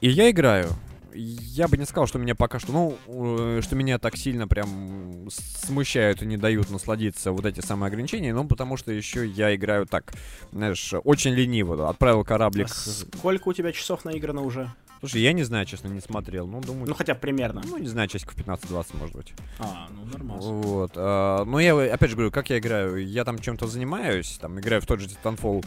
И 0.00 0.10
я 0.10 0.30
играю. 0.30 0.70
Я 1.12 1.66
бы 1.66 1.76
не 1.76 1.84
сказал, 1.86 2.06
что 2.06 2.18
меня 2.18 2.34
пока 2.36 2.60
что, 2.60 2.72
ну, 2.72 2.96
э, 3.08 3.60
что 3.62 3.74
меня 3.74 3.98
так 3.98 4.16
сильно 4.16 4.46
прям 4.46 5.28
смущают 5.28 6.22
и 6.22 6.26
не 6.26 6.36
дают 6.36 6.70
насладиться 6.70 7.32
вот 7.32 7.46
эти 7.46 7.60
самые 7.60 7.88
ограничения, 7.88 8.32
ну, 8.32 8.46
потому 8.46 8.76
что 8.76 8.92
еще 8.92 9.26
я 9.26 9.54
играю 9.54 9.86
так, 9.86 10.12
знаешь, 10.52 10.94
очень 11.04 11.32
лениво. 11.32 11.88
Отправил 11.88 12.20
А 12.20 12.24
кораблик. 12.24 12.68
сколько 12.68 13.48
у 13.48 13.52
тебя 13.52 13.72
часов 13.72 14.04
наиграно 14.04 14.42
уже? 14.42 14.72
Слушай, 15.00 15.22
я 15.22 15.32
не 15.32 15.42
знаю, 15.44 15.64
честно, 15.64 15.88
не 15.88 16.00
смотрел. 16.00 16.46
Ну, 16.46 16.60
думаю, 16.60 16.86
Ну, 16.86 16.94
хотя 16.94 17.14
бы 17.14 17.20
примерно. 17.20 17.62
ну, 17.64 17.78
не 17.78 17.88
знаю, 17.88 18.06
часиков 18.08 18.36
15-20, 18.36 18.96
может 18.98 19.16
быть. 19.16 19.32
А, 19.58 19.88
ну 19.90 20.04
нормально. 20.04 20.42
Вот. 20.42 20.92
а, 20.94 21.44
но 21.44 21.58
я, 21.58 21.74
опять 21.94 22.10
же 22.10 22.16
говорю, 22.16 22.30
как 22.30 22.50
я 22.50 22.58
играю? 22.58 23.02
Я 23.06 23.24
там 23.24 23.38
чем-то 23.38 23.66
занимаюсь, 23.66 24.38
там, 24.40 24.60
играю 24.60 24.82
в 24.82 24.86
тот 24.86 25.00
же 25.00 25.08
Titanfall, 25.08 25.64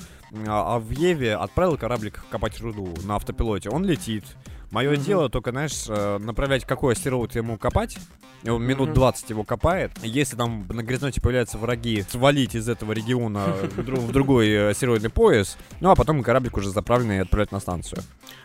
а, 0.48 0.76
а 0.76 0.80
в 0.80 0.92
Еве 0.92 1.36
отправил 1.36 1.78
кораблик 1.78 2.24
копать 2.30 2.60
руду 2.62 2.94
на 3.06 3.16
автопилоте. 3.16 3.70
Он 3.70 3.84
летит. 3.86 4.24
Мое 4.74 4.92
Мгм. 4.94 5.02
дело 5.04 5.30
только, 5.30 5.52
знаешь, 5.52 5.86
э, 5.88 6.18
направлять, 6.18 6.66
какой 6.66 6.94
астероид 6.94 7.36
ему 7.36 7.58
копать. 7.58 7.98
И 8.42 8.50
он 8.50 8.62
минут 8.64 8.88
Мгм. 8.90 8.96
20 8.96 9.30
его 9.30 9.44
копает. 9.46 9.92
Если 10.04 10.36
там 10.36 10.66
на 10.68 10.84
горизонте 10.84 11.22
появляются 11.22 11.58
враги, 11.58 12.04
свалить 12.10 12.56
из 12.56 12.68
этого 12.68 12.92
региона 12.92 13.54
в 13.62 13.80
дру- 13.80 14.00
в 14.00 14.12
другой 14.12 14.50
э, 14.50 14.70
астероидный 14.72 15.12
пояс. 15.12 15.58
Ну, 15.80 15.92
а 15.92 15.96
потом 15.96 16.22
кораблик 16.24 16.58
уже 16.58 16.70
заправленный 16.72 17.22
отправлять 17.22 17.52
на 17.54 17.60
станцию. 17.62 18.02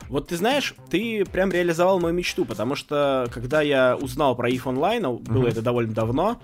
Вот 0.09 0.29
ты 0.29 0.37
знаешь, 0.37 0.75
ты 0.91 1.25
прям 1.25 1.51
реализовал 1.51 1.99
мою 1.99 2.15
мечту, 2.15 2.45
потому 2.45 2.77
что 2.77 3.27
когда 3.33 3.61
я 3.63 3.97
узнал 3.97 4.37
про 4.37 4.49
Online, 4.51 5.05
а 5.07 5.11
было 5.33 5.49
это 5.49 5.63
довольно 5.63 5.93
давно, 5.95 6.41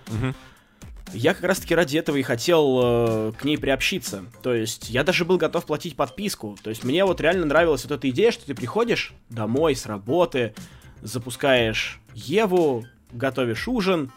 я 1.13 1.35
как 1.35 1.45
раз-таки 1.45 1.75
ради 1.75 1.99
этого 1.99 2.17
и 2.17 2.23
хотел 2.23 2.81
э, 2.83 3.33
к 3.39 3.45
ней 3.45 3.59
приобщиться. 3.59 4.25
То 4.43 4.55
есть 4.55 4.91
я 4.91 5.05
даже 5.05 5.25
был 5.25 5.37
готов 5.37 5.65
платить 5.67 5.97
подписку. 5.97 6.57
То 6.63 6.71
есть 6.71 6.85
мне 6.85 7.05
вот 7.05 7.21
реально 7.21 7.47
нравилась 7.47 7.85
вот 7.85 7.93
эта 7.93 8.09
идея, 8.11 8.31
что 8.31 8.47
ты 8.47 8.55
приходишь 8.55 9.13
домой 9.29 9.77
с 9.77 9.87
работы, 9.87 10.55
запускаешь 11.03 12.01
Еву, 12.15 12.85
готовишь 13.13 13.69
ужин, 13.69 14.11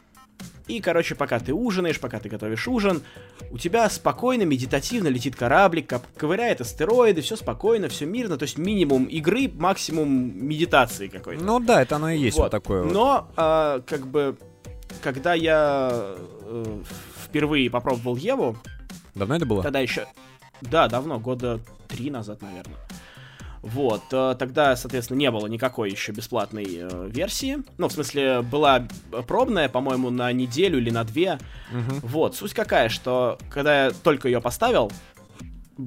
и, 0.68 0.82
короче, 0.82 1.16
пока 1.16 1.40
ты 1.40 1.54
ужинаешь, 1.54 2.00
пока 2.00 2.20
ты 2.20 2.28
готовишь 2.28 2.68
ужин, 2.68 3.02
у 3.52 3.58
тебя 3.58 3.90
спокойно, 3.90 4.44
медитативно 4.44 5.08
летит 5.08 5.36
кораблик, 5.36 5.94
ковыряет 6.18 6.60
астероиды, 6.60 7.22
все 7.22 7.38
спокойно, 7.38 7.88
все 7.88 8.06
мирно. 8.06 8.38
То 8.38 8.44
есть 8.44 8.58
минимум 8.58 9.06
игры, 9.06 9.50
максимум 9.54 10.46
медитации 10.46 11.08
какой-то. 11.08 11.42
Ну 11.44 11.60
да, 11.60 11.82
это 11.82 11.96
оно 11.96 12.10
и 12.10 12.18
есть 12.18 12.38
вот, 12.38 12.44
вот 12.44 12.52
такое. 12.52 12.84
Но, 12.84 13.32
а, 13.38 13.82
как 13.88 14.08
бы, 14.08 14.38
когда 15.02 15.34
я 15.34 16.16
э, 16.42 16.82
впервые 17.26 17.70
попробовал 17.70 18.16
Еву... 18.16 18.58
Давно 19.16 19.36
это 19.36 19.46
было? 19.46 19.64
Тогда 19.64 19.80
еще... 19.80 20.08
Да, 20.62 20.88
давно, 20.88 21.20
года 21.20 21.60
три 21.88 22.10
назад, 22.10 22.42
наверное. 22.42 22.78
Вот, 23.62 24.04
э, 24.12 24.36
тогда, 24.38 24.76
соответственно, 24.76 25.18
не 25.18 25.32
было 25.32 25.48
никакой 25.48 25.92
еще 25.92 26.12
бесплатной 26.12 26.66
э, 26.68 27.10
версии. 27.10 27.58
Ну, 27.78 27.90
в 27.90 27.92
смысле, 27.92 28.42
была 28.42 28.88
пробная, 29.28 29.68
по-моему, 29.68 30.10
на 30.10 30.32
неделю 30.32 30.78
или 30.78 30.90
на 30.90 31.04
две. 31.04 31.40
Угу. 31.72 32.08
Вот, 32.08 32.36
суть 32.36 32.54
какая, 32.54 32.90
что 32.90 33.38
когда 33.50 33.86
я 33.86 33.92
только 33.92 34.28
ее 34.28 34.42
поставил, 34.42 34.92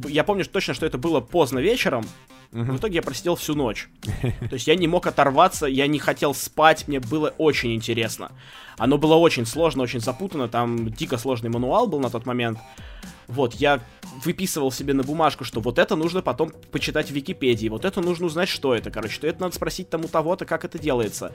я 0.06 0.24
помню 0.24 0.44
точно, 0.44 0.74
что 0.74 0.86
это 0.86 0.98
было 0.98 1.20
поздно 1.20 1.58
вечером, 1.58 2.04
Угу. 2.52 2.72
В 2.72 2.76
итоге 2.78 2.96
я 2.96 3.02
просидел 3.02 3.36
всю 3.36 3.54
ночь. 3.54 3.88
То 4.22 4.54
есть 4.54 4.66
я 4.66 4.74
не 4.74 4.88
мог 4.88 5.06
оторваться, 5.06 5.66
я 5.66 5.86
не 5.86 5.98
хотел 5.98 6.34
спать, 6.34 6.88
мне 6.88 6.98
было 6.98 7.32
очень 7.38 7.74
интересно. 7.74 8.32
Оно 8.76 8.98
было 8.98 9.14
очень 9.14 9.46
сложно, 9.46 9.82
очень 9.82 10.00
запутано, 10.00 10.48
там 10.48 10.90
дико 10.90 11.16
сложный 11.16 11.50
мануал 11.50 11.86
был 11.86 12.00
на 12.00 12.10
тот 12.10 12.26
момент. 12.26 12.58
Вот, 13.28 13.54
я 13.54 13.80
выписывал 14.24 14.72
себе 14.72 14.92
на 14.92 15.04
бумажку, 15.04 15.44
что 15.44 15.60
вот 15.60 15.78
это 15.78 15.94
нужно 15.94 16.22
потом 16.22 16.50
почитать 16.72 17.08
в 17.08 17.14
Википедии, 17.14 17.68
вот 17.68 17.84
это 17.84 18.00
нужно 18.00 18.26
узнать, 18.26 18.48
что 18.48 18.74
это, 18.74 18.90
короче, 18.90 19.14
что 19.14 19.28
это 19.28 19.42
надо 19.42 19.54
спросить 19.54 19.88
тому 19.88 20.08
того-то, 20.08 20.44
как 20.44 20.64
это 20.64 20.80
делается. 20.80 21.32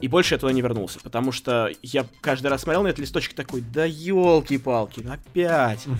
И 0.00 0.08
больше 0.08 0.34
я 0.34 0.38
туда 0.38 0.52
не 0.52 0.60
вернулся, 0.60 0.98
потому 1.02 1.32
что 1.32 1.70
я 1.82 2.06
каждый 2.20 2.48
раз 2.48 2.62
смотрел 2.62 2.82
на 2.82 2.88
этот 2.88 3.00
листочек 3.00 3.34
такой, 3.34 3.60
да 3.60 3.84
елки-палки, 3.84 5.06
опять. 5.08 5.86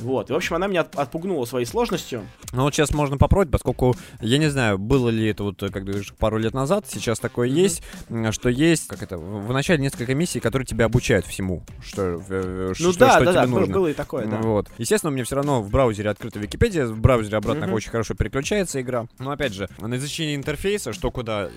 Вот, 0.00 0.30
и 0.30 0.32
в 0.32 0.36
общем 0.36 0.56
она 0.56 0.66
меня 0.66 0.80
отпугнула 0.80 1.44
своей 1.44 1.66
сложностью. 1.66 2.26
Ну 2.52 2.62
вот 2.62 2.74
сейчас 2.74 2.94
можно 2.94 3.18
попробовать, 3.18 3.50
поскольку, 3.50 3.94
я 4.22 4.38
не 4.38 4.48
знаю, 4.48 4.78
было 4.78 5.10
ли 5.10 5.28
это 5.28 5.44
вот, 5.44 5.58
как 5.58 5.84
говоришь, 5.84 6.14
пару 6.18 6.38
лет 6.38 6.54
назад, 6.54 6.86
сейчас 6.88 7.18
такое 7.18 7.48
mm-hmm. 7.48 7.52
есть, 7.52 7.82
что 8.30 8.48
есть, 8.48 8.86
как 8.86 9.02
это, 9.02 9.18
в 9.18 9.52
начале 9.52 9.82
несколько 9.82 10.14
миссий, 10.14 10.40
которые 10.40 10.64
тебя 10.64 10.86
обучают 10.86 11.26
всему, 11.26 11.64
что, 11.84 12.22
ну, 12.28 12.74
что, 12.74 12.98
да, 12.98 13.16
что 13.16 13.24
да, 13.24 13.32
тебе 13.32 13.32
да, 13.32 13.46
нужно. 13.46 13.74
было 13.74 13.88
и 13.88 13.92
такое, 13.92 14.26
да. 14.26 14.38
Вот. 14.38 14.68
Естественно, 14.78 15.10
у 15.10 15.14
меня 15.14 15.24
все 15.24 15.36
равно 15.36 15.60
в 15.60 15.70
браузере 15.70 16.08
открыта 16.08 16.38
Википедия, 16.38 16.86
в 16.86 16.98
браузере 16.98 17.36
обратно 17.36 17.64
mm-hmm. 17.64 17.74
очень 17.74 17.90
хорошо 17.90 18.14
переключается 18.14 18.80
игра. 18.80 19.06
Но 19.18 19.32
опять 19.32 19.52
же, 19.52 19.68
на 19.78 19.96
изучение 19.96 20.34
интерфейса, 20.34 20.94
что 20.94 21.10
куда 21.10 21.50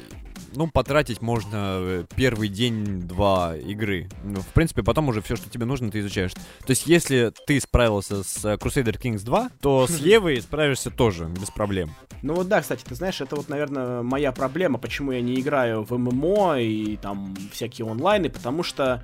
ну, 0.55 0.67
потратить 0.67 1.21
можно 1.21 1.72
э, 1.81 2.05
первый 2.15 2.49
день-два 2.49 3.55
игры. 3.57 4.09
Ну, 4.23 4.41
в 4.41 4.47
принципе, 4.47 4.83
потом 4.83 5.09
уже 5.09 5.21
все, 5.21 5.35
что 5.35 5.49
тебе 5.49 5.65
нужно, 5.65 5.91
ты 5.91 5.99
изучаешь. 5.99 6.33
То 6.33 6.69
есть, 6.69 6.87
если 6.87 7.31
ты 7.47 7.59
справился 7.59 8.23
с 8.23 8.43
э, 8.45 8.55
Crusader 8.55 8.99
Kings 8.99 9.23
2, 9.23 9.49
то 9.61 9.87
с 9.89 9.97
Евой 9.97 10.41
справишься 10.41 10.91
тоже, 10.91 11.25
без 11.25 11.49
проблем. 11.49 11.95
Ну 12.21 12.35
вот 12.35 12.47
да, 12.47 12.61
кстати, 12.61 12.83
ты 12.83 12.95
знаешь, 12.95 13.19
это 13.19 13.35
вот, 13.35 13.49
наверное, 13.49 14.01
моя 14.01 14.31
проблема, 14.31 14.77
почему 14.79 15.11
я 15.11 15.21
не 15.21 15.39
играю 15.39 15.83
в 15.83 15.97
ММО 15.97 16.59
и 16.59 16.95
там 16.97 17.35
всякие 17.51 17.89
онлайны, 17.89 18.29
потому 18.29 18.63
что 18.63 19.03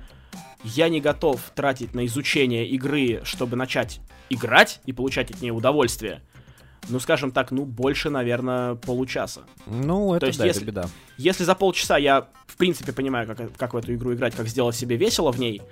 я 0.64 0.88
не 0.88 1.00
готов 1.00 1.40
тратить 1.54 1.94
на 1.94 2.06
изучение 2.06 2.66
игры, 2.68 3.20
чтобы 3.24 3.56
начать 3.56 4.00
играть 4.30 4.80
и 4.86 4.92
получать 4.92 5.30
от 5.30 5.42
нее 5.42 5.52
удовольствие 5.52 6.22
ну, 6.88 7.00
скажем 7.00 7.30
так, 7.30 7.50
ну, 7.50 7.64
больше, 7.64 8.10
наверное, 8.10 8.74
получаса. 8.74 9.42
Ну, 9.66 10.14
это, 10.14 10.20
То 10.20 10.26
есть, 10.26 10.38
да, 10.38 10.46
если, 10.46 10.62
это 10.62 10.70
беда. 10.70 10.88
Если 11.16 11.44
за 11.44 11.54
полчаса 11.54 11.98
я, 11.98 12.28
в 12.46 12.56
принципе, 12.56 12.92
понимаю, 12.92 13.26
как, 13.26 13.56
как 13.56 13.74
в 13.74 13.76
эту 13.76 13.94
игру 13.94 14.14
играть, 14.14 14.34
как 14.34 14.48
сделать 14.48 14.76
себе 14.76 14.96
весело 14.96 15.32
в 15.32 15.38
ней, 15.38 15.62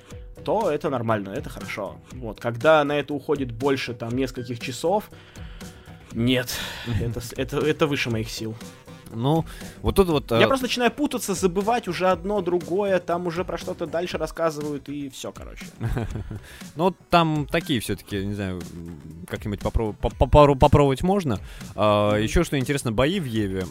то 0.45 0.71
это 0.71 0.91
нормально, 0.91 1.31
это 1.31 1.51
хорошо. 1.51 1.97
Вот, 2.13 2.41
когда 2.41 2.85
на 2.85 2.99
это 2.99 3.15
уходит 3.15 3.53
больше, 3.53 3.95
там, 3.95 4.17
нескольких 4.17 4.61
часов, 4.61 5.11
нет, 6.13 6.55
это, 7.01 7.21
это, 7.37 7.59
это 7.59 7.87
выше 7.87 8.11
моих 8.11 8.31
сил. 8.31 8.55
Ну, 9.13 9.45
вот 9.83 9.97
тут 9.97 10.09
вот... 10.09 10.31
Я 10.31 10.43
э... 10.43 10.47
просто 10.47 10.67
начинаю 10.67 10.91
путаться, 10.91 11.35
забывать 11.35 11.89
уже 11.89 12.09
одно, 12.09 12.41
другое, 12.41 12.99
там 12.99 13.27
уже 13.27 13.45
про 13.45 13.59
что-то 13.59 13.87
дальше 13.87 14.19
рассказывают, 14.19 14.89
и 14.89 15.09
все, 15.09 15.33
короче. 15.33 15.67
Ну, 16.77 16.95
там 17.11 17.47
такие 17.51 17.81
все-таки, 17.81 18.25
не 18.25 18.35
знаю, 18.35 18.61
как-нибудь 19.27 19.61
попробовать 19.61 21.03
можно. 21.03 21.41
А, 21.75 22.17
Еще 22.17 22.45
что 22.45 22.59
интересно, 22.59 22.93
бои 22.93 23.21
в 23.21 23.25
Еве, 23.25 23.67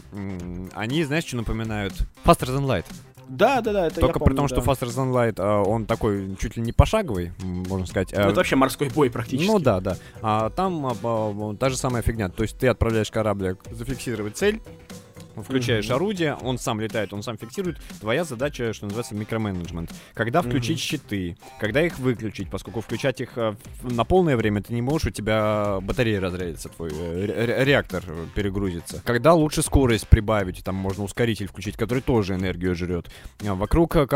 они, 0.74 1.04
знаешь, 1.04 1.26
что 1.26 1.38
напоминают? 1.38 1.94
Faster 2.26 2.48
Than 2.48 2.66
Light. 2.66 2.86
Да, 3.30 3.62
да, 3.62 3.74
да, 3.74 3.88
это 3.88 4.00
Только 4.00 4.20
я 4.20 4.20
помню, 4.20 4.26
при 4.26 4.36
том, 4.36 4.48
да. 4.48 4.56
что 4.56 4.62
Faster 4.62 4.90
Than 4.90 5.12
Light, 5.12 5.36
а, 5.38 5.64
он 5.64 5.86
такой 5.86 6.36
чуть 6.40 6.56
ли 6.56 6.64
не 6.64 6.72
пошаговый, 6.72 7.34
можно 7.40 7.86
сказать. 7.86 8.14
Ну, 8.14 8.22
это 8.22 8.36
вообще 8.36 8.56
морской 8.56 8.90
бой 8.90 9.10
практически. 9.10 9.50
Ну 9.50 9.60
да, 9.60 9.82
да. 9.82 9.98
А 10.22 10.50
там 10.50 10.86
а, 10.86 10.96
а, 11.04 11.56
та 11.56 11.70
же 11.70 11.78
самая 11.78 12.02
фигня. 12.02 12.30
То 12.30 12.44
есть 12.44 12.58
ты 12.58 12.68
отправляешь 12.68 13.12
кораблик 13.12 13.60
зафиксировать 13.70 14.38
цель, 14.38 14.62
включаешь 15.44 15.86
mm-hmm. 15.86 15.94
орудие, 15.94 16.36
он 16.42 16.58
сам 16.58 16.80
летает, 16.80 17.14
он 17.14 17.24
сам 17.24 17.38
фиксирует. 17.38 17.78
Твоя 18.00 18.24
задача, 18.24 18.74
что 18.74 18.86
называется, 18.86 19.16
микроменеджмент. 19.16 19.94
Когда 20.14 20.42
включить 20.42 20.80
mm-hmm. 20.80 20.82
щиты, 20.82 21.38
когда 21.60 21.82
их 21.86 22.00
выключить, 22.00 22.50
поскольку 22.50 22.82
включать 22.82 23.22
их 23.22 23.38
э, 23.38 23.56
на 23.84 24.04
полное 24.04 24.38
время 24.38 24.62
ты 24.62 24.74
не 24.74 24.82
можешь, 24.82 25.08
у 25.08 25.12
тебя 25.12 25.80
батарея 25.82 26.20
разрядится, 26.20 26.70
твой 26.70 26.92
э, 26.94 27.64
реактор 27.64 28.04
перегрузится. 28.36 29.02
Когда 29.06 29.34
лучше 29.34 29.62
скорость 29.62 30.08
прибавить, 30.08 30.64
там 30.64 30.76
можно 30.76 31.04
ускоритель 31.04 31.48
включить, 31.48 31.78
который 31.78 32.02
тоже 32.02 32.36
энергию 32.36 32.76
жрет. 32.76 33.08
Вокруг 33.42 33.96
э, 33.96 34.08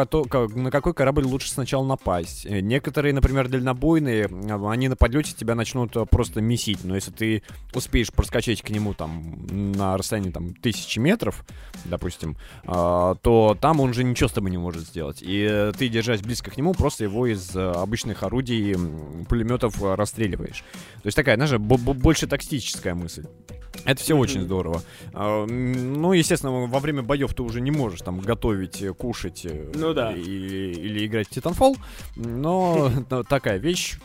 на 0.56 0.72
какой 0.72 0.94
корабль 0.94 1.26
лучше 1.26 1.50
сначала 1.50 1.86
напасть. 1.86 2.46
Некоторые, 2.46 3.14
например, 3.14 3.48
дальнобойные, 3.48 4.30
они 4.68 4.88
на 4.88 4.96
подлете 4.96 5.34
тебя 5.34 5.56
начнут 5.56 5.96
просто 6.10 6.42
месить, 6.42 6.84
но 6.84 6.96
если 6.96 7.12
ты 7.12 7.44
успеешь 7.74 8.12
проскочить 8.12 8.62
к 8.62 8.70
нему 8.70 8.94
там 8.94 9.48
на 9.50 9.98
расстоянии 9.98 10.32
там 10.32 10.54
тысячи 10.54 11.00
метров, 11.00 11.11
метров, 11.12 11.44
допустим, 11.86 12.38
а, 12.66 13.16
то 13.16 13.58
там 13.60 13.80
он 13.80 13.94
же 13.94 14.04
ничего 14.04 14.30
с 14.30 14.34
тобой 14.34 14.52
не 14.52 14.58
может 14.58 14.84
сделать. 14.84 15.20
И 15.22 15.72
ты, 15.78 15.90
держась 15.90 16.22
близко 16.22 16.52
к 16.52 16.58
нему, 16.58 16.74
просто 16.74 17.04
его 17.04 17.28
из 17.28 17.56
э, 17.56 17.72
обычных 17.72 18.24
орудий 18.24 18.76
пулеметов 19.28 19.82
расстреливаешь. 19.82 20.64
То 21.04 21.08
есть 21.08 21.16
такая, 21.16 21.36
знаешь, 21.36 21.58
больше 21.58 22.28
тактическая 22.28 22.96
мысль. 22.96 23.26
Это 23.86 24.02
все 24.02 24.16
mm-hmm. 24.16 24.20
очень 24.20 24.42
здорово. 24.42 24.84
А, 25.14 25.46
ну, 25.46 26.14
естественно, 26.14 26.68
во 26.68 26.80
время 26.80 27.02
боев 27.02 27.34
ты 27.34 27.42
уже 27.42 27.62
не 27.62 27.72
можешь 27.72 28.02
там 28.02 28.20
готовить, 28.20 28.82
э, 28.82 28.94
кушать 28.94 29.46
э, 29.46 29.72
ну, 29.74 29.94
да. 29.94 30.12
или, 30.12 30.74
или 30.74 31.06
играть 31.06 31.28
в 31.28 31.32
Titanfall, 31.32 31.78
но 32.16 32.92
такая 33.30 33.58
вещь 33.58 33.98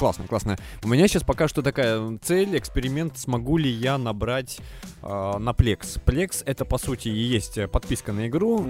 Классно, 0.00 0.26
классно. 0.26 0.56
У 0.82 0.88
меня 0.88 1.06
сейчас 1.08 1.24
пока 1.24 1.46
что 1.46 1.60
такая 1.60 2.18
цель, 2.22 2.56
эксперимент, 2.56 3.18
смогу 3.18 3.58
ли 3.58 3.68
я 3.68 3.98
набрать 3.98 4.58
э, 5.02 5.06
на 5.06 5.50
Plex. 5.50 6.02
Plex 6.02 6.42
это 6.46 6.64
по 6.64 6.78
сути 6.78 7.08
и 7.08 7.18
есть 7.18 7.58
подписка 7.70 8.14
на 8.14 8.26
игру. 8.26 8.64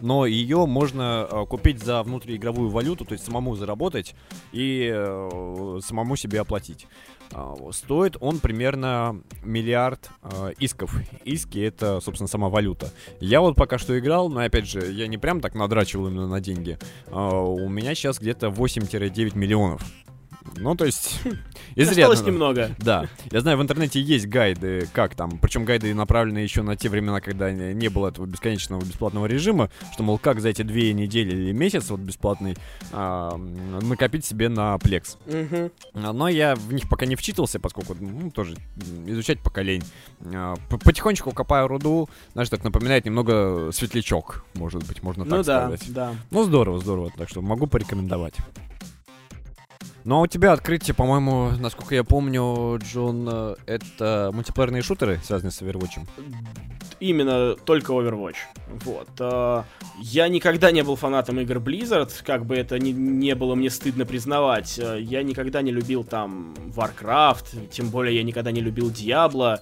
Но 0.00 0.26
ее 0.26 0.66
можно 0.66 1.26
э, 1.30 1.46
купить 1.46 1.82
за 1.82 2.02
внутриигровую 2.02 2.70
валюту, 2.70 3.04
то 3.04 3.12
есть 3.12 3.24
самому 3.24 3.56
заработать 3.56 4.14
и 4.52 4.90
э, 4.92 5.80
самому 5.82 6.16
себе 6.16 6.40
оплатить. 6.40 6.86
Э, 7.32 7.54
стоит 7.72 8.16
он 8.20 8.38
примерно 8.38 9.20
миллиард 9.42 10.10
э, 10.22 10.52
исков. 10.58 10.94
Иски 11.24 11.58
это, 11.58 12.00
собственно, 12.00 12.28
сама 12.28 12.48
валюта. 12.48 12.90
Я 13.20 13.40
вот 13.40 13.56
пока 13.56 13.78
что 13.78 13.98
играл, 13.98 14.28
но 14.28 14.40
опять 14.40 14.66
же, 14.66 14.92
я 14.92 15.06
не 15.06 15.18
прям 15.18 15.40
так 15.40 15.54
надрачивал 15.54 16.08
именно 16.08 16.28
на 16.28 16.40
деньги. 16.40 16.78
Э, 17.06 17.12
у 17.14 17.68
меня 17.68 17.94
сейчас 17.94 18.18
где-то 18.18 18.48
8-9 18.48 19.36
миллионов. 19.36 19.82
Ну, 20.56 20.74
то 20.74 20.84
есть, 20.84 21.20
изрядно. 21.76 22.12
Осталось 22.12 22.22
немного. 22.22 22.70
Да. 22.78 23.08
Я 23.30 23.40
знаю, 23.40 23.58
в 23.58 23.62
интернете 23.62 24.00
есть 24.00 24.26
гайды, 24.26 24.88
как 24.92 25.14
там, 25.14 25.38
причем 25.38 25.64
гайды 25.64 25.94
направлены 25.94 26.38
еще 26.38 26.62
на 26.62 26.76
те 26.76 26.88
времена, 26.88 27.20
когда 27.20 27.50
не 27.50 27.88
было 27.88 28.08
этого 28.08 28.26
бесконечного 28.26 28.80
бесплатного 28.84 29.26
режима, 29.26 29.70
что, 29.92 30.02
мол, 30.02 30.18
как 30.18 30.40
за 30.40 30.50
эти 30.50 30.62
две 30.62 30.92
недели 30.92 31.30
или 31.34 31.52
месяц 31.52 31.90
вот 31.90 32.00
бесплатный 32.00 32.56
а, 32.92 33.36
накопить 33.36 34.24
себе 34.24 34.48
на 34.48 34.76
Plex. 34.76 35.16
Угу. 35.26 35.72
Но 35.94 36.28
я 36.28 36.54
в 36.54 36.72
них 36.72 36.88
пока 36.88 37.06
не 37.06 37.16
вчитывался, 37.16 37.60
поскольку, 37.60 37.94
ну, 37.98 38.30
тоже 38.30 38.56
изучать 39.06 39.40
пока 39.40 39.62
лень. 39.62 39.84
А, 40.24 40.54
потихонечку 40.68 41.32
копаю 41.32 41.68
руду, 41.68 42.08
знаешь, 42.32 42.48
так 42.48 42.64
напоминает 42.64 43.04
немного 43.04 43.70
светлячок, 43.72 44.44
может 44.54 44.86
быть, 44.86 45.02
можно 45.02 45.24
ну, 45.24 45.30
так 45.30 45.46
да, 45.46 45.66
сказать. 45.66 45.92
да. 45.92 46.14
Ну, 46.30 46.44
здорово, 46.44 46.78
здорово, 46.80 47.12
так 47.16 47.28
что 47.28 47.42
могу 47.42 47.66
порекомендовать. 47.66 48.34
Ну 50.04 50.16
а 50.16 50.20
у 50.20 50.26
тебя 50.26 50.52
открытие, 50.52 50.94
по-моему, 50.94 51.50
насколько 51.58 51.94
я 51.94 52.04
помню, 52.04 52.78
Джон, 52.78 53.28
э, 53.30 53.54
это 53.66 54.30
мультиплеерные 54.32 54.82
шутеры, 54.82 55.20
связанные 55.22 55.52
с 55.52 55.60
Overwatch. 55.60 56.06
Именно 57.00 57.54
только 57.54 57.92
Overwatch. 57.92 58.36
Вот. 58.84 59.08
Э, 59.20 59.62
я 60.00 60.28
никогда 60.28 60.70
не 60.70 60.82
был 60.82 60.96
фанатом 60.96 61.40
игр 61.40 61.58
Blizzard, 61.58 62.10
как 62.24 62.46
бы 62.46 62.56
это 62.56 62.78
ни, 62.78 62.90
не 62.90 63.34
было 63.34 63.54
мне 63.54 63.70
стыдно 63.70 64.06
признавать. 64.06 64.78
Э, 64.78 64.98
я 65.00 65.22
никогда 65.22 65.62
не 65.62 65.72
любил 65.72 66.04
там 66.04 66.54
Warcraft, 66.74 67.68
тем 67.70 67.90
более 67.90 68.16
я 68.16 68.22
никогда 68.22 68.50
не 68.50 68.60
любил 68.60 68.90
Diablo. 68.90 69.60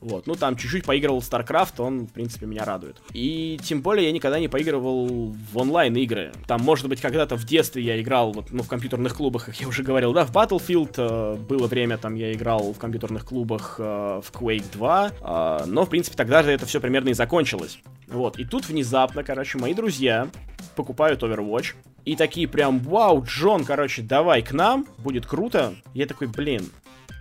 Вот, 0.00 0.26
ну 0.26 0.34
там 0.34 0.56
чуть-чуть 0.56 0.84
поигрывал 0.84 1.20
в 1.20 1.24
StarCraft, 1.24 1.74
он, 1.78 2.06
в 2.06 2.12
принципе, 2.12 2.46
меня 2.46 2.64
радует. 2.64 3.00
И 3.12 3.58
тем 3.62 3.80
более 3.80 4.06
я 4.06 4.12
никогда 4.12 4.38
не 4.38 4.48
поигрывал 4.48 5.06
в 5.06 5.58
онлайн-игры. 5.58 6.32
Там, 6.46 6.60
может 6.62 6.88
быть, 6.88 7.00
когда-то 7.00 7.36
в 7.36 7.44
детстве 7.44 7.82
я 7.82 8.00
играл, 8.00 8.32
вот, 8.32 8.52
ну, 8.52 8.62
в 8.62 8.68
компьютерных 8.68 9.14
клубах, 9.16 9.46
как 9.46 9.60
я 9.60 9.66
уже 9.66 9.82
говорил, 9.82 10.12
да, 10.12 10.24
в 10.24 10.32
Battlefield. 10.32 10.94
Э, 10.96 11.36
было 11.36 11.66
время, 11.66 11.96
там, 11.96 12.14
я 12.14 12.32
играл 12.32 12.72
в 12.72 12.78
компьютерных 12.78 13.24
клубах 13.24 13.76
э, 13.78 14.20
в 14.22 14.30
Quake 14.32 14.66
2. 14.72 15.10
Э, 15.20 15.64
но, 15.66 15.84
в 15.84 15.88
принципе, 15.88 16.16
тогда 16.16 16.42
же 16.42 16.50
это 16.50 16.66
все 16.66 16.80
примерно 16.80 17.10
и 17.10 17.14
закончилось. 17.14 17.78
Вот, 18.06 18.38
и 18.38 18.44
тут 18.44 18.68
внезапно, 18.68 19.24
короче, 19.24 19.58
мои 19.58 19.74
друзья 19.74 20.28
покупают 20.76 21.22
Overwatch. 21.22 21.74
И 22.04 22.14
такие 22.14 22.46
прям, 22.46 22.78
вау, 22.78 23.24
Джон, 23.24 23.64
короче, 23.64 24.02
давай 24.02 24.42
к 24.42 24.52
нам, 24.52 24.86
будет 24.98 25.26
круто. 25.26 25.74
Я 25.92 26.06
такой, 26.06 26.28
блин, 26.28 26.70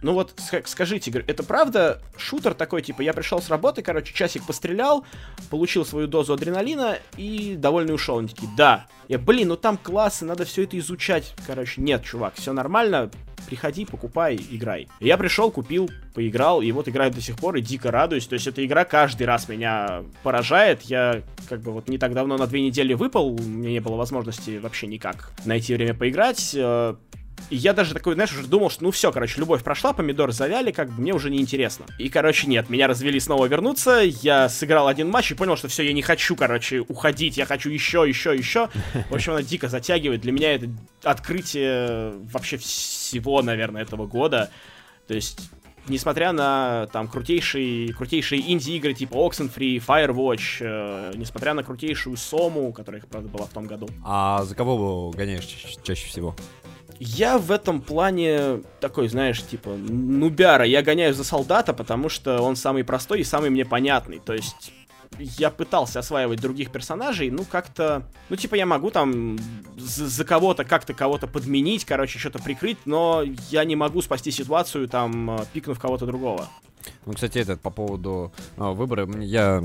ну 0.05 0.13
вот 0.13 0.39
скажите, 0.65 1.11
это 1.25 1.41
правда 1.41 1.99
шутер 2.15 2.53
такой, 2.53 2.83
типа, 2.83 3.01
я 3.01 3.11
пришел 3.11 3.41
с 3.41 3.49
работы, 3.49 3.81
короче, 3.81 4.13
часик 4.13 4.45
пострелял, 4.45 5.03
получил 5.49 5.83
свою 5.83 6.05
дозу 6.05 6.33
адреналина 6.33 6.99
и 7.17 7.55
довольный 7.55 7.95
ушел. 7.95 8.19
Они 8.19 8.27
такие, 8.27 8.51
да. 8.55 8.85
Я, 9.07 9.17
блин, 9.17 9.47
ну 9.47 9.57
там 9.57 9.77
классы, 9.77 10.23
надо 10.23 10.45
все 10.45 10.63
это 10.63 10.77
изучать. 10.77 11.33
Короче, 11.47 11.81
нет, 11.81 12.03
чувак, 12.03 12.35
все 12.35 12.53
нормально, 12.53 13.09
приходи, 13.47 13.83
покупай, 13.85 14.39
играй. 14.51 14.87
Я 14.99 15.17
пришел, 15.17 15.49
купил, 15.49 15.89
поиграл, 16.13 16.61
и 16.61 16.71
вот 16.71 16.87
играю 16.87 17.11
до 17.11 17.19
сих 17.19 17.37
пор, 17.37 17.55
и 17.55 17.61
дико 17.61 17.89
радуюсь. 17.89 18.27
То 18.27 18.33
есть 18.35 18.45
эта 18.45 18.63
игра 18.63 18.85
каждый 18.85 19.25
раз 19.25 19.49
меня 19.49 20.03
поражает. 20.21 20.83
Я 20.83 21.23
как 21.49 21.61
бы 21.61 21.71
вот 21.71 21.89
не 21.89 21.97
так 21.97 22.13
давно 22.13 22.37
на 22.37 22.45
две 22.45 22.61
недели 22.61 22.93
выпал, 22.93 23.29
у 23.29 23.41
меня 23.41 23.71
не 23.71 23.79
было 23.79 23.95
возможности 23.95 24.59
вообще 24.59 24.85
никак 24.85 25.31
найти 25.45 25.73
время 25.73 25.95
поиграть. 25.95 26.55
И 27.49 27.55
я 27.55 27.73
даже 27.73 27.93
такой, 27.93 28.15
знаешь, 28.15 28.33
уже 28.33 28.47
думал, 28.47 28.69
что 28.69 28.83
ну 28.83 28.91
все, 28.91 29.11
короче, 29.11 29.39
любовь 29.39 29.63
прошла, 29.63 29.93
помидор 29.93 30.31
завяли, 30.31 30.71
как 30.71 30.89
бы 30.89 31.01
мне 31.01 31.13
уже 31.13 31.29
не 31.29 31.39
интересно. 31.39 31.85
И, 31.99 32.09
короче, 32.09 32.47
нет, 32.47 32.69
меня 32.69 32.87
развели 32.87 33.19
снова 33.19 33.45
вернуться, 33.45 34.01
я 34.21 34.49
сыграл 34.49 34.87
один 34.87 35.09
матч 35.09 35.31
и 35.31 35.35
понял, 35.35 35.55
что 35.55 35.67
все, 35.67 35.83
я 35.83 35.93
не 35.93 36.01
хочу, 36.01 36.35
короче, 36.35 36.79
уходить, 36.79 37.37
я 37.37 37.45
хочу 37.45 37.69
еще, 37.69 38.05
еще, 38.07 38.35
еще. 38.35 38.69
В 39.09 39.13
общем, 39.13 39.33
она 39.33 39.43
дико 39.43 39.69
затягивает. 39.69 40.21
Для 40.21 40.31
меня 40.31 40.55
это 40.55 40.69
открытие 41.03 42.13
вообще 42.31 42.57
всего, 42.57 43.41
наверное, 43.41 43.83
этого 43.83 44.07
года. 44.07 44.49
То 45.07 45.13
есть 45.13 45.39
несмотря 45.87 46.31
на 46.31 46.87
там 46.91 47.07
крутейшие, 47.07 47.93
крутейшие 47.93 48.51
инди-игры 48.51 48.93
типа 48.93 49.13
Oxenfree, 49.13 49.83
Firewatch, 49.85 50.57
э, 50.61 51.11
несмотря 51.15 51.53
на 51.53 51.63
крутейшую 51.63 52.17
Сому, 52.17 52.73
которая, 52.73 53.01
правда, 53.01 53.29
была 53.29 53.45
в 53.45 53.51
том 53.51 53.67
году. 53.67 53.87
А 54.03 54.43
за 54.43 54.55
кого 54.55 55.11
гоняешь 55.11 55.45
ча- 55.45 55.81
чаще 55.83 56.07
всего? 56.07 56.35
Я 56.99 57.37
в 57.37 57.51
этом 57.51 57.81
плане 57.81 58.61
такой, 58.79 59.07
знаешь, 59.09 59.43
типа, 59.43 59.71
нубяра. 59.71 60.65
Я 60.65 60.81
гоняю 60.81 61.13
за 61.13 61.23
солдата, 61.23 61.73
потому 61.73 62.09
что 62.09 62.41
он 62.41 62.55
самый 62.55 62.83
простой 62.83 63.21
и 63.21 63.23
самый 63.23 63.49
мне 63.49 63.65
понятный. 63.65 64.19
То 64.19 64.33
есть 64.33 64.71
я 65.19 65.49
пытался 65.49 65.99
осваивать 65.99 66.41
других 66.41 66.71
персонажей, 66.71 67.29
ну 67.29 67.45
как-то, 67.45 68.03
ну 68.29 68.35
типа 68.35 68.55
я 68.55 68.65
могу 68.65 68.91
там 68.91 69.37
за, 69.77 70.07
за 70.07 70.25
кого-то 70.25 70.65
как-то 70.65 70.93
кого-то 70.93 71.27
подменить, 71.27 71.85
короче, 71.85 72.19
что-то 72.19 72.39
прикрыть, 72.39 72.77
но 72.85 73.23
я 73.49 73.63
не 73.63 73.75
могу 73.75 74.01
спасти 74.01 74.31
ситуацию 74.31 74.87
там, 74.87 75.39
пикнув 75.53 75.79
кого-то 75.79 76.05
другого. 76.05 76.49
Ну, 77.05 77.13
кстати, 77.13 77.39
этот 77.39 77.61
по 77.61 77.69
поводу 77.69 78.31
э, 78.57 78.63
выбора, 78.63 79.07
я 79.19 79.63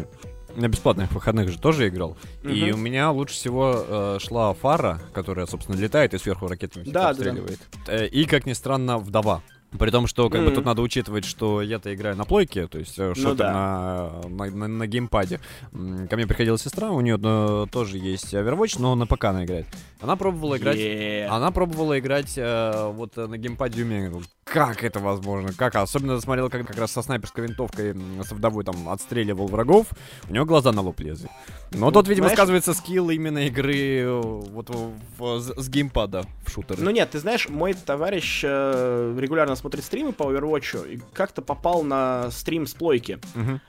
на 0.56 0.68
бесплатных 0.68 1.12
выходных 1.12 1.48
же 1.48 1.58
тоже 1.58 1.88
играл. 1.88 2.16
Угу. 2.44 2.50
И 2.50 2.72
у 2.72 2.76
меня 2.76 3.10
лучше 3.10 3.34
всего 3.34 3.84
э, 3.86 4.18
шла 4.20 4.52
фара, 4.54 5.00
которая, 5.12 5.46
собственно, 5.46 5.76
летает 5.76 6.14
и 6.14 6.18
сверху 6.18 6.46
ракетами 6.46 6.84
да, 6.84 7.10
обстреливает. 7.10 7.58
Да, 7.86 7.98
да. 7.98 8.06
И, 8.06 8.24
как 8.24 8.46
ни 8.46 8.52
странно, 8.52 8.98
вдова. 8.98 9.42
При 9.78 9.90
том, 9.90 10.08
что 10.08 10.28
как 10.28 10.40
mm-hmm. 10.40 10.44
бы 10.46 10.50
тут 10.50 10.64
надо 10.64 10.82
учитывать, 10.82 11.24
что 11.24 11.62
я-то 11.62 11.94
играю 11.94 12.16
на 12.16 12.24
плойке, 12.24 12.66
то 12.66 12.78
есть 12.78 12.98
э, 12.98 13.12
ну, 13.16 13.34
да. 13.34 14.20
на, 14.28 14.28
на, 14.28 14.50
на, 14.50 14.68
на 14.68 14.86
геймпаде. 14.88 15.38
Ко 15.70 16.16
мне 16.16 16.26
приходила 16.26 16.58
сестра, 16.58 16.90
у 16.90 17.00
нее 17.00 17.16
ну, 17.18 17.68
тоже 17.70 17.98
есть 17.98 18.34
Overwatch, 18.34 18.76
но 18.80 18.96
на 18.96 19.06
ПК 19.06 19.26
она 19.26 19.44
играет. 19.44 19.66
Она 20.00 20.16
пробовала 20.16 20.58
играть. 20.58 20.76
Yeah. 20.76 21.26
Она 21.26 21.52
пробовала 21.52 21.98
играть 22.00 22.36
э, 22.36 22.90
вот 22.92 23.16
на 23.16 23.38
геймпаде 23.38 23.82
у 23.84 23.86
меня. 23.86 24.10
Как 24.50 24.82
это 24.82 24.98
возможно? 24.98 25.52
Как? 25.52 25.76
Особенно 25.76 26.20
смотрел, 26.20 26.50
как 26.50 26.66
как 26.66 26.76
раз 26.76 26.90
со 26.90 27.02
снайперской 27.02 27.46
винтовкой 27.46 27.94
со 28.24 28.34
вдовой 28.34 28.64
там 28.64 28.88
отстреливал 28.88 29.46
врагов. 29.46 29.86
У 30.28 30.34
него 30.34 30.44
глаза 30.44 30.72
на 30.72 30.80
лоб 30.82 30.98
лезли. 30.98 31.28
Но 31.70 31.86
ну, 31.86 31.92
тот, 31.92 32.08
видимо, 32.08 32.26
знаешь... 32.26 32.36
сказывается 32.36 32.74
скилл 32.74 33.10
именно 33.10 33.46
игры 33.46 34.00
э, 34.00 34.20
вот 34.20 34.68
в, 34.70 34.92
в, 35.18 35.38
с, 35.38 35.54
с 35.56 35.68
геймпада 35.68 36.24
в 36.44 36.50
шутеры. 36.50 36.82
Ну 36.82 36.90
нет, 36.90 37.10
ты 37.10 37.20
знаешь, 37.20 37.48
мой 37.48 37.74
товарищ 37.74 38.42
э, 38.44 39.16
регулярно 39.16 39.54
смотрит 39.54 39.84
стримы 39.84 40.12
по 40.12 40.24
Overwatch 40.24 40.94
и 40.94 41.00
как-то 41.12 41.42
попал 41.42 41.84
на 41.84 42.32
стрим 42.32 42.66
с 42.66 42.74
плойки. 42.74 43.20
Угу. 43.36 43.60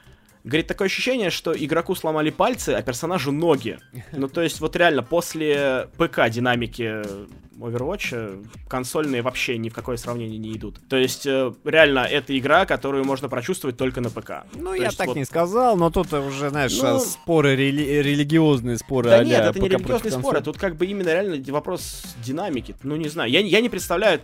Говорит, 0.44 0.68
такое 0.68 0.88
ощущение, 0.88 1.30
что 1.30 1.54
игроку 1.54 1.96
сломали 1.96 2.30
пальцы, 2.30 2.70
а 2.70 2.82
персонажу 2.82 3.32
ноги. 3.32 3.78
Ну, 4.12 4.28
то 4.28 4.42
есть, 4.42 4.60
вот 4.60 4.76
реально, 4.76 5.04
после 5.04 5.88
ПК 5.98 6.30
динамики 6.30 7.04
Overwatch 7.62 8.48
консольные 8.68 9.22
вообще 9.22 9.58
ни 9.58 9.70
в 9.70 9.74
какое 9.74 9.98
сравнение 9.98 10.38
не 10.38 10.54
идут. 10.54 10.80
То 10.90 10.98
есть, 10.98 11.26
э, 11.28 11.54
реально, 11.64 12.00
это 12.00 12.38
игра, 12.38 12.66
которую 12.66 13.06
можно 13.06 13.30
прочувствовать 13.30 13.78
только 13.78 14.02
на 14.02 14.10
ПК. 14.10 14.46
Ну, 14.56 14.70
То 14.70 14.76
я 14.76 14.92
так 14.92 15.08
вот... 15.08 15.16
не 15.16 15.26
сказал, 15.26 15.78
но 15.78 15.90
тут 15.92 16.12
уже, 16.14 16.50
знаешь, 16.50 16.78
ну... 16.82 17.00
споры, 17.00 17.56
рели... 17.56 18.02
религиозные 18.02 18.78
споры. 18.78 19.10
Да 19.10 19.24
нет, 19.24 19.46
это 19.46 19.60
не 19.60 19.70
религиозные 19.70 20.12
споры, 20.12 20.42
тут 20.42 20.58
как 20.58 20.76
бы 20.76 20.86
именно 20.86 21.10
реально 21.10 21.42
вопрос 21.54 22.04
динамики. 22.24 22.76
Ну, 22.84 22.96
не 22.96 23.10
знаю, 23.10 23.30
я, 23.30 23.40
я 23.42 23.62
не 23.62 23.70
представляю, 23.70 24.22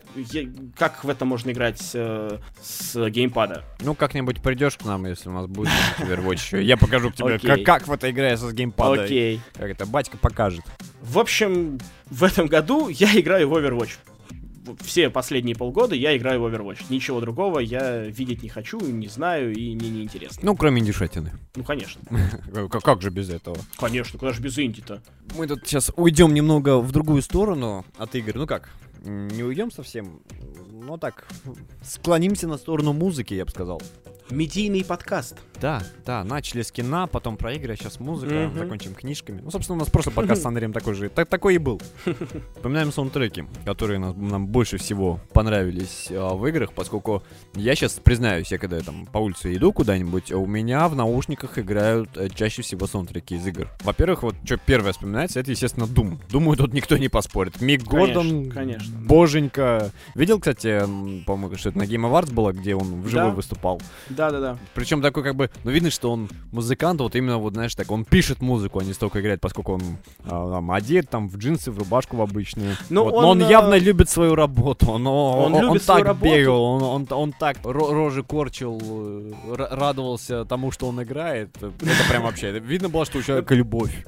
как 0.76 1.04
в 1.04 1.10
это 1.10 1.26
можно 1.26 1.52
играть 1.52 1.92
э, 1.94 2.40
с 2.62 3.10
геймпада. 3.10 3.64
Ну, 3.82 3.94
как-нибудь 3.94 4.42
придешь 4.42 4.78
к 4.78 4.86
нам, 4.86 5.06
если 5.06 5.30
у 5.30 5.34
нас 5.34 5.46
будет 5.46 5.72
Overwatch. 6.08 6.62
Я 6.62 6.78
покажу 6.78 7.12
тебе, 7.12 7.40
как, 7.40 7.64
как 7.64 7.88
в 7.88 7.92
это 7.92 8.10
играется 8.10 8.50
с 8.50 8.54
геймпада. 8.54 9.04
Окей. 9.04 9.42
Как 9.54 9.70
это 9.70 9.86
батька 9.86 10.18
покажет. 10.18 10.66
В 11.02 11.20
общем, 11.20 11.80
в 12.10 12.24
этом 12.24 12.48
году 12.48 12.90
я 12.90 13.08
играю 13.20 13.50
в 13.50 13.54
Overwatch. 13.54 13.98
Все 14.82 15.10
последние 15.10 15.56
полгода 15.56 15.96
я 15.96 16.16
играю 16.18 16.42
в 16.42 16.46
Overwatch. 16.46 16.86
Ничего 16.90 17.22
другого 17.22 17.60
я 17.60 18.04
видеть 18.04 18.44
не 18.44 18.50
хочу, 18.50 18.80
не 18.80 19.08
знаю 19.08 19.54
и 19.54 19.76
мне 19.76 19.90
не 19.90 20.04
интересно. 20.04 20.42
Ну, 20.44 20.56
кроме 20.56 20.82
индишатины. 20.82 21.32
Ну, 21.56 21.64
конечно. 21.64 22.02
Как 22.84 23.02
же 23.02 23.10
без 23.10 23.30
этого? 23.30 23.58
Конечно, 23.78 24.20
куда 24.20 24.34
же 24.34 24.42
без 24.42 24.58
инди-то? 24.60 25.02
Мы 25.38 25.48
тут 25.48 25.66
сейчас 25.66 25.92
уйдем 25.96 26.34
немного 26.34 26.80
в 26.80 26.92
другую 26.92 27.22
сторону 27.22 27.86
от 27.98 28.16
игр. 28.16 28.36
Ну 28.36 28.46
как, 28.46 28.70
не 29.04 29.44
уйдем 29.44 29.72
совсем, 29.72 30.22
но 30.72 30.98
так, 30.98 31.28
склонимся 31.84 32.48
на 32.48 32.58
сторону 32.58 32.94
музыки, 32.94 33.34
я 33.34 33.46
бы 33.46 33.52
сказал. 33.52 33.82
Медийный 34.30 34.84
подкаст. 34.84 35.38
Да, 35.62 35.82
да, 36.06 36.24
начали 36.24 36.62
с 36.62 36.72
кино, 36.72 37.08
потом 37.08 37.38
про 37.38 37.54
игры, 37.54 37.74
а 37.74 37.76
сейчас 37.78 38.00
музыка, 38.00 38.34
mm-hmm. 38.34 38.60
закончим 38.60 38.94
книжками. 38.94 39.42
Ну, 39.42 39.50
собственно, 39.50 39.78
у 39.78 39.80
нас 39.80 39.90
прошлый 39.90 40.14
подкаст 40.14 40.44
с 40.44 40.46
Андреем 40.46 40.74
такой 40.74 40.94
же, 40.94 41.10
так, 41.10 41.30
такой 41.30 41.56
и 41.56 41.58
был. 41.58 41.82
Вспоминаем 42.56 42.92
саундтреки, 42.92 43.46
которые 43.66 44.00
нам, 44.00 44.28
нам 44.28 44.48
больше 44.48 44.78
всего 44.78 45.20
понравились 45.34 46.10
а, 46.12 46.36
в 46.36 46.46
играх, 46.46 46.74
поскольку 46.74 47.24
я 47.56 47.74
сейчас 47.74 47.94
признаюсь, 47.94 48.52
я 48.52 48.58
когда 48.58 48.82
там 48.82 49.06
по 49.08 49.18
улице 49.20 49.56
иду 49.56 49.72
куда-нибудь, 49.72 50.32
у 50.32 50.46
меня 50.46 50.88
в 50.90 50.96
наушниках 50.96 51.58
играют 51.58 52.10
а, 52.18 52.30
чаще 52.30 52.62
всего 52.62 52.86
саундтреки 52.86 53.36
из 53.36 53.48
игр. 53.48 53.70
Во-первых, 53.82 54.24
вот 54.24 54.36
что 54.44 54.58
первое 54.58 54.92
вспоминается, 54.92 55.40
это, 55.40 55.52
естественно, 55.52 55.86
Doom. 55.86 56.20
Думаю, 56.30 56.58
тут 56.58 56.74
никто 56.74 56.98
не 56.98 57.08
поспорит. 57.08 57.62
Мик 57.62 57.84
Гордон, 57.84 58.52
конечно, 58.52 58.94
боженька. 59.00 59.92
Видел, 60.14 60.40
кстати, 60.40 60.82
по-моему, 61.26 61.56
что 61.56 61.70
это 61.70 61.78
на 61.80 61.84
Game 61.84 62.08
Awards 62.12 62.34
было, 62.34 62.52
где 62.52 62.76
он 62.76 63.02
вживую 63.02 63.32
да. 63.32 63.36
выступал. 63.36 63.82
Да-да-да. 64.18 64.58
Причем 64.74 65.02
такой 65.04 65.24
как 65.24 65.36
бы, 65.36 65.52
ну 65.64 65.70
видно, 65.70 65.92
что 65.92 66.12
он 66.12 66.28
музыкант, 66.52 67.00
вот 67.02 67.16
именно 67.16 67.38
вот, 67.38 67.54
знаешь, 67.54 67.76
так, 67.76 67.92
он 67.92 68.04
пишет 68.04 68.42
музыку, 68.42 68.80
а 68.80 68.84
не 68.84 68.94
столько 68.94 69.22
играет, 69.22 69.40
поскольку 69.40 69.74
он 69.74 69.82
а, 70.26 70.54
там, 70.54 70.72
одет 70.72 71.08
там 71.10 71.30
в 71.30 71.38
джинсы, 71.38 71.70
в 71.70 71.78
рубашку 71.78 72.18
в 72.18 72.22
обычную. 72.22 72.76
Ну, 72.90 73.04
вот. 73.04 73.14
он, 73.14 73.22
Но 73.22 73.30
он 73.30 73.44
а... 73.44 73.50
явно 73.50 73.78
любит 73.78 74.10
свою 74.10 74.34
работу, 74.34 74.88
он, 74.90 75.06
он, 75.06 75.54
он, 75.54 75.66
он 75.66 75.80
так 75.80 76.04
работу. 76.04 76.26
бегал, 76.26 76.64
он, 76.64 76.84
он, 76.84 77.08
он 77.12 77.32
так 77.32 77.58
рожи 77.64 78.24
корчил, 78.24 78.82
э, 78.82 79.56
радовался 79.56 80.46
тому, 80.46 80.72
что 80.72 80.88
он 80.88 81.04
играет. 81.04 81.56
Это 81.58 82.10
прям 82.10 82.24
вообще, 82.24 82.52
видно 82.60 82.90
было, 82.90 83.06
что 83.06 83.20
у 83.20 83.22
человека 83.22 83.54
любовь. 83.54 84.04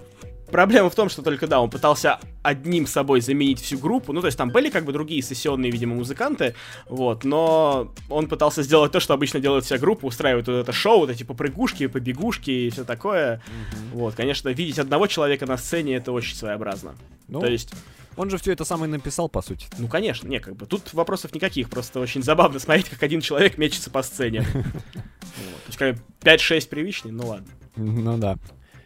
Проблема 0.51 0.89
в 0.89 0.95
том, 0.95 1.09
что 1.09 1.21
только, 1.21 1.47
да, 1.47 1.59
он 1.59 1.69
пытался 1.69 2.19
одним 2.43 2.87
собой 2.87 3.21
заменить 3.21 3.61
всю 3.61 3.77
группу. 3.77 4.13
Ну, 4.13 4.21
то 4.21 4.27
есть 4.27 4.37
там 4.37 4.49
были 4.49 4.69
как 4.69 4.85
бы 4.85 4.93
другие 4.93 5.21
сессионные, 5.21 5.71
видимо, 5.71 5.95
музыканты, 5.95 6.55
вот, 6.87 7.23
но 7.23 7.93
он 8.09 8.27
пытался 8.27 8.63
сделать 8.63 8.91
то, 8.91 8.99
что 8.99 9.13
обычно 9.13 9.39
делает 9.39 9.65
вся 9.65 9.77
группа, 9.77 10.05
устраивает 10.05 10.47
вот 10.47 10.53
это 10.53 10.71
шоу, 10.71 10.99
вот 10.99 11.09
эти 11.09 11.23
попрыгушки, 11.23 11.87
побегушки 11.87 12.51
и 12.51 12.69
все 12.69 12.83
такое. 12.83 13.35
Mm-hmm. 13.35 13.93
Вот, 13.93 14.15
конечно, 14.15 14.49
видеть 14.49 14.79
одного 14.79 15.07
человека 15.07 15.45
на 15.45 15.57
сцене 15.57 15.95
это 15.95 16.11
очень 16.11 16.35
своеобразно. 16.35 16.95
Ну, 17.27 17.41
то 17.41 17.47
есть 17.47 17.73
Он 18.15 18.29
же 18.29 18.37
все 18.37 18.51
это 18.51 18.65
сам 18.65 18.83
и 18.83 18.87
написал, 18.87 19.29
по 19.29 19.41
сути. 19.41 19.67
Ну, 19.77 19.87
конечно, 19.87 20.27
не, 20.27 20.39
как 20.39 20.55
бы, 20.55 20.65
тут 20.65 20.93
вопросов 20.93 21.33
никаких, 21.33 21.69
просто 21.69 21.99
очень 21.99 22.23
забавно 22.23 22.59
смотреть, 22.59 22.89
как 22.89 23.03
один 23.03 23.21
человек 23.21 23.57
мечется 23.57 23.89
по 23.89 24.01
сцене. 24.01 24.45
То 25.77 25.85
есть, 25.85 26.01
5-6 26.21 26.67
привычней, 26.69 27.11
ну 27.11 27.27
ладно. 27.27 27.47
Ну 27.75 28.17
да. 28.17 28.37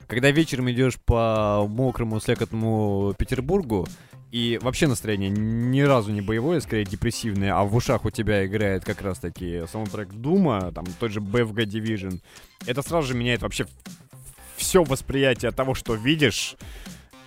Когда 0.08 0.32
вечером 0.32 0.70
идешь 0.72 1.00
по 1.00 1.66
мокрому, 1.68 2.20
слякотному 2.20 3.14
Петербургу, 3.18 3.88
и 4.32 4.60
вообще 4.64 4.88
настроение 4.88 5.30
ни 5.30 5.82
разу 5.82 6.12
не 6.12 6.22
боевое, 6.22 6.60
скорее 6.60 6.86
депрессивное, 6.86 7.56
а 7.56 7.64
в 7.64 7.76
ушах 7.76 8.04
у 8.06 8.10
тебя 8.10 8.46
играет 8.46 8.84
как 8.84 9.02
раз 9.04 9.20
таки 9.20 9.64
саундтрек 9.72 10.10
Дума, 10.10 10.72
там 10.72 10.86
тот 11.00 11.12
же 11.12 11.20
BFG 11.20 11.66
Division, 11.66 12.20
это 12.66 12.82
сразу 12.82 13.10
же 13.10 13.14
меняет 13.14 13.44
вообще 13.44 13.68
все 14.58 14.84
восприятие 14.84 15.52
того, 15.52 15.76
что 15.76 15.94
видишь. 15.94 16.56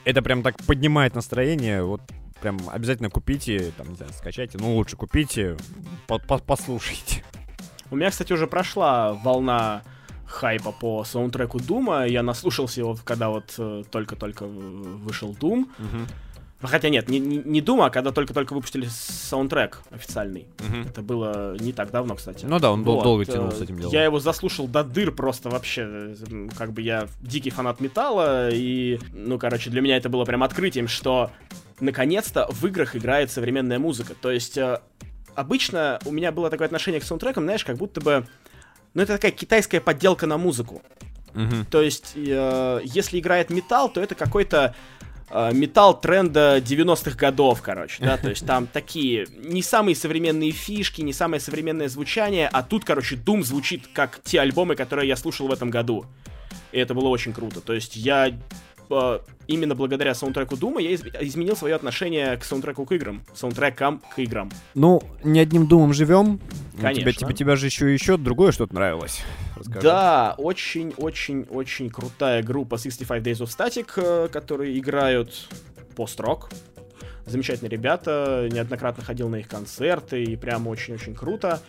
Это 0.05 0.23
прям 0.23 0.43
так 0.43 0.57
поднимает 0.65 1.15
настроение. 1.15 1.83
Вот 1.83 2.01
прям 2.41 2.59
обязательно 2.71 3.11
купите, 3.11 3.73
там, 3.77 3.91
не 3.91 3.97
знаю, 3.97 4.13
скачайте, 4.13 4.59
ну 4.59 4.75
лучше 4.75 4.97
купите, 4.97 5.57
-по 6.09 6.43
послушайте. 6.45 7.23
У 7.91 7.97
меня, 7.97 8.11
кстати, 8.11 8.33
уже 8.33 8.49
прошла 8.49 9.13
волна 9.13 9.83
хайпа 10.27 10.73
по 10.73 11.05
саундтреку 11.05 11.59
Дума. 11.61 12.07
Я 12.07 12.23
наслушался 12.23 12.81
его, 12.81 12.97
когда 13.05 13.31
вот 13.31 13.55
э, 13.59 13.85
только-только 13.91 14.47
вышел 14.47 15.37
Doom. 15.39 15.63
Угу. 15.79 16.07
Хотя 16.63 16.89
нет, 16.89 17.09
не, 17.09 17.19
не, 17.19 17.37
не 17.39 17.61
Doom, 17.61 17.87
а 17.87 17.91
когда 17.91 18.13
только-только 18.13 18.55
выпустили 18.55 18.87
саундтрек 18.91 19.83
официальный. 19.91 20.47
Угу. 20.59 20.89
Это 20.89 21.03
было 21.03 21.57
не 21.59 21.73
так 21.73 21.91
давно, 21.91 22.17
кстати. 22.17 22.47
Ну 22.47 22.59
да, 22.59 22.73
он 22.73 22.83
вот. 22.83 23.03
долго 23.03 23.25
тянул 23.25 23.53
с 23.53 23.61
этим 23.61 23.77
делом. 23.79 23.93
Я 23.93 24.05
его 24.05 24.19
заслушал 24.19 24.67
до 24.67 24.83
дыр 24.83 25.13
просто 25.13 25.51
вообще. 25.51 26.17
Как 26.57 26.73
бы 26.73 26.83
я 26.83 27.09
дикий 27.21 27.51
фанат 27.51 27.81
металла, 27.81 28.49
и, 28.51 28.99
ну, 29.13 29.39
короче, 29.39 29.71
для 29.71 29.81
меня 29.81 29.97
это 29.97 30.09
было 30.09 30.25
прям 30.25 30.43
открытием, 30.43 30.89
что 30.89 31.31
наконец-то 31.79 32.49
в 32.51 32.67
играх 32.67 32.97
играет 32.97 33.31
современная 33.31 33.79
музыка. 33.79 34.15
То 34.21 34.31
есть 34.31 34.57
э, 34.57 34.81
обычно 35.35 36.01
у 36.07 36.11
меня 36.11 36.33
было 36.33 36.49
такое 36.49 36.67
отношение 36.67 37.01
к 37.01 37.05
саундтрекам, 37.05 37.45
знаешь, 37.45 37.65
как 37.65 37.77
будто 37.77 38.01
бы... 38.01 38.27
Ну, 38.97 39.03
это 39.03 39.13
такая 39.13 39.31
китайская 39.31 39.83
подделка 39.83 40.27
на 40.27 40.39
музыку. 40.39 40.81
Угу. 41.35 41.67
То 41.71 41.83
есть, 41.83 42.15
э, 42.17 42.81
если 42.83 43.19
играет 43.19 43.51
металл, 43.51 43.91
то 43.91 44.01
это 44.01 44.15
какой-то 44.15 44.75
э, 45.29 45.51
металл 45.53 46.01
тренда 46.01 46.63
90-х 46.65 47.15
годов, 47.15 47.61
короче, 47.61 48.03
да, 48.03 48.17
то 48.17 48.31
есть 48.31 48.47
там 48.47 48.67
такие 48.73 49.27
не 49.37 49.63
самые 49.63 49.97
современные 49.97 50.51
фишки, 50.51 51.03
не 51.03 51.13
самое 51.13 51.41
современное 51.41 51.91
звучание, 51.91 52.49
а 52.51 52.63
тут, 52.63 52.87
короче, 52.87 53.17
Doom 53.17 53.43
звучит 53.43 53.87
как 53.93 54.23
те 54.25 54.41
альбомы, 54.41 54.77
которые 54.77 55.07
я 55.09 55.17
слушал 55.17 55.47
в 55.47 55.53
этом 55.53 55.69
году. 55.69 56.07
И 56.73 56.79
это 56.79 56.95
было 56.95 57.09
очень 57.09 57.35
круто. 57.35 57.61
То 57.61 57.75
есть 57.75 57.97
я 57.97 58.33
именно 59.47 59.75
благодаря 59.75 60.15
саундтреку 60.15 60.57
Дума 60.57 60.81
я 60.81 60.91
из- 60.91 61.05
изменил 61.21 61.57
свое 61.57 61.75
отношение 61.75 62.37
к 62.37 62.45
саундтреку 62.45 62.85
к 62.85 62.93
играм, 62.93 63.23
саундтрекам 63.35 64.03
к 64.15 64.19
играм. 64.19 64.51
Ну, 64.75 65.03
не 65.25 65.41
одним 65.41 65.67
Думом 65.67 65.93
живем. 65.93 66.41
Конечно. 66.81 67.03
Тебе, 67.03 67.13
тебе, 67.13 67.35
тебя 67.35 67.57
же 67.57 67.67
еще 67.67 67.93
еще 67.93 68.17
другое 68.17 68.53
что-то 68.53 68.75
нравилось. 68.75 69.21
Расскажи. 69.57 69.81
Да, 69.81 70.35
очень-очень-очень 70.39 71.91
крутая 71.91 72.43
группа 72.43 72.79
65 72.79 73.23
Days 73.23 73.41
of 73.43 73.47
Static, 73.47 73.89
э, 73.97 74.29
которые 74.29 74.79
играют 74.79 75.49
пост-рок. 75.95 76.51
Замечательные 77.25 77.71
ребята, 77.71 78.49
неоднократно 78.53 79.03
ходил 79.03 79.29
на 79.29 79.37
их 79.37 79.49
концерты, 79.49 80.23
и 80.23 80.37
прям 80.37 80.69
очень-очень 80.69 81.15
круто. 81.15 81.61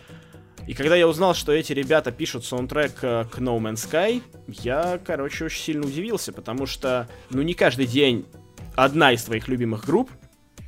И 0.68 0.74
когда 0.74 0.94
я 0.96 1.08
узнал, 1.08 1.34
что 1.34 1.50
эти 1.50 1.72
ребята 1.72 2.12
пишут 2.12 2.44
саундтрек 2.44 3.02
э, 3.02 3.24
к 3.24 3.38
No 3.38 3.58
Man's 3.58 3.88
Sky, 3.88 4.22
я, 4.48 5.00
короче, 5.02 5.46
очень 5.46 5.62
сильно 5.62 5.86
удивился, 5.86 6.30
потому 6.30 6.66
что, 6.66 7.08
ну, 7.30 7.40
не 7.40 7.54
каждый 7.54 7.86
день 7.86 8.26
одна 8.76 9.12
из 9.12 9.24
твоих 9.24 9.48
любимых 9.48 9.86
групп 9.86 10.10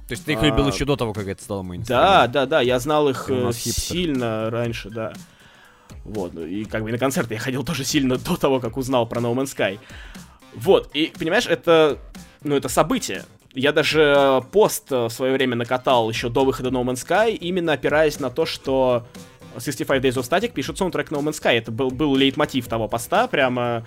то 0.09 0.13
есть 0.15 0.25
ты 0.25 0.33
их 0.33 0.43
а, 0.43 0.47
любил 0.47 0.67
еще 0.67 0.87
до 0.87 0.97
того, 0.97 1.13
как 1.13 1.29
это 1.29 1.41
стало 1.41 1.63
мейнстримом? 1.63 2.03
Да, 2.03 2.27
да, 2.27 2.47
да, 2.47 2.61
я 2.63 2.81
знал 2.81 3.11
их 3.11 3.27
э, 3.29 3.53
сильно 3.53 4.51
раньше, 4.51 4.91
да. 4.91 5.13
Вот, 6.05 6.35
и 6.35 6.65
как 6.65 6.83
бы 6.83 6.89
и 6.89 6.93
на 6.93 6.99
концерты 6.99 7.35
я 7.35 7.41
ходил 7.41 7.63
тоже 7.65 7.85
сильно 7.85 8.17
до 8.17 8.37
того, 8.37 8.59
как 8.59 8.79
узнал 8.79 9.07
про 9.07 9.21
No 9.21 9.35
Man's 9.35 9.55
Sky. 9.55 9.79
Вот, 10.55 10.91
и, 10.95 11.13
понимаешь, 11.17 11.47
это, 11.47 11.99
ну, 12.43 12.57
это 12.57 12.69
событие. 12.69 13.25
Я 13.53 13.73
даже 13.73 14.15
э, 14.17 14.41
пост 14.51 14.91
в 14.91 15.11
свое 15.11 15.35
время 15.35 15.57
накатал 15.57 16.09
еще 16.09 16.31
до 16.31 16.45
выхода 16.45 16.71
No 16.71 16.83
Man's 16.83 17.07
Sky, 17.07 17.37
именно 17.37 17.75
опираясь 17.75 18.19
на 18.19 18.31
то, 18.31 18.47
что 18.47 19.07
65 19.59 20.05
Days 20.05 20.15
of 20.15 20.29
Static 20.29 20.53
пишут 20.53 20.79
саундтрек 20.79 21.11
No 21.11 21.21
Man's 21.21 21.41
Sky. 21.41 21.59
Это 21.59 21.73
был, 21.73 21.91
был 21.91 22.15
лейтмотив 22.15 22.67
того 22.69 22.89
поста, 22.89 23.27
прямо... 23.27 23.87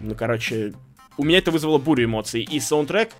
Ну, 0.00 0.14
короче, 0.14 0.72
у 1.16 1.24
меня 1.24 1.38
это 1.38 1.50
вызвало 1.50 1.78
бурю 1.78 2.06
эмоций. 2.06 2.42
И 2.42 2.60
саундтрек 2.60 3.10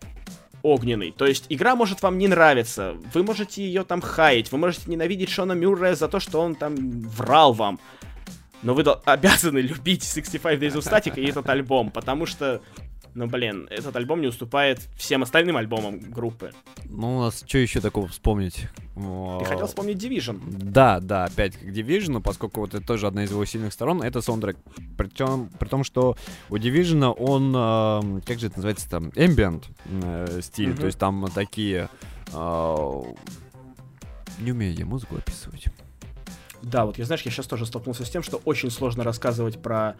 огненный. 0.62 1.12
То 1.12 1.26
есть 1.26 1.46
игра 1.48 1.76
может 1.76 2.02
вам 2.02 2.18
не 2.18 2.28
нравиться, 2.28 2.96
вы 3.12 3.22
можете 3.22 3.64
ее 3.64 3.84
там 3.84 4.00
хаять, 4.00 4.52
вы 4.52 4.58
можете 4.58 4.90
ненавидеть 4.90 5.28
Шона 5.28 5.52
Мюррея 5.52 5.94
за 5.94 6.08
то, 6.08 6.20
что 6.20 6.40
он 6.40 6.54
там 6.54 6.76
врал 6.76 7.52
вам. 7.52 7.80
Но 8.62 8.74
вы 8.74 8.82
обязаны 9.04 9.58
любить 9.58 10.04
65 10.04 10.60
Days 10.60 10.74
of 10.74 10.82
Static 10.82 11.20
и 11.20 11.28
этот 11.28 11.48
альбом, 11.48 11.90
потому 11.90 12.26
что 12.26 12.60
но, 13.14 13.26
блин, 13.26 13.66
этот 13.70 13.94
альбом 13.96 14.20
не 14.20 14.26
уступает 14.26 14.80
всем 14.96 15.22
остальным 15.22 15.56
альбомам 15.56 16.00
группы. 16.00 16.52
Ну, 16.84 17.18
у 17.18 17.20
нас 17.20 17.44
что 17.46 17.58
еще 17.58 17.80
такого 17.80 18.08
вспомнить? 18.08 18.68
Ты 18.94 19.44
хотел 19.44 19.66
вспомнить 19.66 20.02
Division? 20.02 20.40
Да, 20.48 21.00
да, 21.00 21.24
опять 21.24 21.56
как 21.56 21.68
Division, 21.68 22.20
поскольку 22.22 22.60
вот 22.60 22.74
это 22.74 22.86
тоже 22.86 23.06
одна 23.06 23.24
из 23.24 23.30
его 23.30 23.44
сильных 23.44 23.72
сторон, 23.72 24.02
это 24.02 24.20
саундтрек. 24.20 24.56
Причем, 24.96 25.50
при 25.58 25.68
том, 25.68 25.84
что 25.84 26.16
у 26.48 26.56
Division 26.56 27.14
он, 27.18 27.52
э, 27.54 28.20
как 28.26 28.38
же 28.38 28.46
это 28.46 28.56
называется 28.56 28.88
там, 28.88 29.08
ambient 29.10 29.64
э, 29.84 30.40
стиль, 30.42 30.70
mm-hmm. 30.70 30.80
то 30.80 30.86
есть 30.86 30.98
там 30.98 31.26
такие... 31.34 31.88
Э, 32.32 33.02
не 34.38 34.52
умею 34.52 34.74
я 34.74 34.86
музыку 34.86 35.16
описывать. 35.16 35.66
Да, 36.62 36.86
вот 36.86 36.98
я, 36.98 37.04
знаешь, 37.04 37.22
я 37.22 37.30
сейчас 37.30 37.46
тоже 37.46 37.66
столкнулся 37.66 38.04
с 38.04 38.10
тем, 38.10 38.22
что 38.22 38.40
очень 38.44 38.70
сложно 38.70 39.04
рассказывать 39.04 39.60
про 39.60 39.96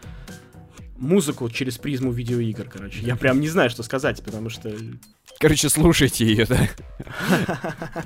музыку 0.97 1.49
через 1.49 1.77
призму 1.77 2.11
видеоигр, 2.11 2.69
короче. 2.69 2.99
Я 3.01 3.15
прям 3.15 3.39
не 3.39 3.49
знаю, 3.49 3.69
что 3.69 3.83
сказать, 3.83 4.23
потому 4.23 4.49
что... 4.49 4.71
Короче, 5.39 5.69
слушайте 5.69 6.25
ее, 6.25 6.45
да. 6.45 6.67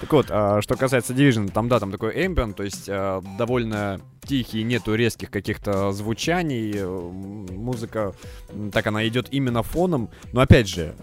Так 0.00 0.12
вот, 0.12 0.26
а, 0.30 0.62
что 0.62 0.76
касается 0.76 1.12
Division, 1.12 1.50
там, 1.50 1.68
да, 1.68 1.80
там 1.80 1.90
такой 1.90 2.14
ambient, 2.14 2.54
то 2.54 2.62
есть 2.62 2.88
а, 2.88 3.20
довольно 3.36 4.00
тихий, 4.22 4.62
нету 4.62 4.94
резких 4.94 5.30
каких-то 5.30 5.92
звучаний, 5.92 6.72
э, 6.74 6.86
музыка, 6.86 8.14
так 8.72 8.86
она 8.86 9.06
идет 9.08 9.28
именно 9.30 9.62
фоном, 9.62 10.10
но 10.32 10.42
опять 10.42 10.68
же, 10.68 10.94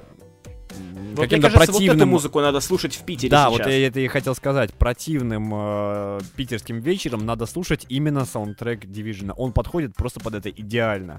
вот 1.14 1.24
каким-то 1.24 1.50
кажется, 1.50 1.72
противным... 1.72 1.98
вот 1.98 2.04
эту 2.04 2.06
музыку 2.08 2.40
надо 2.42 2.60
слушать 2.60 2.96
в 2.96 3.04
Питере 3.04 3.30
Да, 3.30 3.50
сейчас. 3.50 3.52
вот 3.52 3.68
я 3.68 3.88
это 3.88 4.00
и 4.00 4.08
хотел 4.08 4.36
сказать. 4.36 4.74
Противным 4.74 5.52
э, 5.54 6.20
питерским 6.36 6.80
вечером 6.80 7.26
надо 7.26 7.46
слушать 7.46 7.86
именно 7.90 8.26
саундтрек 8.26 8.86
Division. 8.86 9.34
Он 9.38 9.52
подходит 9.54 9.96
просто 9.96 10.20
под 10.20 10.36
это 10.36 10.50
идеально. 10.50 11.18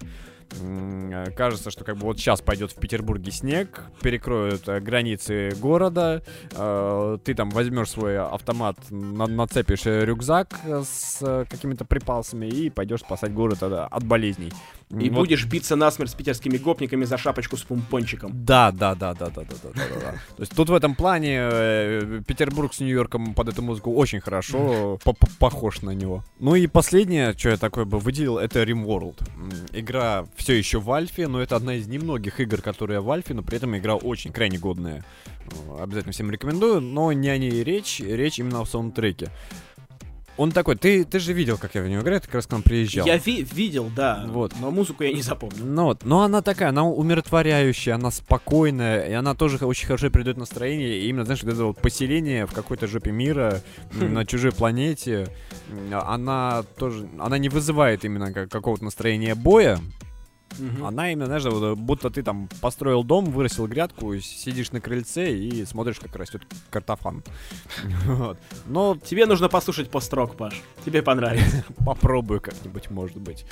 Э, 0.61 1.31
кажется, 1.37 1.71
что 1.71 1.85
как 1.85 1.97
бы 1.97 2.07
вот 2.07 2.19
сейчас 2.19 2.41
пойдет 2.41 2.73
в 2.73 2.77
Петербурге 2.77 3.31
снег, 3.31 3.83
перекроют 4.01 4.69
э, 4.69 4.81
границы 4.81 5.51
города, 5.61 6.23
э, 6.53 7.19
ты 7.25 7.35
там 7.35 7.51
возьмешь 7.51 7.91
свой 7.91 8.19
автомат, 8.19 8.77
на 8.91 9.27
нацепишь 9.27 9.87
рюкзак 9.87 10.61
с 10.85 11.47
какими-то 11.49 11.85
припасами 11.85 12.47
и 12.47 12.71
пойдешь 12.71 13.01
спасать 13.01 13.33
город 13.33 13.63
от, 13.63 13.93
от 13.93 14.05
болезней. 14.05 14.53
И 14.91 15.11
вот. 15.11 15.21
будешь 15.21 15.45
биться 15.47 15.75
насмерть 15.75 16.13
с 16.13 16.15
питерскими 16.15 16.59
гопниками 16.59 17.05
за 17.05 17.19
шапочку 17.19 17.57
с 17.57 17.63
помпончиком. 17.63 18.31
Да, 18.33 18.71
да, 18.71 18.95
да, 18.95 19.15
да, 19.15 19.27
да, 19.27 19.43
да, 19.43 19.55
да, 19.75 19.76
да. 19.77 20.13
То 20.13 20.41
есть 20.41 20.55
тут 20.55 20.69
в 20.71 20.75
этом 20.75 20.95
плане 20.95 21.39
э, 21.41 22.23
Петербург 22.27 22.73
с 22.75 22.81
Нью-Йорком 22.81 23.35
под 23.35 23.49
эту 23.49 23.63
музыку 23.63 23.93
очень 23.93 24.21
хорошо 24.21 24.99
похож 25.39 25.83
на 25.83 25.91
него. 25.91 26.25
Ну 26.39 26.55
и 26.55 26.67
последнее, 26.67 27.35
что 27.37 27.51
я 27.51 27.57
такое 27.57 27.85
бы 27.85 27.99
выделил, 27.99 28.39
это 28.39 28.63
RimWorld. 28.63 29.17
Игра 29.73 30.27
все 30.37 30.55
еще 30.55 30.81
в 30.81 30.91
Альфе, 30.91 31.29
но 31.29 31.41
это 31.41 31.57
одна 31.57 31.75
из 31.75 31.87
немногих 31.87 32.41
игр, 32.41 32.61
которые 32.61 33.01
в 33.01 33.11
Альфе, 33.11 33.35
но 33.35 33.43
при 33.43 33.57
этом 33.57 33.77
игра 33.77 33.95
очень 33.95 34.33
крайне 34.33 34.59
годная. 34.59 35.05
Обязательно 35.81 36.13
всем 36.13 36.31
рекомендую, 36.31 36.81
но 36.81 37.13
не 37.13 37.29
о 37.29 37.39
ней 37.39 37.63
речь, 37.63 38.01
речь 38.01 38.39
именно 38.39 38.61
о 38.61 38.67
саундтреке. 38.67 39.31
Он 40.37 40.53
такой, 40.53 40.77
ты, 40.77 41.05
ты 41.05 41.19
же 41.19 41.33
видел, 41.33 41.57
как 41.57 41.75
я 41.75 41.83
в 41.83 41.89
него 41.89 42.03
играю, 42.03 42.21
ты 42.21 42.27
как 42.27 42.37
раз 42.37 42.47
к 42.47 42.51
нам 42.51 42.63
приезжал. 42.63 43.07
Я 43.07 43.17
ви- 43.17 43.43
видел, 43.43 43.91
да, 43.95 44.25
вот. 44.29 44.53
но 44.61 44.71
музыку 44.71 45.03
я 45.03 45.13
не 45.13 45.23
запомнил. 45.23 45.65
Ну 45.65 45.85
вот, 45.85 46.05
но 46.05 46.23
она 46.23 46.43
такая, 46.43 46.69
она 46.69 46.85
умиротворяющая, 46.85 47.95
она 47.95 48.11
спокойная, 48.11 49.09
и 49.09 49.13
она 49.13 49.35
тоже 49.35 49.65
очень 49.65 49.87
хорошо 49.87 50.11
передает 50.11 50.37
настроение, 50.37 50.99
и 50.99 51.09
именно, 51.09 51.25
знаешь, 51.25 51.43
вот 51.43 51.53
это 51.53 51.65
вот 51.65 51.79
поселение 51.79 52.47
в 52.47 52.53
какой-то 52.53 52.87
жопе 52.87 53.13
мира, 53.13 53.63
на 53.93 54.27
чужой 54.27 54.53
планете, 54.53 55.29
она 55.91 56.65
тоже, 56.79 57.09
она 57.19 57.39
не 57.39 57.49
вызывает 57.49 58.05
именно 58.05 58.33
какого-то 58.33 58.85
настроения 58.85 59.35
боя, 59.35 59.79
Угу. 60.59 60.87
Она 60.87 61.13
именно, 61.13 61.27
знаешь, 61.27 61.45
вот, 61.45 61.79
будто 61.79 62.11
ты 62.11 62.23
там 62.23 62.49
построил 62.61 63.05
дом, 63.05 63.27
вырастил 63.27 63.67
грядку, 63.67 64.19
сидишь 64.19 64.73
на 64.73 64.81
крыльце 64.81 65.33
и 65.33 65.65
смотришь, 65.65 66.01
как 66.01 66.15
растет 66.17 66.43
картофан. 66.71 67.23
вот. 68.07 68.39
Но 68.67 68.97
тебе 68.97 69.27
нужно 69.27 69.49
послушать 69.49 69.91
построк, 69.91 70.37
Паш. 70.37 70.63
Тебе 70.85 71.03
понравится. 71.03 71.65
Попробую 71.85 72.41
как-нибудь, 72.41 72.91
может 72.91 73.19
быть. 73.19 73.45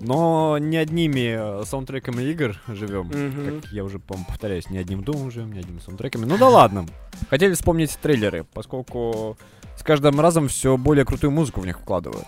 Но 0.00 0.58
не 0.58 0.76
одними 0.76 1.60
э, 1.60 1.64
саундтреками 1.64 2.22
игр 2.22 2.56
живем. 2.68 3.10
Как 3.62 3.72
я 3.72 3.84
уже, 3.84 3.98
по-моему, 3.98 4.26
повторяюсь, 4.28 4.70
не 4.70 4.78
одним 4.78 5.02
думом 5.02 5.30
живем, 5.30 5.52
не 5.52 5.58
одними 5.58 5.80
саундтреками. 5.80 6.24
Ну 6.24 6.38
да 6.38 6.48
ладно. 6.48 6.86
Хотели 7.30 7.54
вспомнить 7.54 7.96
трейлеры, 8.00 8.44
поскольку 8.44 9.36
с 9.76 9.82
каждым 9.82 10.20
разом 10.20 10.48
все 10.48 10.76
более 10.76 11.04
крутую 11.04 11.30
музыку 11.32 11.60
в 11.60 11.66
них 11.66 11.80
вкладывают. 11.80 12.26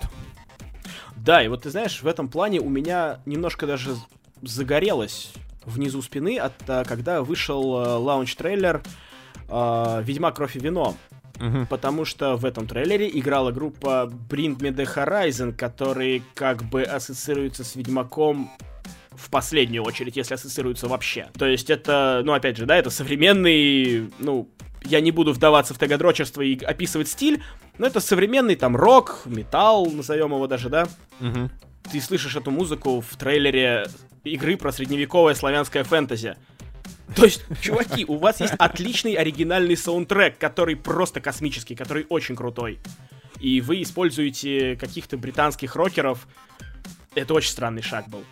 Да, 1.25 1.43
и 1.43 1.49
вот 1.49 1.63
ты 1.63 1.71
знаешь, 1.71 2.03
в 2.03 2.07
этом 2.07 2.29
плане 2.29 2.61
у 2.61 2.69
меня 2.69 3.21
немножко 3.27 3.67
даже 3.67 3.95
загорелось 4.43 5.33
внизу 5.65 6.01
спины, 6.03 6.39
от, 6.39 6.55
а, 6.69 6.85
когда 6.85 7.23
вышел 7.23 7.85
э, 7.85 7.97
launch-трейлер 7.97 8.83
э, 9.49 10.03
«Ведьмак. 10.03 10.37
Кровь 10.37 10.57
и 10.57 10.59
вино». 10.61 10.97
Мгм. 11.39 11.67
Потому 11.67 12.05
что 12.05 12.37
в 12.37 12.45
этом 12.45 12.67
трейлере 12.67 13.09
играла 13.09 13.51
группа 13.51 14.11
Bring 14.29 14.59
Me 14.59 14.75
The 14.75 14.87
Horizon, 14.95 15.55
которые 15.55 16.23
как 16.35 16.65
бы 16.65 16.83
ассоциируются 16.83 17.65
с 17.65 17.77
Ведьмаком 17.77 18.51
в 19.11 19.31
последнюю 19.31 19.83
очередь, 19.85 20.17
если 20.17 20.35
ассоциируются 20.35 20.87
вообще. 20.87 21.29
То 21.39 21.47
есть 21.47 21.71
это, 21.71 22.23
ну 22.25 22.33
опять 22.33 22.59
же, 22.59 22.67
да, 22.67 22.77
это 22.77 22.91
современный, 22.91 24.11
ну, 24.19 24.51
я 24.85 25.01
не 25.01 25.13
буду 25.13 25.33
вдаваться 25.33 25.73
в 25.73 25.79
тегодрочерство 25.79 26.43
и 26.43 26.63
описывать 26.63 27.09
стиль, 27.09 27.43
но 27.81 27.87
это 27.87 28.01
современный 28.01 28.57
там 28.57 28.77
рок, 28.77 29.23
металл, 29.25 29.87
назовем 29.91 30.35
его 30.35 30.47
даже, 30.47 30.69
да. 30.69 30.87
Мгм. 31.19 31.51
Ты 31.91 32.03
слышишь 32.03 32.37
эту 32.37 32.51
музыку 32.51 33.01
в 33.01 33.17
трейлере 33.17 33.87
игры 34.23 34.59
про 34.59 34.71
средневековое 34.71 35.35
славянское 35.35 35.83
фэнтези. 35.83 36.37
То 37.17 37.25
есть, 37.25 37.43
чуваки, 37.63 38.05
у 38.05 38.19
вас 38.19 38.41
есть 38.41 38.53
отличный 38.59 39.15
оригинальный 39.15 39.79
саундтрек, 39.79 40.37
который 40.37 40.77
просто 40.77 41.23
космический, 41.23 41.75
который 41.75 42.05
очень 42.11 42.37
крутой. 42.37 42.79
И 43.41 43.63
вы 43.63 43.81
используете 43.81 44.77
каких-то 44.77 45.17
британских 45.17 45.75
рокеров. 45.75 46.29
Это 47.15 47.33
очень 47.33 47.51
странный 47.51 47.81
шаг 47.81 48.11
был. 48.11 48.25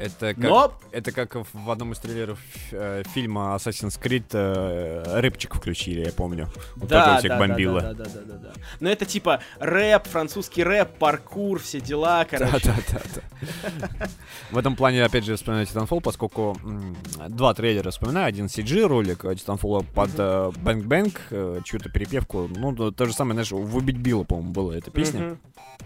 Это 0.00 0.34
как, 0.34 0.38
Но 0.38 0.72
это 0.92 1.12
как 1.12 1.36
в 1.52 1.70
одном 1.70 1.92
из 1.92 1.98
трейлеров 1.98 2.38
э, 2.72 3.02
фильма 3.12 3.54
Assassin's 3.54 4.00
Creed 4.00 4.24
э, 4.32 5.20
рыбчик 5.20 5.54
включили, 5.54 6.06
я 6.06 6.12
помню. 6.12 6.48
Он 6.80 6.88
тоже 6.88 7.18
всех 7.18 7.38
бомбило. 7.38 7.82
Да, 7.82 7.92
да, 7.92 8.04
да, 8.04 8.20
да, 8.24 8.34
да. 8.36 8.52
Но 8.80 8.88
это 8.88 9.04
типа 9.04 9.40
рэп, 9.58 10.06
французский 10.06 10.64
рэп, 10.64 10.96
паркур, 10.98 11.60
все 11.60 11.82
дела, 11.82 12.24
короче. 12.30 12.50
Да-да-да. 12.64 14.08
В 14.50 14.56
этом 14.56 14.74
плане, 14.74 15.04
опять 15.04 15.24
же, 15.24 15.36
вспоминаю 15.36 15.66
Titanfall, 15.66 16.00
поскольку 16.00 16.56
м, 16.64 16.96
два 17.28 17.52
трейлера 17.52 17.90
вспоминаю. 17.90 18.26
Один 18.26 18.46
CG 18.46 18.86
ролик 18.86 19.26
э, 19.26 19.32
Titanfall 19.32 19.84
под 19.84 20.10
э, 20.16 20.50
Bang 20.64 20.84
Bang, 20.84 21.14
э, 21.30 21.60
чью-то 21.62 21.90
перепевку. 21.90 22.48
Ну, 22.48 22.90
то, 22.90 23.04
же 23.04 23.12
самое, 23.12 23.34
знаешь, 23.34 23.50
в 23.50 23.76
Убить 23.76 23.98
Билла, 23.98 24.24
по-моему, 24.24 24.52
была 24.52 24.76
эта 24.76 24.90
песня. 24.90 25.36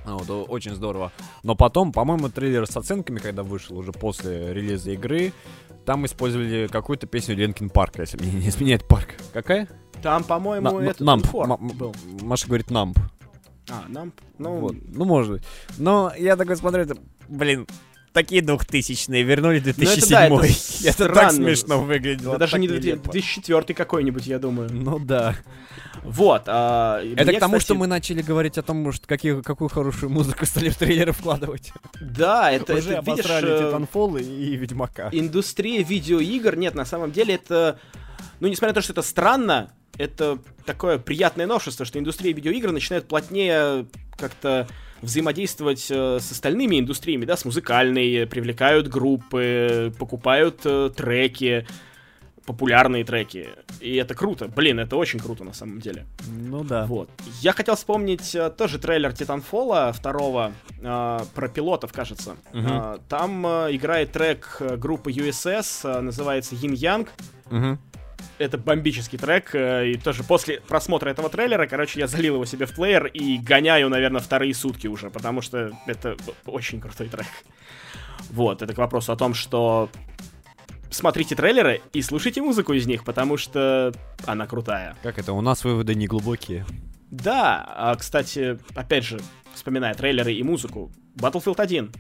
Вот, 0.04 0.28
очень 0.50 0.74
здорово. 0.74 1.12
Но 1.42 1.54
потом, 1.54 1.92
по-моему, 1.92 2.28
трейлер 2.28 2.66
с 2.66 2.76
оценками, 2.76 3.18
когда 3.18 3.42
вышел 3.42 3.78
уже 3.78 3.92
после 4.04 4.52
релиза 4.52 4.90
игры, 4.90 5.32
там 5.86 6.04
использовали 6.04 6.66
какую-то 6.70 7.06
песню 7.06 7.36
Ленкин 7.36 7.70
Парка, 7.70 8.02
если 8.02 8.18
мне 8.18 8.32
не 8.32 8.48
изменяет 8.50 8.86
парк. 8.86 9.14
Какая? 9.32 9.66
Там, 10.02 10.24
по-моему, 10.24 10.78
это 10.80 11.02
Намп. 11.02 11.26
Был. 11.32 11.94
Маша 12.20 12.46
говорит 12.46 12.70
Намп. 12.70 12.98
А, 13.70 13.84
Намп. 13.88 14.14
Ну, 14.36 14.56
Вот. 14.56 14.74
Ну, 14.88 15.06
может 15.06 15.32
быть. 15.32 15.42
Но 15.78 16.12
я 16.18 16.36
такой 16.36 16.56
смотрю, 16.56 16.82
это, 16.82 16.98
блин, 17.28 17.66
такие 18.14 18.40
двухтысячные, 18.40 19.22
вернули 19.24 19.58
2007 19.58 20.08
да, 20.08 20.26
это 20.26 20.46
Это 21.04 21.08
так 21.14 21.32
смешно 21.32 21.82
выглядело. 21.82 22.32
да 22.34 22.38
даже 22.38 22.52
так 22.52 22.60
не 22.60 22.68
нелепо. 22.68 23.10
2004 23.10 23.74
какой-нибудь, 23.74 24.26
я 24.26 24.38
думаю. 24.38 24.70
Ну 24.72 24.98
да. 24.98 25.36
Вот. 26.02 26.44
а, 26.46 27.02
Это 27.16 27.24
мне, 27.24 27.36
к 27.36 27.40
тому, 27.40 27.56
кстати, 27.56 27.64
что 27.64 27.74
мы 27.74 27.86
начали 27.86 28.22
говорить 28.22 28.56
о 28.56 28.62
том, 28.62 28.90
что 28.92 29.06
какие, 29.06 29.42
какую 29.42 29.68
хорошую 29.68 30.10
музыку 30.10 30.46
стали 30.46 30.68
в 30.70 30.76
трейлеры 30.76 31.12
вкладывать. 31.12 31.72
Да, 32.00 32.50
это, 32.52 32.74
Уже 32.74 32.92
это 32.92 33.10
видишь, 33.10 33.26
э, 33.26 33.72
Titanfall 33.72 34.22
и, 34.22 34.52
и 34.52 34.56
Ведьмака. 34.56 35.08
индустрия 35.12 35.82
видеоигр, 35.82 36.56
нет, 36.56 36.74
на 36.74 36.84
самом 36.84 37.10
деле 37.12 37.34
это, 37.34 37.78
ну, 38.40 38.48
несмотря 38.48 38.68
на 38.70 38.74
то, 38.74 38.82
что 38.82 38.92
это 38.92 39.02
странно, 39.02 39.72
это 39.98 40.38
такое 40.64 40.98
приятное 40.98 41.46
новшество, 41.46 41.84
что 41.84 41.98
индустрия 41.98 42.32
видеоигр 42.32 42.70
начинает 42.70 43.08
плотнее 43.08 43.86
как-то 44.16 44.68
взаимодействовать 45.04 45.86
э, 45.90 46.18
с 46.20 46.32
остальными 46.32 46.80
индустриями, 46.80 47.24
да, 47.24 47.36
с 47.36 47.44
музыкальной, 47.44 48.26
привлекают 48.26 48.88
группы, 48.88 49.92
покупают 49.98 50.60
э, 50.64 50.90
треки, 50.94 51.66
популярные 52.46 53.04
треки. 53.04 53.48
И 53.80 53.96
это 53.96 54.14
круто. 54.14 54.48
Блин, 54.48 54.78
это 54.78 54.96
очень 54.96 55.18
круто 55.18 55.44
на 55.44 55.52
самом 55.52 55.80
деле. 55.80 56.06
Ну 56.28 56.64
да. 56.64 56.86
Вот. 56.86 57.08
Я 57.40 57.52
хотел 57.52 57.76
вспомнить 57.76 58.34
э, 58.34 58.50
тоже 58.50 58.78
трейлер 58.78 59.12
Титанфола 59.12 59.92
второго 59.92 60.52
э, 60.80 61.20
про 61.34 61.48
пилотов, 61.48 61.92
кажется. 61.92 62.36
Э, 62.52 62.98
там 63.08 63.46
э, 63.46 63.68
играет 63.72 64.12
трек 64.12 64.56
э, 64.60 64.76
группы 64.76 65.10
USS, 65.10 65.80
э, 65.84 66.00
называется 66.00 66.54
Yin 66.54 66.74
Yang. 66.74 67.08
Мгм. 67.50 67.78
Это 68.38 68.58
бомбический 68.58 69.18
трек, 69.18 69.54
э, 69.54 69.90
и 69.90 69.96
тоже 69.96 70.24
после 70.24 70.60
просмотра 70.60 71.10
этого 71.10 71.28
трейлера, 71.28 71.66
короче, 71.66 72.00
я 72.00 72.06
залил 72.06 72.34
его 72.34 72.44
себе 72.44 72.66
в 72.66 72.74
плеер 72.74 73.06
и 73.06 73.38
гоняю, 73.38 73.88
наверное, 73.88 74.20
вторые 74.20 74.54
сутки 74.54 74.86
уже, 74.86 75.10
потому 75.10 75.40
что 75.40 75.70
это 75.86 76.16
очень 76.46 76.80
крутой 76.80 77.08
трек. 77.08 77.26
Вот, 78.30 78.62
это 78.62 78.74
к 78.74 78.78
вопросу 78.78 79.12
о 79.12 79.16
том, 79.16 79.34
что 79.34 79.88
смотрите 80.90 81.34
трейлеры 81.34 81.82
и 81.92 82.02
слушайте 82.02 82.42
музыку 82.42 82.72
из 82.72 82.86
них, 82.86 83.04
потому 83.04 83.36
что 83.36 83.92
она 84.26 84.46
крутая. 84.46 84.96
Как 85.02 85.18
это? 85.18 85.32
У 85.32 85.40
нас 85.40 85.64
выводы 85.64 85.94
не 85.94 86.06
глубокие. 86.06 86.64
Да, 87.22 87.64
а, 87.68 87.94
кстати, 87.94 88.58
опять 88.74 89.04
же, 89.04 89.20
вспоминая 89.54 89.94
трейлеры 89.94 90.32
и 90.32 90.42
музыку, 90.42 90.90
Battlefield 91.16 91.60
1. 91.60 91.92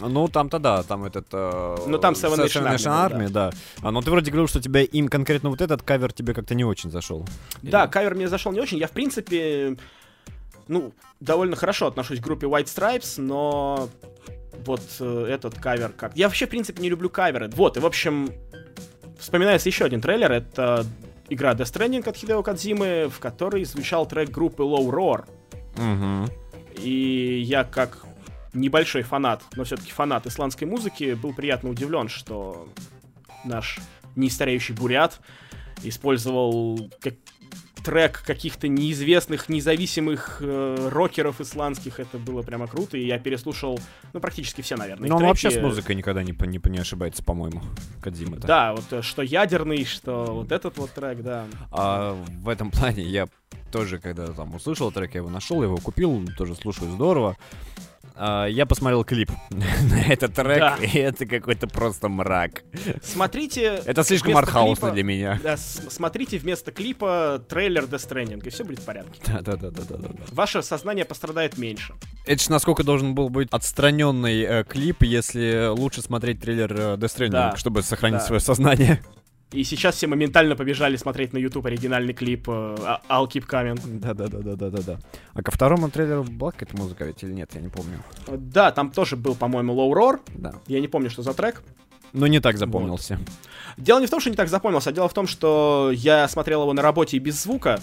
Ну, 0.00 0.28
там-то 0.28 0.58
да, 0.58 0.82
там 0.82 1.04
этот... 1.04 1.26
э, 1.32 1.76
Ну, 1.86 1.98
там 1.98 2.14
Seven 2.14 2.38
Nation 2.38 2.64
Army 2.64 3.10
был, 3.10 3.18
Army, 3.18 3.28
да. 3.28 3.50
А, 3.82 3.90
но 3.90 4.00
ты 4.00 4.10
вроде 4.10 4.30
говорил, 4.30 4.48
что 4.48 4.60
тебя 4.60 4.80
им 4.80 5.08
конкретно 5.08 5.50
вот 5.50 5.60
этот 5.60 5.82
кавер 5.82 6.12
тебе 6.12 6.32
как-то 6.32 6.54
не 6.54 6.64
очень 6.64 6.90
зашел. 6.90 7.26
Да, 7.62 7.86
кавер 7.86 8.14
мне 8.14 8.28
зашел 8.28 8.52
не 8.52 8.60
очень. 8.60 8.78
Я, 8.78 8.88
в 8.88 8.92
принципе, 8.92 9.76
ну, 10.68 10.94
довольно 11.20 11.56
хорошо 11.56 11.86
отношусь 11.88 12.20
к 12.20 12.22
группе 12.22 12.46
White 12.46 12.64
Stripes, 12.64 13.20
но 13.20 13.90
вот 14.64 14.82
э, 15.00 15.26
этот 15.28 15.58
кавер 15.58 15.90
как... 15.92 16.16
Я 16.16 16.28
вообще, 16.28 16.46
в 16.46 16.50
принципе, 16.50 16.80
не 16.82 16.88
люблю 16.88 17.10
каверы. 17.10 17.48
Вот, 17.50 17.76
и, 17.76 17.80
в 17.80 17.86
общем, 17.86 18.30
вспоминается 19.18 19.68
еще 19.68 19.84
один 19.84 20.00
трейлер. 20.00 20.32
Это 20.32 20.86
игра 21.28 21.52
Death 21.52 21.72
Stranding 21.72 22.08
от 22.08 22.16
Хидео 22.16 22.42
Кадзимы, 22.42 23.08
в 23.08 23.18
которой 23.18 23.64
звучал 23.64 24.06
трек 24.06 24.30
группы 24.30 24.62
Low 24.62 24.88
Roar. 24.90 25.24
Угу. 25.76 26.32
И 26.80 27.42
я 27.44 27.64
как 27.64 28.04
небольшой 28.52 29.02
фанат, 29.02 29.42
но 29.56 29.64
все-таки 29.64 29.92
фанат 29.92 30.26
исландской 30.26 30.66
музыки, 30.66 31.14
был 31.14 31.32
приятно 31.32 31.70
удивлен, 31.70 32.08
что 32.08 32.68
наш 33.44 33.78
неистареющий 34.16 34.74
бурят 34.74 35.20
использовал 35.82 36.90
как 37.00 37.14
трек 37.84 38.22
каких-то 38.24 38.68
неизвестных, 38.68 39.48
независимых 39.48 40.38
э, 40.40 40.88
рокеров 40.90 41.40
исландских. 41.40 42.00
Это 42.00 42.18
было 42.18 42.42
прямо 42.42 42.66
круто, 42.66 42.96
и 42.96 43.04
я 43.04 43.18
переслушал, 43.18 43.80
ну, 44.12 44.20
практически 44.20 44.60
все, 44.60 44.76
наверное, 44.76 45.08
Но 45.08 45.16
он 45.16 45.24
вообще 45.24 45.50
с 45.50 45.54
треки. 45.54 45.64
музыкой 45.64 45.94
никогда 45.94 46.22
не, 46.22 46.32
не, 46.32 46.60
не 46.70 46.78
ошибается, 46.78 47.22
по-моему, 47.22 47.62
Кадзима. 48.00 48.38
Да, 48.38 48.72
вот 48.72 48.84
э, 48.92 49.02
что 49.02 49.22
ядерный, 49.22 49.84
что 49.84 50.26
вот 50.34 50.52
этот 50.52 50.78
вот 50.78 50.90
трек, 50.92 51.22
да. 51.22 51.46
А 51.70 52.16
в 52.42 52.48
этом 52.48 52.70
плане 52.70 53.02
я 53.04 53.26
тоже, 53.70 53.98
когда 53.98 54.26
там 54.28 54.54
услышал 54.54 54.92
трек, 54.92 55.14
я 55.14 55.20
его 55.20 55.30
нашел, 55.30 55.62
я 55.62 55.68
его 55.68 55.78
купил, 55.78 56.26
тоже 56.36 56.54
слушаю 56.54 56.90
здорово. 56.92 57.36
А, 58.14 58.46
я 58.46 58.66
посмотрел 58.66 59.04
клип 59.04 59.30
на 59.50 60.02
этот 60.08 60.34
трек, 60.34 60.58
Да. 60.58 60.76
и 60.82 60.98
это 60.98 61.26
какой-то 61.26 61.66
просто 61.66 62.08
мрак. 62.08 62.62
Смотрите... 63.02 63.82
Это 63.86 64.04
слишком 64.04 64.36
артхаусно 64.36 64.90
для 64.90 65.02
меня. 65.02 65.40
Да, 65.42 65.56
смотрите 65.56 66.38
вместо 66.38 66.72
клипа 66.72 67.42
трейлер 67.48 67.84
Death 67.84 68.08
Stranding, 68.08 68.46
и 68.46 68.50
все 68.50 68.64
будет 68.64 68.80
в 68.80 68.84
порядке. 68.84 69.20
Да-да-да-да-да. 69.26 70.10
Ваше 70.30 70.62
сознание 70.62 71.04
пострадает 71.04 71.58
меньше. 71.58 71.94
Это 72.26 72.42
ж 72.42 72.48
насколько 72.48 72.84
должен 72.84 73.14
был 73.14 73.28
быть 73.28 73.48
отстраненный 73.50 74.42
э, 74.42 74.64
клип, 74.64 75.02
если 75.02 75.68
лучше 75.68 76.02
смотреть 76.02 76.40
трейлер 76.40 76.72
э, 76.72 76.94
Death 76.96 77.16
Stranding, 77.16 77.30
Да. 77.30 77.56
чтобы 77.56 77.82
сохранить 77.82 78.20
Да. 78.20 78.26
свое 78.26 78.40
сознание. 78.40 79.02
И 79.52 79.64
сейчас 79.64 79.96
все 79.96 80.06
моментально 80.06 80.56
побежали 80.56 80.96
смотреть 80.96 81.32
на 81.32 81.38
YouTube 81.38 81.66
оригинальный 81.66 82.14
клип 82.14 82.48
э, 82.48 82.76
А- 82.80 83.00
I'll 83.08 83.28
Keep 83.28 83.46
Coming. 83.46 83.78
Да-да-да-да-да-да. 84.00 84.98
А 85.34 85.42
ко 85.42 85.50
второму 85.50 85.90
трейлеру 85.90 86.24
была 86.24 86.52
какая-то 86.52 86.76
музыка 86.76 87.04
ведь 87.04 87.22
или 87.22 87.32
нет, 87.32 87.50
я 87.54 87.60
не 87.60 87.68
помню. 87.68 87.98
Да, 88.28 88.72
там 88.72 88.90
тоже 88.90 89.16
был, 89.16 89.34
по-моему, 89.34 89.74
Low 89.74 89.92
Roar. 89.92 90.20
Да. 90.34 90.54
Я 90.66 90.80
не 90.80 90.88
помню, 90.88 91.10
что 91.10 91.22
за 91.22 91.34
трек. 91.34 91.62
Но 92.12 92.26
не 92.26 92.40
так 92.40 92.56
запомнился. 92.58 93.18
Дело 93.76 94.00
не 94.00 94.06
в 94.06 94.10
том, 94.10 94.20
что 94.20 94.30
не 94.30 94.36
так 94.36 94.48
запомнился, 94.48 94.90
а 94.90 94.92
дело 94.92 95.08
в 95.08 95.14
том, 95.14 95.26
что 95.26 95.90
я 95.94 96.28
смотрел 96.28 96.62
его 96.62 96.72
на 96.72 96.82
работе 96.82 97.16
и 97.16 97.20
без 97.20 97.42
звука. 97.42 97.80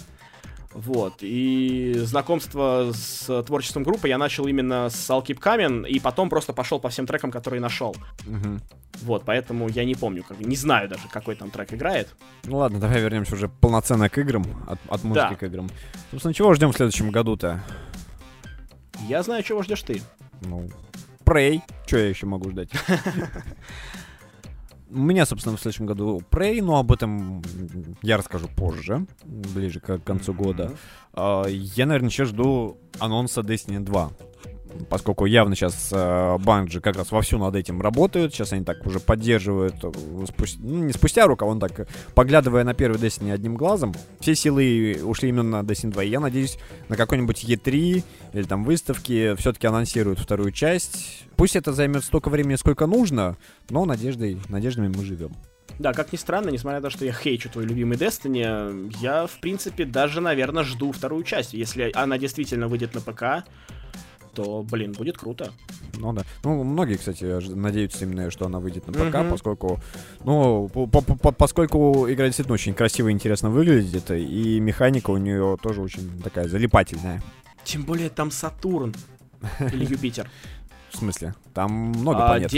Вот, 0.85 1.15
и 1.19 1.93
знакомство 1.97 2.91
с 2.93 3.43
творчеством 3.43 3.83
группы 3.83 4.07
я 4.07 4.17
начал 4.17 4.47
именно 4.47 4.89
с 4.89 5.09
I'll 5.09 5.21
Keep 5.25 5.39
Coming, 5.39 5.85
и 5.85 5.99
потом 5.99 6.29
просто 6.29 6.53
пошел 6.53 6.79
по 6.79 6.87
всем 6.87 7.05
трекам, 7.05 7.31
которые 7.31 7.59
нашел. 7.59 7.93
Мгм. 8.25 8.61
Вот, 9.01 9.23
поэтому 9.25 9.67
я 9.67 9.83
не 9.83 9.95
помню, 9.95 10.23
как, 10.23 10.39
не 10.39 10.55
знаю 10.55 10.87
даже, 10.87 11.01
какой 11.11 11.35
там 11.35 11.49
трек 11.51 11.73
играет. 11.73 12.07
Ну 12.45 12.59
ладно, 12.59 12.79
давай 12.79 13.01
вернемся 13.01 13.35
уже 13.35 13.49
полноценно 13.49 14.07
к 14.07 14.17
играм, 14.19 14.45
от, 14.69 14.79
от 14.87 15.03
музыки 15.03 15.27
Да. 15.31 15.35
к 15.35 15.43
играм. 15.43 15.69
Собственно, 16.11 16.33
чего 16.33 16.53
ждем 16.53 16.71
в 16.71 16.75
следующем 16.77 17.11
году-то? 17.11 17.61
Я 19.09 19.21
знаю, 19.21 19.43
чего 19.43 19.61
ждешь 19.63 19.81
ты. 19.81 20.01
Ну, 20.41 20.69
Prey. 21.25 21.61
Что 21.87 21.97
я 21.97 22.07
еще 22.07 22.25
могу 22.25 22.51
ждать? 22.51 22.69
У 24.91 24.99
меня, 24.99 25.25
собственно, 25.25 25.55
в 25.55 25.61
следующем 25.61 25.85
году 25.85 26.21
Prey, 26.31 26.61
но 26.61 26.79
об 26.79 26.91
этом 26.91 27.43
я 28.01 28.17
расскажу 28.17 28.47
позже, 28.47 29.05
ближе 29.23 29.79
к 29.79 29.99
концу 29.99 30.33
года. 30.33 30.71
А, 31.13 31.45
я, 31.47 31.85
наверное, 31.85 32.09
еще 32.09 32.25
жду 32.25 32.77
анонса 32.99 33.41
Destiny 33.41 33.79
2 33.79 34.11
поскольку 34.89 35.25
явно 35.25 35.55
сейчас 35.55 35.89
э, 35.91 35.95
Bungie 35.95 36.79
как 36.79 36.95
раз 36.95 37.11
вовсю 37.11 37.37
над 37.37 37.55
этим 37.55 37.81
работают, 37.81 38.33
сейчас 38.33 38.53
они 38.53 38.63
так 38.63 38.85
уже 38.85 38.99
поддерживают, 38.99 39.75
э, 39.83 39.91
спустя, 40.27 40.59
ну, 40.61 40.83
не 40.83 40.93
спустя 40.93 41.27
руку, 41.27 41.45
а 41.45 41.47
он 41.47 41.59
так, 41.59 41.87
поглядывая 42.15 42.63
на 42.63 42.73
первый 42.73 42.99
Destiny 42.99 43.31
одним 43.31 43.55
глазом, 43.55 43.93
все 44.19 44.35
силы 44.35 45.01
ушли 45.03 45.29
именно 45.29 45.61
на 45.61 45.65
Destiny 45.65 45.91
2, 45.91 46.03
и 46.03 46.09
я 46.09 46.19
надеюсь, 46.19 46.57
на 46.87 46.95
какой-нибудь 46.95 47.43
E3 47.43 48.03
или 48.33 48.43
там 48.43 48.63
выставке 48.63 49.35
все-таки 49.35 49.67
анонсируют 49.67 50.19
вторую 50.19 50.51
часть. 50.51 51.25
Пусть 51.35 51.55
это 51.55 51.73
займет 51.73 52.03
столько 52.03 52.29
времени, 52.29 52.55
сколько 52.55 52.85
нужно, 52.85 53.37
но 53.69 53.85
надеждой, 53.85 54.39
надеждами 54.49 54.87
мы 54.87 55.03
живем. 55.03 55.31
Да, 55.79 55.93
как 55.93 56.11
ни 56.11 56.17
странно, 56.17 56.49
несмотря 56.49 56.79
на 56.79 56.83
то, 56.83 56.89
что 56.89 57.05
я 57.05 57.13
хейчу 57.13 57.49
твой 57.49 57.65
любимый 57.65 57.97
Destiny, 57.97 58.93
я, 58.99 59.27
в 59.27 59.39
принципе, 59.39 59.85
даже, 59.85 60.19
наверное, 60.19 60.63
жду 60.63 60.91
вторую 60.91 61.23
часть. 61.23 61.53
Если 61.53 61.91
она 61.95 62.17
действительно 62.17 62.67
выйдет 62.67 62.93
на 62.93 62.99
ПК, 62.99 63.47
то, 64.33 64.65
блин, 64.69 64.93
будет 64.93 65.17
круто. 65.17 65.51
Ну 65.97 66.13
да. 66.13 66.23
Ну, 66.43 66.63
многие, 66.63 66.95
кстати, 66.95 67.23
надеются 67.53 68.05
именно, 68.05 68.31
что 68.31 68.45
она 68.45 68.59
выйдет 68.59 68.87
на 68.87 68.93
ПК, 68.93 69.15
mm-hmm. 69.15 69.29
поскольку, 69.29 69.79
ну, 70.23 70.69
по 70.69 70.83
-по 70.85 71.01
-по 71.01 71.31
поскольку 71.31 72.09
игра 72.09 72.25
действительно 72.25 72.53
очень 72.53 72.73
красиво 72.73 73.09
и 73.09 73.11
интересно 73.11 73.49
выглядит, 73.49 74.11
и 74.11 74.59
механика 74.59 75.11
у 75.11 75.17
нее 75.17 75.57
тоже 75.61 75.81
очень 75.81 76.21
такая 76.21 76.47
залипательная. 76.47 77.21
Тем 77.63 77.83
более 77.83 78.09
там 78.09 78.31
Сатурн 78.31 78.95
или 79.59 79.85
Юпитер. 79.91 80.29
В 80.91 80.97
смысле? 80.97 81.35
Там 81.53 81.71
много 81.71 82.25
а, 82.25 82.27
планет. 82.27 82.51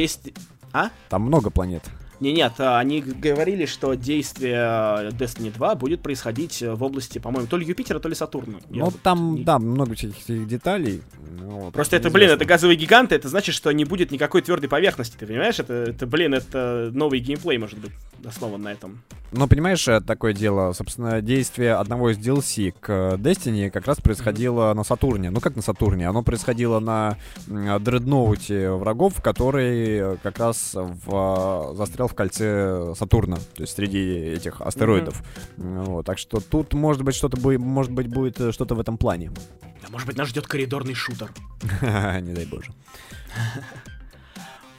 А? 0.73 0.89
Там 1.09 1.23
много 1.23 1.49
планет. 1.49 1.83
Не, 2.21 2.33
нет, 2.33 2.53
а, 2.59 2.77
они 2.77 3.01
говорили, 3.01 3.65
что 3.65 3.95
действие 3.95 4.53
э, 4.53 5.09
Destiny 5.09 5.51
2 5.51 5.73
будет 5.73 6.01
происходить 6.03 6.61
э, 6.61 6.71
в 6.71 6.83
области, 6.83 7.17
по-моему, 7.17 7.47
то 7.47 7.57
ли 7.57 7.65
Юпитера, 7.65 7.97
то 7.97 8.07
ли 8.07 8.13
Сатурна. 8.13 8.59
Ну, 8.69 8.91
там, 9.01 9.33
не... 9.33 9.43
да, 9.43 9.57
много 9.57 9.95
всяких 9.95 10.47
деталей. 10.47 11.01
Ну, 11.39 11.71
Просто 11.71 11.95
это, 11.95 12.11
блин, 12.11 12.29
это 12.29 12.45
газовые 12.45 12.77
гиганты, 12.77 13.15
это 13.15 13.27
значит, 13.27 13.55
что 13.55 13.71
не 13.71 13.85
будет 13.85 14.11
никакой 14.11 14.43
твердой 14.43 14.69
поверхности, 14.69 15.17
ты 15.17 15.25
понимаешь? 15.25 15.59
Это, 15.59 15.73
это 15.73 16.05
блин, 16.05 16.35
это 16.35 16.91
новый 16.93 17.19
геймплей, 17.21 17.57
может 17.57 17.79
быть, 17.79 17.91
основан 18.23 18.61
на 18.61 18.71
этом. 18.71 19.01
Ну, 19.31 19.47
понимаешь, 19.47 19.87
э, 19.87 19.99
такое 19.99 20.33
дело, 20.33 20.73
собственно, 20.73 21.21
действие 21.21 21.73
одного 21.73 22.11
из 22.11 22.19
DLC 22.19 22.71
к 22.79 23.15
Destiny 23.15 23.71
как 23.71 23.87
раз 23.87 23.99
происходило 23.99 24.69
mm-hmm. 24.69 24.75
на 24.75 24.83
Сатурне. 24.83 25.31
Ну, 25.31 25.39
как 25.39 25.55
на 25.55 25.63
Сатурне? 25.63 26.07
Оно 26.07 26.21
происходило 26.21 26.79
на 26.79 27.17
дредноуте 27.47 28.69
врагов, 28.69 29.23
который 29.23 30.17
как 30.19 30.37
раз 30.37 30.75
в... 30.75 31.73
застрял 31.75 32.10
в 32.11 32.15
кольце 32.15 32.93
Сатурна, 32.95 33.37
то 33.37 33.61
есть 33.61 33.75
среди 33.75 33.99
этих 34.37 34.61
астероидов. 34.61 35.21
Mm-hmm. 35.57 35.83
Вот, 35.85 36.05
так 36.05 36.17
что 36.17 36.39
тут 36.39 36.73
может 36.73 37.03
быть 37.03 37.15
что-то 37.15 37.37
будет, 37.37 37.59
может 37.59 37.91
быть 37.91 38.07
будет 38.07 38.39
э, 38.39 38.51
что-то 38.51 38.75
в 38.75 38.79
этом 38.79 38.97
плане. 38.97 39.31
А 39.83 39.91
может 39.91 40.07
быть 40.07 40.17
нас 40.17 40.27
ждет 40.27 40.47
коридорный 40.47 40.93
шутер. 40.93 41.31
Не 41.81 42.33
дай 42.33 42.45
боже. 42.45 42.71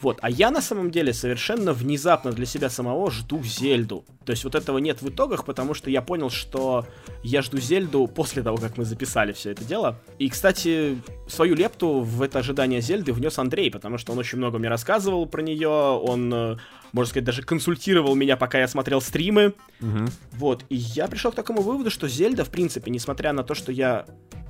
Вот, 0.03 0.19
а 0.21 0.29
я 0.29 0.51
на 0.51 0.61
самом 0.61 0.91
деле 0.91 1.13
совершенно 1.13 1.73
внезапно 1.73 2.33
для 2.33 2.45
себя 2.45 2.69
самого 2.69 3.11
жду 3.13 3.41
Зельду. 3.45 4.05
То 4.25 4.33
есть 4.33 4.43
вот 4.43 4.57
этого 4.57 4.79
нет 4.79 5.01
в 5.01 5.09
итогах, 5.09 5.45
потому 5.45 5.75
что 5.75 5.91
я 5.91 6.03
понял, 6.03 6.29
что 6.29 6.87
я 7.23 7.41
жду 7.41 7.59
Зельду 7.59 8.09
после 8.09 8.43
того, 8.43 8.57
как 8.57 8.77
мы 8.77 8.85
записали 8.85 9.33
все 9.33 9.51
это 9.51 9.65
дело. 9.65 10.01
И, 10.19 10.29
кстати, 10.29 10.99
свою 11.29 11.55
лепту 11.55 12.01
в 12.01 12.21
это 12.21 12.41
ожидание 12.41 12.81
Зельды 12.81 13.13
внес 13.13 13.39
Андрей, 13.39 13.71
потому 13.71 13.97
что 13.97 14.13
он 14.13 14.19
очень 14.19 14.39
много 14.39 14.59
мне 14.59 14.69
рассказывал 14.69 15.27
про 15.27 15.41
нее, 15.41 15.69
он, 15.69 16.35
э, 16.35 16.57
можно 16.93 17.09
сказать, 17.09 17.25
даже 17.25 17.43
консультировал 17.43 18.17
меня, 18.17 18.37
пока 18.37 18.59
я 18.59 18.67
смотрел 18.67 19.01
стримы. 19.01 19.55
Угу. 19.81 20.07
Вот, 20.33 20.65
и 20.69 20.77
я 20.77 21.07
пришел 21.07 21.31
к 21.31 21.37
такому 21.37 21.63
выводу, 21.63 21.91
что 21.91 22.09
Зельда, 22.09 22.45
в 22.45 22.51
принципе, 22.51 22.91
несмотря 22.91 23.33
на 23.33 23.45
то, 23.45 23.55
что 23.55 23.71
я 23.71 24.07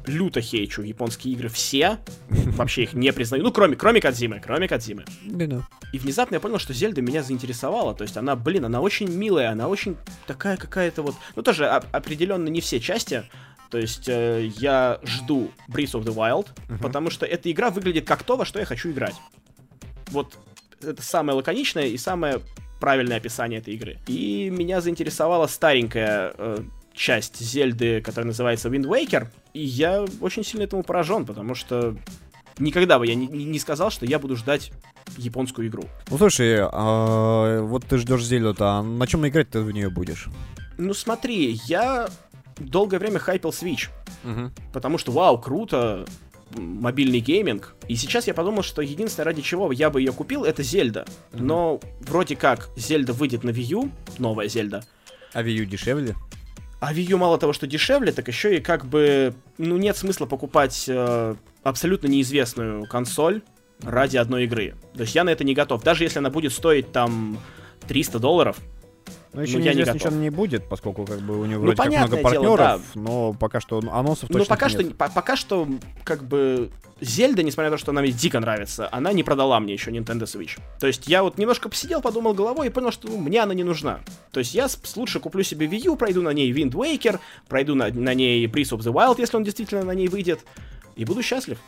люто 0.06 0.40
хейчу 0.40 0.82
японские 0.82 1.34
игры 1.34 1.48
все, 1.48 1.98
вообще 2.28 2.84
их 2.84 2.94
не 2.94 3.12
признаю, 3.12 3.42
ну, 3.42 3.52
кроме, 3.52 3.76
кроме 3.76 4.00
Кадзимы, 4.00 4.40
кроме 4.44 4.68
Кадзимы. 4.68 5.04
Да-да. 5.24 5.66
И 5.92 5.98
внезапно 5.98 6.36
я 6.36 6.40
понял, 6.40 6.58
что 6.58 6.72
Зельда 6.72 7.02
меня 7.02 7.22
заинтересовала, 7.22 7.94
то 7.94 8.02
есть 8.02 8.16
она, 8.16 8.36
блин, 8.36 8.64
она 8.64 8.80
очень 8.80 9.08
милая, 9.08 9.50
она 9.50 9.68
очень 9.68 9.96
такая 10.26 10.56
какая-то 10.56 11.02
вот, 11.02 11.14
ну, 11.36 11.42
тоже 11.42 11.66
а- 11.66 11.84
определенно 11.92 12.48
не 12.48 12.60
все 12.60 12.80
части, 12.80 13.24
то 13.70 13.78
есть 13.78 14.08
э, 14.08 14.50
я 14.58 15.00
жду 15.02 15.50
Breath 15.68 15.92
of 15.92 16.04
the 16.04 16.14
Wild, 16.14 16.48
uh-huh. 16.68 16.82
потому 16.82 17.10
что 17.10 17.24
эта 17.24 17.50
игра 17.50 17.70
выглядит 17.70 18.06
как 18.06 18.22
то, 18.22 18.36
во 18.36 18.44
что 18.44 18.58
я 18.58 18.66
хочу 18.66 18.90
играть. 18.90 19.14
Вот 20.10 20.36
это 20.82 21.02
самое 21.02 21.36
лаконичное 21.36 21.86
и 21.86 21.96
самое 21.96 22.40
правильное 22.80 23.16
описание 23.16 23.60
этой 23.60 23.74
игры. 23.74 23.98
И 24.08 24.50
меня 24.50 24.80
заинтересовала 24.80 25.46
старенькая 25.46 26.34
э, 26.36 26.58
часть 26.94 27.40
Зельды, 27.40 28.00
которая 28.00 28.26
называется 28.26 28.68
Wind 28.68 28.84
Waker, 28.84 29.28
и 29.54 29.60
я 29.62 30.04
очень 30.20 30.44
сильно 30.44 30.64
этому 30.64 30.82
поражен, 30.82 31.24
потому 31.26 31.54
что 31.54 31.96
никогда 32.58 32.98
бы 32.98 33.06
я 33.06 33.14
не, 33.14 33.26
не 33.26 33.58
сказал, 33.58 33.90
что 33.90 34.06
я 34.06 34.18
буду 34.18 34.36
ждать 34.36 34.72
японскую 35.16 35.68
игру. 35.68 35.84
Ну 36.10 36.18
слушай, 36.18 36.58
а, 36.60 37.62
вот 37.62 37.86
ты 37.86 37.98
ждешь 37.98 38.24
Зельду-то, 38.24 38.78
а 38.78 38.82
на 38.82 39.06
чем 39.06 39.26
играть 39.26 39.50
ты 39.50 39.60
в 39.60 39.70
нее 39.70 39.90
будешь? 39.90 40.28
Ну 40.78 40.94
смотри, 40.94 41.60
я 41.66 42.08
долгое 42.58 42.98
время 42.98 43.18
хайпил 43.18 43.50
Switch, 43.50 43.88
угу. 44.24 44.50
потому 44.72 44.98
что 44.98 45.12
вау, 45.12 45.38
круто, 45.38 46.06
мобильный 46.56 47.20
гейминг. 47.20 47.74
И 47.88 47.96
сейчас 47.96 48.26
я 48.26 48.34
подумал, 48.34 48.62
что 48.62 48.82
единственное, 48.82 49.26
ради 49.26 49.42
чего 49.42 49.72
я 49.72 49.90
бы 49.90 50.00
ее 50.00 50.12
купил, 50.12 50.44
это 50.44 50.62
Зельда. 50.62 51.06
mm 51.32 51.42
Но 51.42 51.80
вроде 52.00 52.36
как 52.36 52.70
Зельда 52.76 53.12
выйдет 53.12 53.44
на 53.44 53.50
Wii 53.50 53.62
U, 53.62 53.90
новая 54.18 54.48
Зельда. 54.48 54.84
А 55.32 55.42
Wii 55.42 55.52
U 55.52 55.64
дешевле? 55.64 56.14
А 56.82 56.92
Wii 56.92 57.12
U 57.12 57.16
мало 57.16 57.38
того, 57.38 57.52
что 57.52 57.68
дешевле, 57.68 58.10
так 58.10 58.26
еще 58.26 58.56
и 58.56 58.60
как 58.60 58.86
бы, 58.86 59.34
ну, 59.56 59.76
нет 59.76 59.96
смысла 59.96 60.26
покупать 60.26 60.86
э, 60.88 61.34
абсолютно 61.62 62.08
неизвестную 62.08 62.86
консоль 62.86 63.42
ради 63.82 64.16
одной 64.16 64.46
игры. 64.46 64.74
То 64.94 65.02
есть 65.02 65.14
я 65.14 65.22
на 65.22 65.30
это 65.30 65.44
не 65.44 65.54
готов. 65.54 65.84
Даже 65.84 66.02
если 66.02 66.18
она 66.18 66.28
будет 66.28 66.52
стоить 66.52 66.90
там 66.90 67.38
300 67.86 68.18
долларов, 68.18 68.56
ну, 69.34 69.40
еще 69.42 69.58
ну, 69.58 69.64
неизвестно, 69.64 69.94
ничего 69.94 70.10
не 70.10 70.30
будет, 70.30 70.68
поскольку 70.68 71.06
как 71.06 71.20
бы 71.20 71.40
у 71.40 71.46
него 71.46 71.60
ну, 71.60 71.72
вроде 71.72 71.76
как 71.76 71.86
много 71.86 72.16
партнеров, 72.18 72.42
дело, 72.42 72.56
да. 72.58 72.80
но 72.94 73.32
пока 73.32 73.60
что 73.60 73.78
анонсов 73.78 74.28
точно 74.28 74.38
Ну, 74.40 74.44
пока 74.44 74.68
нет. 74.68 74.80
что, 74.80 74.94
по 74.94 75.08
пока 75.08 75.36
что, 75.36 75.68
как 76.04 76.22
бы, 76.24 76.70
Зельда, 77.00 77.42
несмотря 77.42 77.70
на 77.70 77.76
то, 77.76 77.80
что 77.80 77.92
она 77.92 78.02
мне 78.02 78.12
дико 78.12 78.40
нравится, 78.40 78.88
она 78.92 79.12
не 79.12 79.22
продала 79.22 79.58
мне 79.58 79.72
еще 79.72 79.90
Nintendo 79.90 80.24
Switch. 80.24 80.60
То 80.78 80.86
есть 80.86 81.08
я 81.08 81.22
вот 81.22 81.38
немножко 81.38 81.70
посидел, 81.70 82.02
подумал 82.02 82.34
головой 82.34 82.66
и 82.66 82.70
понял, 82.70 82.92
что 82.92 83.08
ну, 83.08 83.16
мне 83.16 83.42
она 83.42 83.54
не 83.54 83.64
нужна. 83.64 84.00
То 84.32 84.40
есть 84.40 84.54
я 84.54 84.68
лучше 84.96 85.18
куплю 85.18 85.42
себе 85.42 85.66
Wii 85.66 85.86
U, 85.86 85.96
пройду 85.96 86.20
на 86.20 86.32
ней 86.32 86.52
Wind 86.52 86.72
Waker, 86.72 87.18
пройду 87.48 87.74
на, 87.74 87.88
на 87.88 88.12
ней 88.12 88.46
Breath 88.46 88.76
of 88.76 88.80
the 88.80 88.92
Wild, 88.92 89.16
если 89.18 89.36
он 89.36 89.44
действительно 89.44 89.82
на 89.82 89.92
ней 89.92 90.08
выйдет, 90.08 90.40
и 90.94 91.06
буду 91.06 91.22
счастлив. 91.22 91.58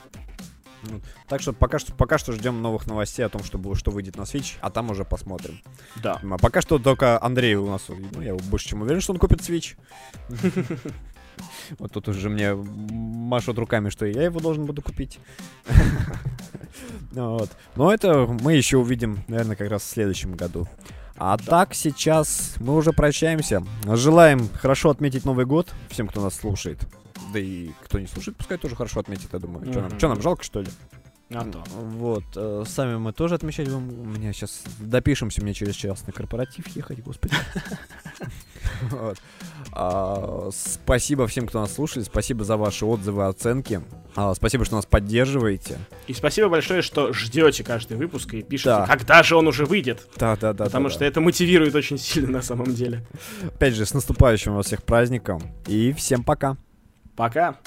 Так 1.28 1.40
что 1.40 1.52
пока 1.52 1.78
что, 1.78 1.92
пока 1.94 2.18
что 2.18 2.32
ждем 2.32 2.62
новых 2.62 2.86
новостей 2.86 3.24
о 3.24 3.28
том, 3.28 3.42
что, 3.44 3.74
что 3.74 3.90
выйдет 3.90 4.16
на 4.16 4.22
Switch, 4.22 4.56
а 4.60 4.70
там 4.70 4.90
уже 4.90 5.04
посмотрим. 5.04 5.60
Да. 6.02 6.20
А 6.22 6.38
пока 6.38 6.60
что 6.60 6.78
только 6.78 7.22
Андрей 7.22 7.54
у 7.56 7.66
нас, 7.66 7.82
ну, 7.88 8.20
я 8.20 8.34
больше 8.34 8.68
чем 8.68 8.82
уверен, 8.82 9.00
что 9.00 9.12
он 9.12 9.18
купит 9.18 9.40
Switch. 9.40 9.76
Вот 11.80 11.90
тут 11.90 12.06
уже 12.08 12.30
мне 12.30 12.54
машут 12.54 13.58
руками, 13.58 13.88
что 13.88 14.06
я 14.06 14.22
его 14.22 14.38
должен 14.38 14.66
буду 14.66 14.82
купить. 14.82 15.18
Вот. 17.12 17.50
Но 17.76 17.94
это 17.94 18.26
мы 18.26 18.54
еще 18.54 18.78
увидим, 18.78 19.22
наверное, 19.28 19.54
как 19.54 19.70
раз 19.70 19.82
в 19.82 19.86
следующем 19.86 20.34
году. 20.34 20.66
А 21.16 21.36
да. 21.36 21.44
так 21.44 21.74
сейчас 21.74 22.54
мы 22.58 22.74
уже 22.74 22.92
прощаемся. 22.92 23.62
Желаем 23.86 24.48
хорошо 24.60 24.90
отметить 24.90 25.24
Новый 25.24 25.46
год 25.46 25.72
всем, 25.90 26.08
кто 26.08 26.20
нас 26.20 26.34
слушает. 26.34 26.80
Да 27.32 27.38
и 27.38 27.70
кто 27.84 27.98
не 27.98 28.06
слушает, 28.06 28.36
пускай 28.36 28.58
тоже 28.58 28.76
хорошо 28.76 29.00
отметит, 29.00 29.28
я 29.32 29.38
думаю. 29.38 29.66
Что 29.70 29.80
нам, 29.80 30.14
нам 30.14 30.22
жалко, 30.22 30.42
что 30.42 30.60
ли? 30.60 30.68
А 31.30 31.44
то. 31.44 31.64
Вот. 31.70 32.24
Э, 32.36 32.64
сами 32.66 32.96
мы 32.96 33.12
тоже 33.12 33.34
отмечать 33.34 33.68
будем. 33.68 34.00
У 34.00 34.04
меня 34.04 34.32
сейчас 34.32 34.62
допишемся, 34.78 35.42
мне 35.42 35.54
через 35.54 35.74
час 35.74 36.06
на 36.06 36.12
корпоратив 36.12 36.66
ехать, 36.76 37.02
господи. 37.02 37.34
Вот. 38.90 39.18
А, 39.72 40.48
спасибо 40.52 41.26
всем, 41.26 41.46
кто 41.46 41.60
нас 41.60 41.74
слушали. 41.74 42.02
Спасибо 42.02 42.44
за 42.44 42.56
ваши 42.56 42.84
отзывы, 42.84 43.26
оценки. 43.26 43.82
А, 44.16 44.34
спасибо, 44.34 44.64
что 44.64 44.76
нас 44.76 44.86
поддерживаете. 44.86 45.78
И 46.06 46.14
спасибо 46.14 46.48
большое, 46.48 46.82
что 46.82 47.12
ждете 47.12 47.62
каждый 47.62 47.96
выпуск 47.96 48.34
и 48.34 48.42
пишете, 48.42 48.70
да. 48.70 48.86
когда 48.86 49.22
же 49.22 49.36
он 49.36 49.46
уже 49.46 49.64
выйдет. 49.64 50.08
Да, 50.16 50.36
да, 50.36 50.52
да. 50.52 50.64
Потому 50.64 50.88
да, 50.88 50.90
что 50.90 51.00
да. 51.00 51.06
это 51.06 51.20
мотивирует 51.20 51.74
очень 51.74 51.98
сильно 51.98 52.30
на 52.30 52.42
самом 52.42 52.74
деле. 52.74 53.06
Опять 53.46 53.74
же, 53.74 53.84
с 53.84 53.94
наступающим 53.94 54.54
вас 54.54 54.66
всех 54.66 54.82
праздником. 54.82 55.42
И 55.66 55.92
всем 55.92 56.24
пока. 56.24 56.56
Пока. 57.16 57.58